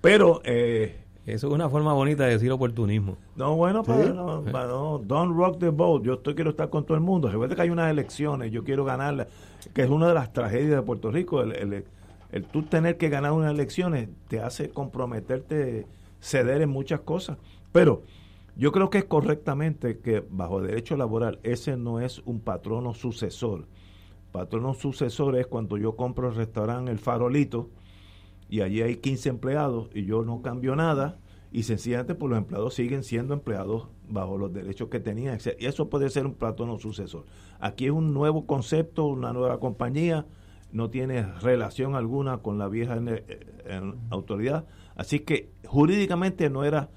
[0.00, 0.40] Pero...
[0.44, 3.16] Eh, eso es una forma bonita de decir oportunismo.
[3.34, 6.02] No, bueno, pero no, don't rock the boat.
[6.02, 7.28] Yo estoy quiero estar con todo el mundo.
[7.28, 9.28] Recuerda que hay unas elecciones, yo quiero ganarlas,
[9.72, 11.42] que es una de las tragedias de Puerto Rico.
[11.42, 11.84] El, el,
[12.32, 15.86] el tú tener que ganar unas elecciones te hace comprometerte,
[16.20, 17.38] ceder en muchas cosas.
[17.72, 18.02] Pero
[18.56, 23.66] yo creo que es correctamente que bajo derecho laboral ese no es un patrono sucesor.
[24.30, 27.70] Patrono sucesor es cuando yo compro el restaurante El Farolito
[28.48, 31.18] y allí hay 15 empleados y yo no cambio nada
[31.50, 35.38] y sencillamente pues los empleados siguen siendo empleados bajo los derechos que tenían.
[35.58, 37.26] Y eso puede ser un patrono sucesor.
[37.60, 40.26] Aquí es un nuevo concepto, una nueva compañía
[40.72, 42.98] no tiene relación alguna con la vieja
[44.10, 44.66] autoridad.
[44.96, 46.90] Así que jurídicamente no era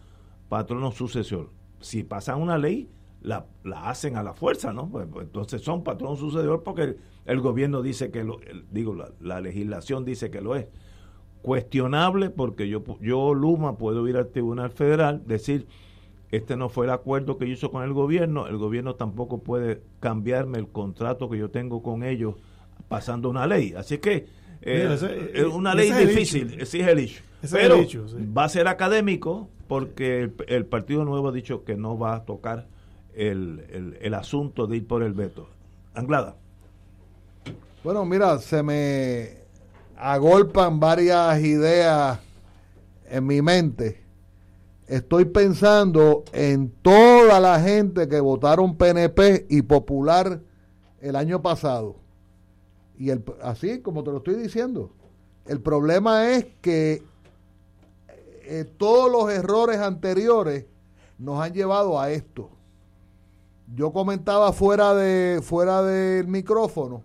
[0.49, 1.51] patrono sucesor.
[1.79, 2.89] Si pasan una ley,
[3.21, 4.89] la, la hacen a la fuerza, ¿no?
[4.89, 8.39] Pues, pues, entonces son patrono sucesor porque el, gobierno dice que lo,
[8.71, 10.67] digo, la, la, legislación dice que lo es.
[11.47, 15.65] Cuestionable porque yo, yo, Luma, puedo ir al Tribunal Federal, decir,
[16.29, 19.81] este no fue el acuerdo que yo hizo con el gobierno, el gobierno tampoco puede
[20.01, 22.35] cambiarme el contrato que yo tengo con ellos
[22.89, 23.73] pasando una ley.
[23.77, 24.25] Así que
[24.61, 27.23] eh, es una ley difícil, sí es el hecho.
[27.49, 27.77] Pero
[28.37, 32.67] va a ser académico porque el, Partido Nuevo ha dicho que no va a tocar
[33.15, 35.47] el, el, asunto de ir por el veto.
[35.93, 36.35] Anglada.
[37.85, 39.46] Bueno, mira, se me
[39.97, 42.19] agolpan varias ideas
[43.09, 44.03] en mi mente.
[44.87, 50.39] Estoy pensando en toda la gente que votaron PNP y Popular
[51.01, 52.07] el año pasado
[52.97, 54.91] y el, así como te lo estoy diciendo,
[55.45, 57.03] el problema es que
[58.43, 60.65] eh, todos los errores anteriores
[61.19, 62.49] nos han llevado a esto.
[63.75, 67.03] Yo comentaba fuera de fuera del micrófono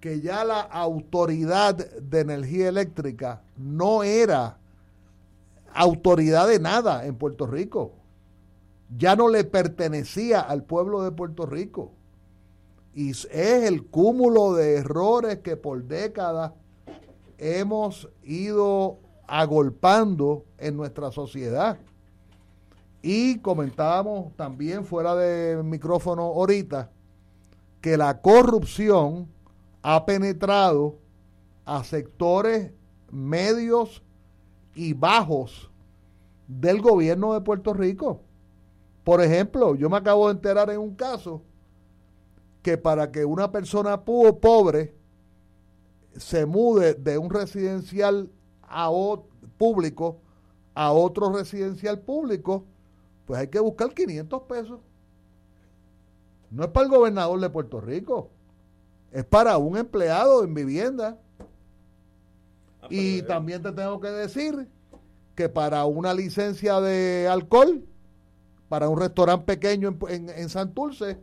[0.00, 4.58] que ya la autoridad de energía eléctrica no era
[5.72, 7.92] autoridad de nada en Puerto Rico.
[8.96, 11.92] Ya no le pertenecía al pueblo de Puerto Rico
[12.96, 16.52] y es el cúmulo de errores que por décadas
[17.36, 21.76] hemos ido agolpando en nuestra sociedad.
[23.02, 26.90] Y comentábamos también fuera de micrófono ahorita
[27.82, 29.28] que la corrupción
[29.88, 30.98] ha penetrado
[31.64, 32.72] a sectores
[33.12, 34.02] medios
[34.74, 35.70] y bajos
[36.48, 38.20] del gobierno de Puerto Rico.
[39.04, 41.40] Por ejemplo, yo me acabo de enterar en un caso
[42.62, 44.92] que para que una persona pobre
[46.16, 48.28] se mude de un residencial
[48.62, 48.90] a
[49.56, 50.18] público
[50.74, 52.64] a otro residencial público,
[53.24, 54.80] pues hay que buscar 500 pesos.
[56.50, 58.30] No es para el gobernador de Puerto Rico,
[59.12, 61.18] es para un empleado en vivienda.
[62.82, 64.68] Ah, y también te tengo que decir
[65.34, 67.84] que para una licencia de alcohol,
[68.68, 71.18] para un restaurante pequeño en, en Santurce,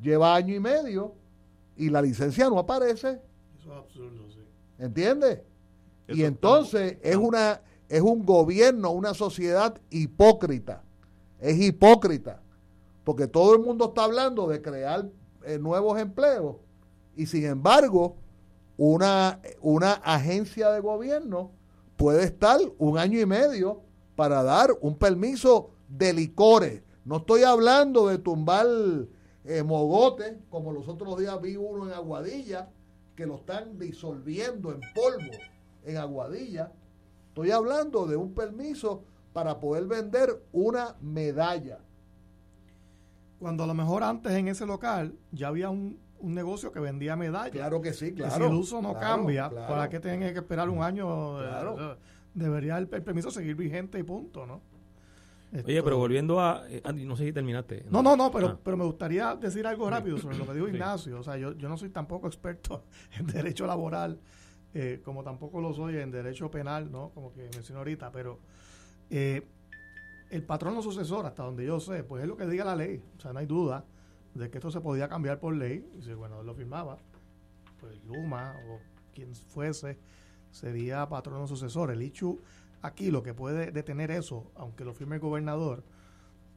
[0.00, 1.14] lleva año y medio
[1.76, 3.20] y la licencia no aparece.
[3.58, 4.40] Eso es absurdo, sí.
[4.78, 5.40] ¿Entiendes?
[6.08, 10.82] Y entonces es una es un gobierno, una sociedad hipócrita.
[11.40, 12.42] Es hipócrita.
[13.04, 15.08] Porque todo el mundo está hablando de crear
[15.44, 16.56] eh, nuevos empleos
[17.16, 18.16] y sin embargo
[18.76, 21.50] una, una agencia de gobierno
[21.96, 23.80] puede estar un año y medio
[24.14, 26.82] para dar un permiso de licores.
[27.04, 28.66] No estoy hablando de tumbar
[29.44, 32.68] eh, mogote, como los otros días vi uno en Aguadilla,
[33.14, 35.32] que lo están disolviendo en polvo
[35.84, 36.72] en Aguadilla.
[37.28, 41.78] Estoy hablando de un permiso para poder vender una medalla.
[43.38, 47.52] Cuando a lo mejor antes en ese local ya había un, negocio que vendía medallas.
[47.52, 48.34] Claro que sí, claro.
[48.34, 51.42] si el uso no cambia, ¿para qué tienen que esperar un año?
[51.42, 51.96] Eh,
[52.34, 54.60] debería el permiso seguir vigente y punto, ¿no?
[55.64, 56.64] Oye, pero volviendo a.
[56.68, 57.86] Eh, Andy, no sé si terminaste.
[57.90, 58.60] No, no, no, pero, ah.
[58.62, 61.18] pero me gustaría decir algo rápido sobre lo que dijo Ignacio.
[61.20, 62.84] O sea, yo, yo no soy tampoco experto
[63.18, 64.20] en derecho laboral,
[64.74, 67.10] eh, como tampoco lo soy en derecho penal, ¿no?
[67.10, 68.40] Como que mencioné ahorita, pero
[69.08, 69.46] eh,
[70.30, 73.02] el patrono sucesor, hasta donde yo sé, pues es lo que diga la ley.
[73.16, 73.84] O sea, no hay duda
[74.36, 75.88] de que esto se podía cambiar por ley.
[75.98, 76.98] Y si, bueno, él lo firmaba,
[77.80, 78.80] pues Luma o
[79.14, 79.98] quien fuese
[80.50, 81.90] sería patrono sucesor.
[81.90, 82.40] El ICHU
[82.82, 85.84] aquí lo que puede detener eso, aunque lo firme el gobernador,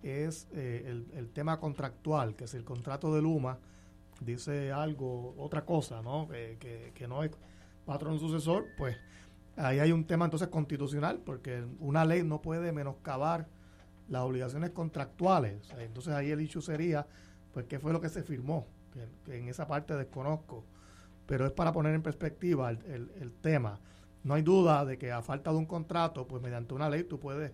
[0.04, 3.60] es eh, el, el, tema contractual, que si el contrato de Luma
[4.22, 6.28] dice algo, otra cosa, ¿no?
[6.30, 7.32] que, que no es
[7.86, 8.96] patrono sucesor, pues
[9.58, 13.48] ahí hay un tema entonces constitucional, porque una ley no puede menoscabar
[14.08, 15.70] las obligaciones contractuales.
[15.78, 17.08] Entonces ahí el hecho sería,
[17.54, 18.68] pues, ¿qué fue lo que se firmó?
[19.26, 20.64] Que, en esa parte desconozco,
[21.26, 23.80] pero es para poner en perspectiva el, tema.
[24.24, 27.20] No hay duda de que a falta de un contrato, pues mediante una ley tú
[27.20, 27.52] puedes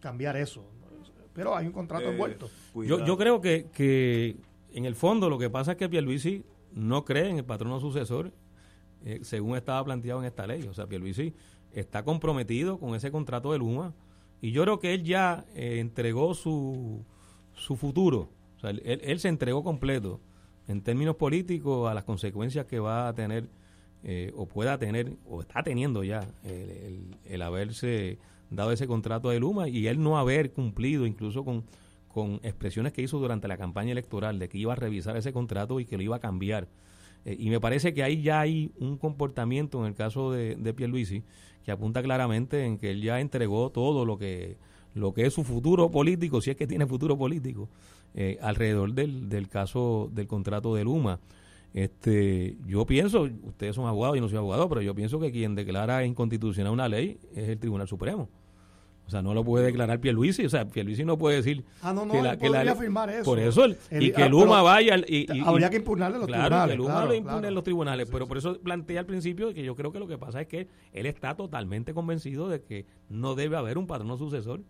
[0.00, 0.64] cambiar eso.
[1.34, 2.48] Pero hay un contrato eh, envuelto.
[2.74, 4.36] Yo, yo creo que, que
[4.72, 8.32] en el fondo lo que pasa es que Pierluisi no cree en el patrono sucesor
[9.04, 10.62] eh, según estaba planteado en esta ley.
[10.64, 11.34] O sea, Pierluisi
[11.72, 13.94] está comprometido con ese contrato de Luma
[14.40, 17.04] y yo creo que él ya eh, entregó su,
[17.54, 18.30] su futuro.
[18.58, 20.20] O sea, él, se entregó completo
[20.66, 23.48] en términos políticos a las consecuencias que va a tener
[24.04, 28.18] eh, o pueda tener o está teniendo ya el, el, haberse
[28.50, 31.64] dado ese contrato de Luma y él no haber cumplido incluso con,
[32.08, 35.80] con expresiones que hizo durante la campaña electoral de que iba a revisar ese contrato
[35.80, 36.68] y que lo iba a cambiar.
[37.24, 40.74] Eh, y me parece que ahí ya hay un comportamiento en el caso de, de
[40.74, 41.22] Pierluisi
[41.64, 44.56] que apunta claramente en que él ya entregó todo lo que
[44.94, 47.68] lo que es su futuro político, si es que tiene futuro político,
[48.14, 51.20] eh, alrededor del, del caso del contrato de Luma.
[51.74, 55.54] Este, yo pienso, ustedes son abogados y no soy abogado, pero yo pienso que quien
[55.54, 58.28] declara inconstitucional una ley es el Tribunal Supremo.
[59.08, 60.44] O sea, no lo puede declarar Pierluisi.
[60.44, 63.24] O sea, Pierluisi no puede decir ah, no, no, que la, que la afirmar eso.
[63.24, 64.96] Por eso, y que ah, Luma vaya...
[65.06, 66.72] Y, habría que impugnarle los claro, tribunales.
[66.72, 68.08] Que Luma lo impugne en los tribunales.
[68.12, 70.68] pero por eso planteé al principio que yo creo que lo que pasa es que
[70.92, 74.60] él está totalmente convencido de que no debe haber un patrono sucesor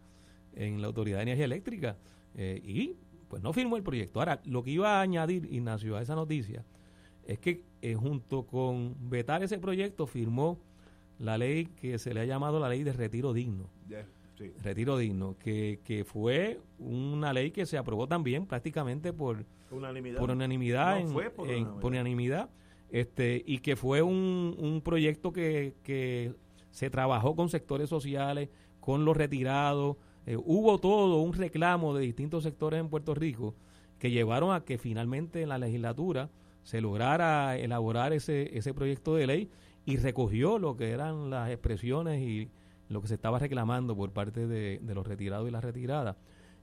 [0.54, 1.96] en la Autoridad de Energía Eléctrica.
[2.36, 2.94] Eh, y
[3.28, 4.20] pues no firmó el proyecto.
[4.20, 6.64] Ahora, lo que iba a añadir, Ignacio, a esa noticia,
[7.26, 10.58] es que eh, junto con vetar ese proyecto firmó
[11.18, 13.68] la ley que se le ha llamado la ley de retiro digno.
[14.62, 20.30] Retiro digno, que, que fue una ley que se aprobó también prácticamente por unanimidad, por
[20.30, 21.02] unanimidad,
[21.80, 22.48] por, unanimidad.
[22.90, 26.34] este, y que fue un, un proyecto que, que
[26.70, 28.48] se trabajó con sectores sociales,
[28.78, 29.96] con los retirados,
[30.28, 33.54] eh, hubo todo un reclamo de distintos sectores en Puerto Rico
[33.98, 36.28] que llevaron a que finalmente en la legislatura
[36.64, 39.50] se lograra elaborar ese, ese proyecto de ley
[39.86, 42.50] y recogió lo que eran las expresiones y
[42.90, 46.16] lo que se estaba reclamando por parte de, los retirados y las retiradas.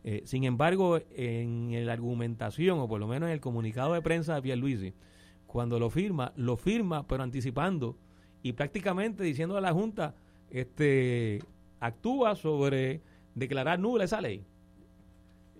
[0.03, 4.35] Eh, sin embargo, en la argumentación, o por lo menos en el comunicado de prensa
[4.35, 4.93] de Pierluisi,
[5.47, 7.97] cuando lo firma, lo firma, pero anticipando
[8.43, 10.13] y prácticamente diciendo a la Junta,
[10.51, 11.41] este
[11.79, 13.01] actúa sobre
[13.35, 14.43] declarar nula esa ley.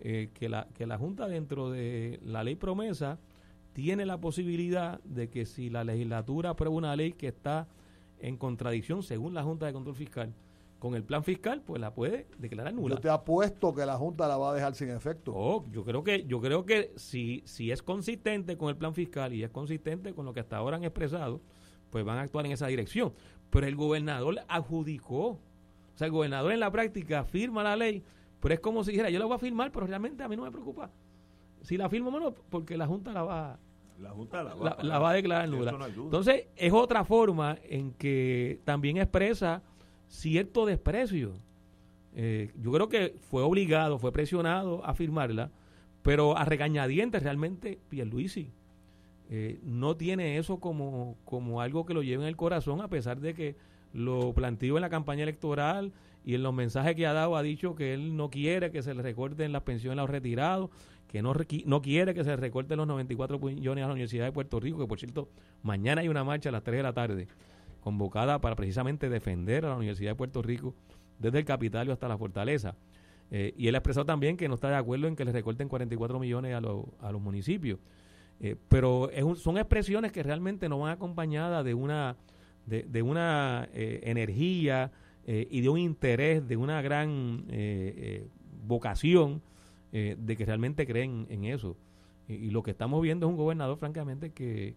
[0.02, 3.18] Eh, que, la, que la Junta dentro de la ley promesa
[3.74, 7.68] tiene la posibilidad de que si la legislatura aprueba una ley que está
[8.20, 10.34] en contradicción según la Junta de Control Fiscal,
[10.80, 12.96] con el plan fiscal, pues la puede declarar nula.
[12.96, 15.34] Yo te apuesto que la Junta la va a dejar sin efecto.
[15.36, 19.34] Oh, yo creo que, yo creo que si, si es consistente con el plan fiscal
[19.34, 21.42] y es consistente con lo que hasta ahora han expresado,
[21.90, 23.14] pues van a actuar en esa dirección.
[23.50, 25.40] Pero el gobernador adjudicó,
[25.96, 28.04] o sea, el gobernador en la práctica firma la ley,
[28.42, 30.44] pero es como si dijera, yo la voy a firmar, pero realmente a mí no
[30.44, 30.92] me preocupa.
[31.62, 33.60] Si la firmo o no, porque la Junta la va
[34.00, 35.74] la Junta la va, la va a declarar nula.
[35.96, 39.64] Entonces, es otra forma en que también expresa
[40.08, 41.32] cierto desprecio.
[42.14, 45.50] Eh, yo creo que fue obligado, fue presionado a firmarla,
[46.04, 48.52] pero a regañadientes realmente Pierluisi
[49.30, 53.20] eh, no tiene eso como, como algo que lo lleve en el corazón, a pesar
[53.20, 53.56] de que
[53.96, 55.94] lo planteó en la campaña electoral
[56.26, 58.94] y en los mensajes que ha dado ha dicho que él no quiere que se
[58.94, 60.70] le recorten las pensiones a los retirados,
[61.08, 61.34] que no,
[61.66, 64.80] no quiere que se le recorten los 94 millones a la Universidad de Puerto Rico,
[64.80, 65.30] que por cierto,
[65.64, 67.28] mañana hay una marcha a las 3 de la tarde
[67.80, 70.74] convocada para precisamente defender a la Universidad de Puerto Rico
[71.18, 72.76] desde el Capitolio hasta la Fortaleza.
[73.32, 75.70] Eh, y él ha expresado también que no está de acuerdo en que le recorten
[75.70, 77.80] 44 millones a, a los municipios.
[78.42, 82.18] Eh, pero son expresiones que realmente no van acompañadas de una,
[82.66, 84.92] de, una eh, energía
[85.28, 87.46] y de un interés, de una gran
[88.68, 89.42] vocación
[89.92, 91.76] de que realmente creen en eso.
[92.28, 94.76] y, lo que estamos viendo es un gobernador, francamente, que,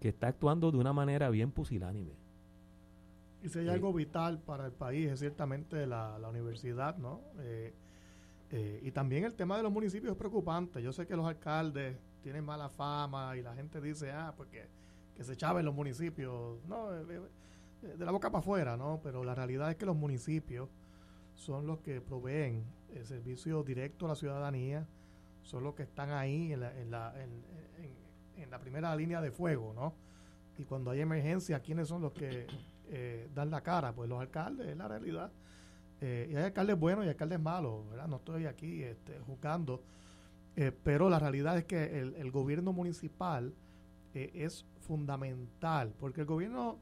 [0.00, 2.12] que está actuando de una manera bien pusilánime.
[3.42, 7.20] Y si hay algo vital para el país es ciertamente la, universidad, ¿no?
[7.38, 7.72] Eh,
[8.50, 10.82] eh, y también el tema de los municipios es preocupante.
[10.82, 14.66] Yo sé que los alcaldes tienen mala fama y la gente dice, ah, porque
[15.20, 17.20] que se chaven los municipios, no, eh,
[17.82, 19.00] de la boca para afuera, ¿no?
[19.02, 20.70] Pero la realidad es que los municipios
[21.34, 22.64] son los que proveen
[22.94, 24.88] el servicio directo a la ciudadanía,
[25.42, 29.74] son los que están ahí en la, en la, en, la primera línea de fuego,
[29.74, 29.92] ¿no?
[30.56, 32.46] Y cuando hay emergencia, ¿quiénes son los que
[32.88, 33.92] eh, dan la cara?
[33.92, 35.30] Pues los alcaldes, es la realidad.
[36.00, 38.08] Eh, y hay alcaldes buenos y alcaldes malos, ¿verdad?
[38.08, 39.82] No estoy aquí este, juzgando,
[40.56, 43.52] eh, pero la realidad es que el gobierno municipal
[44.14, 46.76] es fundamental, porque el gobierno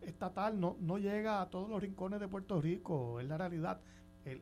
[0.00, 3.78] estatal no, no llega a todos los rincones de Puerto Rico, es la realidad.
[4.24, 4.40] El,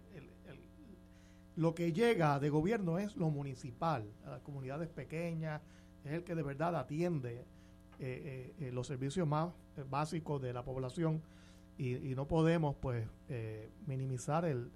[1.57, 5.61] lo que llega de gobierno es lo municipal, a las comunidades pequeñas,
[6.05, 7.45] es el que de verdad atiende eh,
[7.99, 9.53] eh, eh, los servicios más
[9.91, 11.21] básicos de la población
[11.77, 13.05] y, no podemos pues
[13.89, 14.71] minimizar el,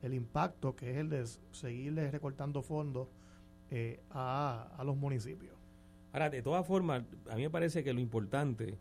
[0.00, 3.08] el, impacto que es el de seguirle recortando fondos
[4.10, 5.57] a, a los municipios.
[6.18, 8.76] Ahora, de todas formas, a mí me parece que lo importante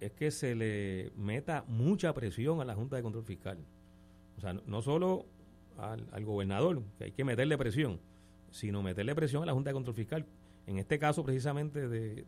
[0.00, 3.58] es que se le meta mucha presión a la Junta de Control Fiscal.
[4.36, 5.24] O sea, no solo
[5.78, 8.00] al, gobernador, que hay que meterle presión,
[8.50, 10.26] sino meterle presión a la Junta de Control Fiscal.
[10.66, 12.26] En este caso, precisamente, de,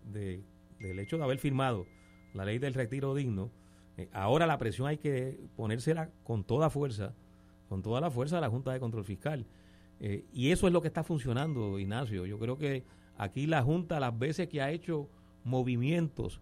[0.78, 1.84] del hecho de haber firmado
[2.32, 3.50] la ley del retiro digno,
[3.96, 7.16] eh, ahora la presión hay que ponérsela con toda fuerza,
[7.68, 9.44] con toda la fuerza de la Junta de Control Fiscal.
[9.98, 12.26] Eh, y eso es lo que está funcionando, Ignacio.
[12.26, 12.84] Yo creo que
[13.16, 15.08] aquí la Junta, las veces que ha hecho
[15.44, 16.40] movimientos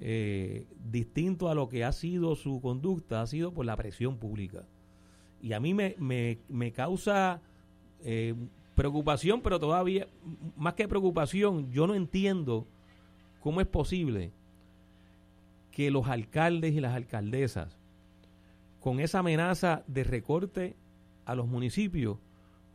[0.00, 4.64] eh, distintos a lo que ha sido su conducta, ha sido por la presión pública.
[5.40, 7.40] Y a mí me, me, causa
[8.02, 8.34] eh,
[8.74, 10.08] preocupación, pero todavía,
[10.56, 12.66] más que preocupación, yo no entiendo
[13.40, 14.32] cómo es posible
[15.70, 17.76] que los alcaldes y las alcaldesas,
[18.80, 20.76] con esa amenaza de recorte
[21.24, 22.18] a los municipios,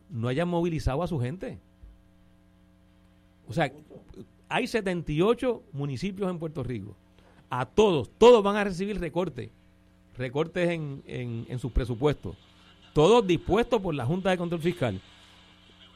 [0.09, 1.59] no hayan movilizado a su gente.
[3.49, 3.71] O sea,
[4.47, 6.95] hay 78 municipios en Puerto Rico.
[7.49, 9.49] A todos, todos van a recibir recortes,
[10.17, 12.37] recortes en, en, en sus presupuestos
[12.93, 15.01] todos dispuestos por la Junta de Control Fiscal.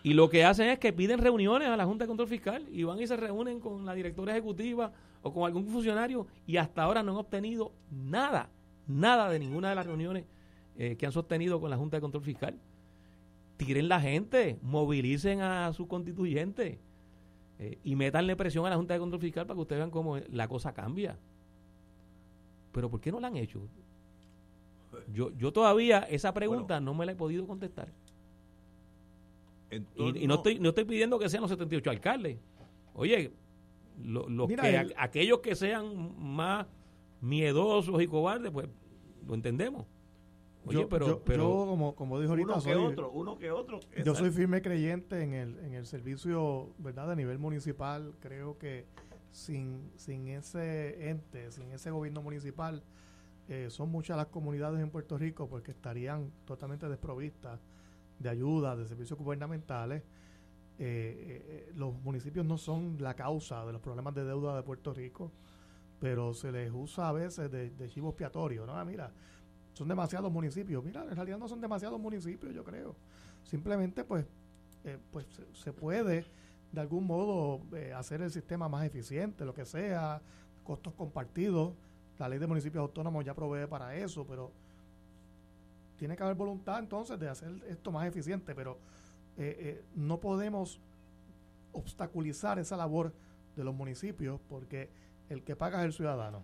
[0.04, 2.84] Y lo que hacen es que piden reuniones a la Junta de Control Fiscal y
[2.84, 7.04] van y se reúnen con la directora ejecutiva o con algún funcionario y hasta ahora
[7.04, 8.50] no han obtenido nada,
[8.88, 10.26] nada de ninguna de las reuniones
[10.78, 12.60] eh, que han sostenido con la Junta de Control Fiscal.
[13.58, 16.78] Tiren la gente, movilicen a sus constituyentes
[17.64, 20.18] eh, y metanle presión a la Junta de Control Fiscal para que ustedes vean cómo
[20.18, 21.18] la cosa cambia.
[22.74, 23.62] Pero ¿por qué no la han hecho?
[25.14, 27.88] Yo, yo todavía esa pregunta no me la he podido contestar.
[29.72, 32.38] y, no, estoy, no estoy pidiendo que sean los 78 alcaldes.
[32.96, 33.32] Oye,
[34.04, 36.68] lo, que, aquellos que sean más
[37.22, 38.68] miedosos y cobardes, pues
[39.26, 39.86] lo entendemos.
[40.66, 43.80] Oye, yo, pero, pero como, como dijo ahorita, uno que otro, uno que otro.
[44.04, 47.12] Yo soy firme creyente en el, en el servicio, ¿verdad?
[47.12, 48.86] A nivel municipal, creo que
[49.32, 52.84] sin, sin ese ente, sin ese gobierno municipal,
[53.50, 57.60] eh, son muchas las comunidades en Puerto Rico porque estarían totalmente desprovistas
[58.20, 60.04] de ayuda, de servicios gubernamentales.
[60.80, 64.94] Eh, eh, los municipios no son la causa de los problemas de deuda de Puerto
[64.94, 65.32] Rico,
[66.00, 68.66] pero se les usa a veces de, chivo expiatorio.
[68.66, 68.78] ¿no?
[68.78, 69.12] Ah, mira,
[69.74, 70.84] son demasiados municipios.
[70.84, 72.96] Mira, en realidad no son demasiados municipios, yo creo.
[73.44, 74.26] Simplemente, pues,
[75.12, 76.26] pues se, puede
[76.72, 77.62] de algún modo
[77.96, 80.22] hacer el sistema más eficiente, lo que sea,
[80.64, 81.74] costos compartidos
[82.20, 84.52] la ley de municipios autónomos ya provee para eso, pero
[85.98, 88.78] tiene que haber voluntad entonces de hacer esto más eficiente, pero
[89.38, 90.80] eh, eh, no podemos
[91.72, 93.14] obstaculizar esa labor
[93.56, 94.90] de los municipios porque
[95.30, 96.44] el que paga es el ciudadano.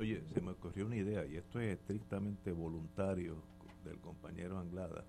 [0.00, 3.36] Oye, se me ocurrió una idea y esto es estrictamente voluntario
[3.84, 5.04] del compañero Anglada.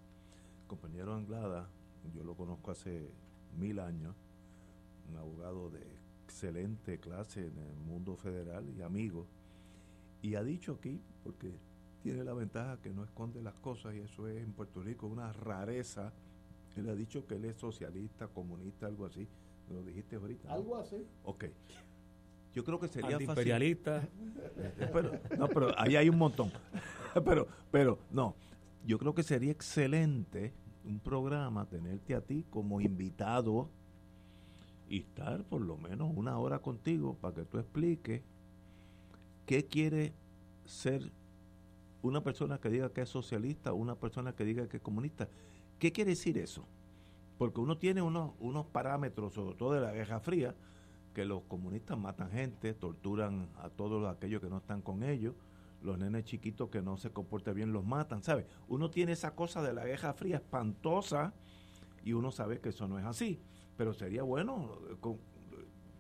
[0.64, 1.70] El compañero Anglada,
[2.14, 3.10] yo lo conozco hace
[3.58, 4.14] mil años,
[5.10, 5.80] un abogado de
[6.26, 9.28] excelente clase en el mundo federal y amigo
[10.22, 11.54] y ha dicho aquí, porque
[12.04, 15.32] tiene la ventaja que no esconde las cosas, y eso es en Puerto Rico una
[15.32, 16.12] rareza.
[16.76, 19.26] Él ha dicho que él es socialista, comunista, algo así.
[19.70, 20.52] ¿Lo dijiste ahorita?
[20.52, 21.08] Algo así.
[21.24, 21.46] Ok.
[22.54, 24.08] Yo creo que sería imperialista.
[24.94, 26.52] pero, no, pero ahí hay un montón.
[27.26, 28.36] pero, pero, no.
[28.86, 30.54] Yo creo que sería excelente
[30.84, 33.70] un programa, tenerte a ti como invitado
[34.90, 38.22] y estar por lo menos una hora contigo para que tú expliques
[39.52, 40.14] ¿Qué quiere
[40.66, 41.12] ser
[42.02, 45.28] una persona que diga que es socialista, una persona que diga que es comunista?
[45.78, 46.66] ¿Qué quiere decir eso?
[47.38, 50.56] Porque uno tiene unos, unos parámetros, sobre todo de la Guerra Fría,
[51.14, 55.36] que los comunistas matan gente, torturan a todos aquellos que no están con ellos,
[55.82, 58.46] los nenes chiquitos que no se comportan bien los matan, ¿sabes?
[58.68, 61.34] Uno tiene esa cosa de la Guerra Fría espantosa
[62.04, 63.40] y uno sabe que eso no es así,
[63.78, 65.18] pero sería bueno con,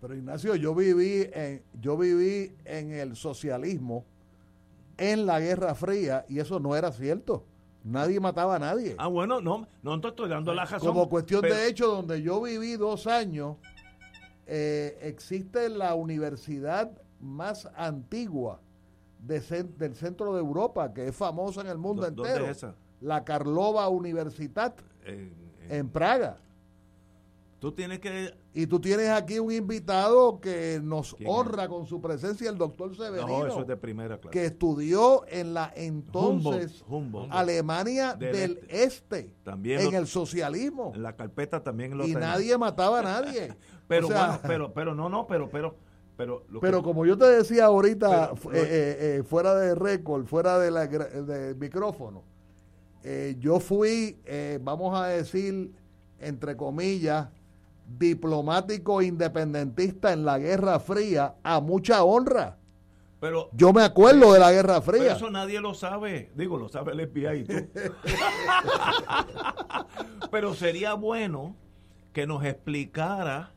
[0.01, 4.05] pero Ignacio, yo viví en, yo viví en el socialismo
[4.97, 7.45] en la Guerra Fría y eso no era cierto.
[7.83, 8.95] Nadie mataba a nadie.
[8.97, 10.87] Ah, bueno, no, no te estoy dando la razón.
[10.87, 13.57] Como cuestión de hecho, donde yo viví dos años,
[14.53, 16.91] eh, existe la universidad
[17.21, 18.59] más antigua
[19.17, 22.43] del centro de Europa, que es famosa en el mundo entero.
[22.43, 22.75] Es esa?
[22.99, 26.37] La Karlova Universitat en Praga.
[27.61, 28.33] Tú tienes que...
[28.55, 33.63] Y tú tienes aquí un invitado que nos honra con su presencia, el doctor Severino.
[33.63, 34.33] de primera clase.
[34.33, 36.83] Que estudió en la entonces
[37.29, 39.35] Alemania del Este.
[39.43, 40.91] también en el socialismo.
[40.95, 43.53] En la carpeta también lo Y nadie mataba a nadie.
[43.87, 44.09] pero
[44.41, 45.75] pero, pero, no, no, pero, pero...
[46.17, 50.69] Pero, pero como yo te decía ahorita, eh, eh, eh, fuera de récord, fuera de
[50.69, 52.23] la, del micrófono,
[53.39, 54.17] yo fui,
[54.61, 55.71] vamos a decir,
[56.19, 57.29] entre comillas,
[57.97, 62.57] diplomático independentista en la Guerra Fría a mucha honra.
[63.19, 65.01] Pero, Yo me acuerdo de la Guerra Fría.
[65.01, 66.31] Pero eso nadie lo sabe.
[66.35, 67.53] Digo, lo sabe el FBI tú.
[70.31, 71.55] pero sería bueno
[72.13, 73.51] que nos explicara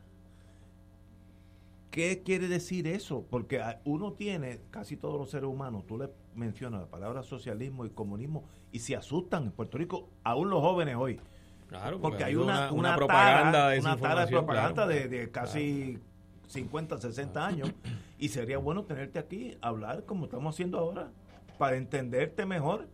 [1.89, 3.25] qué quiere decir eso.
[3.27, 7.89] Porque uno tiene, casi todos los seres humanos, tú le mencionas la palabra socialismo y
[7.89, 11.19] comunismo y se asustan en Puerto Rico, aún los jóvenes hoy
[11.67, 15.99] Claro, porque, hay una, una, propaganda de una tara de propaganda de, casi
[16.47, 17.71] 50, 60 años
[18.19, 21.09] y sería bueno tenerte aquí, hablar como estamos haciendo ahora,
[21.57, 22.87] para entenderte mejor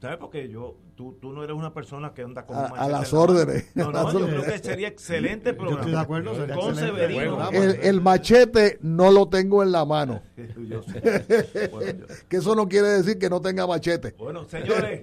[0.00, 0.18] ¿Sabes?
[0.18, 3.68] Porque yo, tú, tú no eres una persona que anda con a, a las órdenes.
[3.74, 5.74] No, no, yo creo que sería excelente programa.
[5.74, 6.60] Yo estoy de acuerdo.
[6.60, 7.50] Con Severino.
[7.50, 10.22] El, el, machete no lo tengo en la mano.
[10.68, 11.68] yo sé.
[11.72, 12.14] Bueno, yo.
[12.28, 14.14] que eso no quiere decir que no tenga machete.
[14.18, 15.02] Bueno, señores,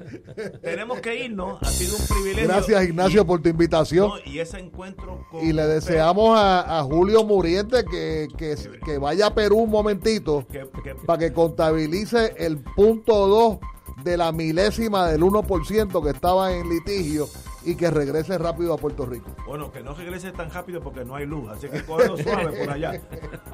[0.62, 1.62] tenemos que irnos.
[1.62, 2.48] Ha sido un privilegio.
[2.48, 4.08] Gracias, Ignacio, y, por tu invitación.
[4.08, 8.56] No, y ese encuentro con Y le deseamos a, a, Julio Muriente que, que,
[8.86, 10.66] que, vaya a Perú un momentito que,
[11.06, 17.28] para que contabilice el punto 2 de la milésima del 1% que estaba en litigio
[17.64, 19.32] y que regrese rápido a Puerto Rico.
[19.48, 22.70] Bueno, que no regrese tan rápido porque no hay luz, así que cógelo suave por
[22.70, 23.02] allá.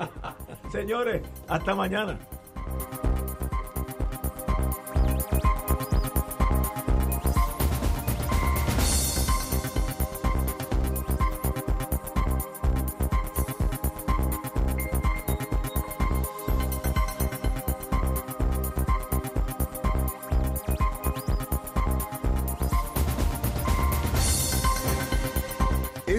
[0.72, 2.20] Señores, hasta mañana.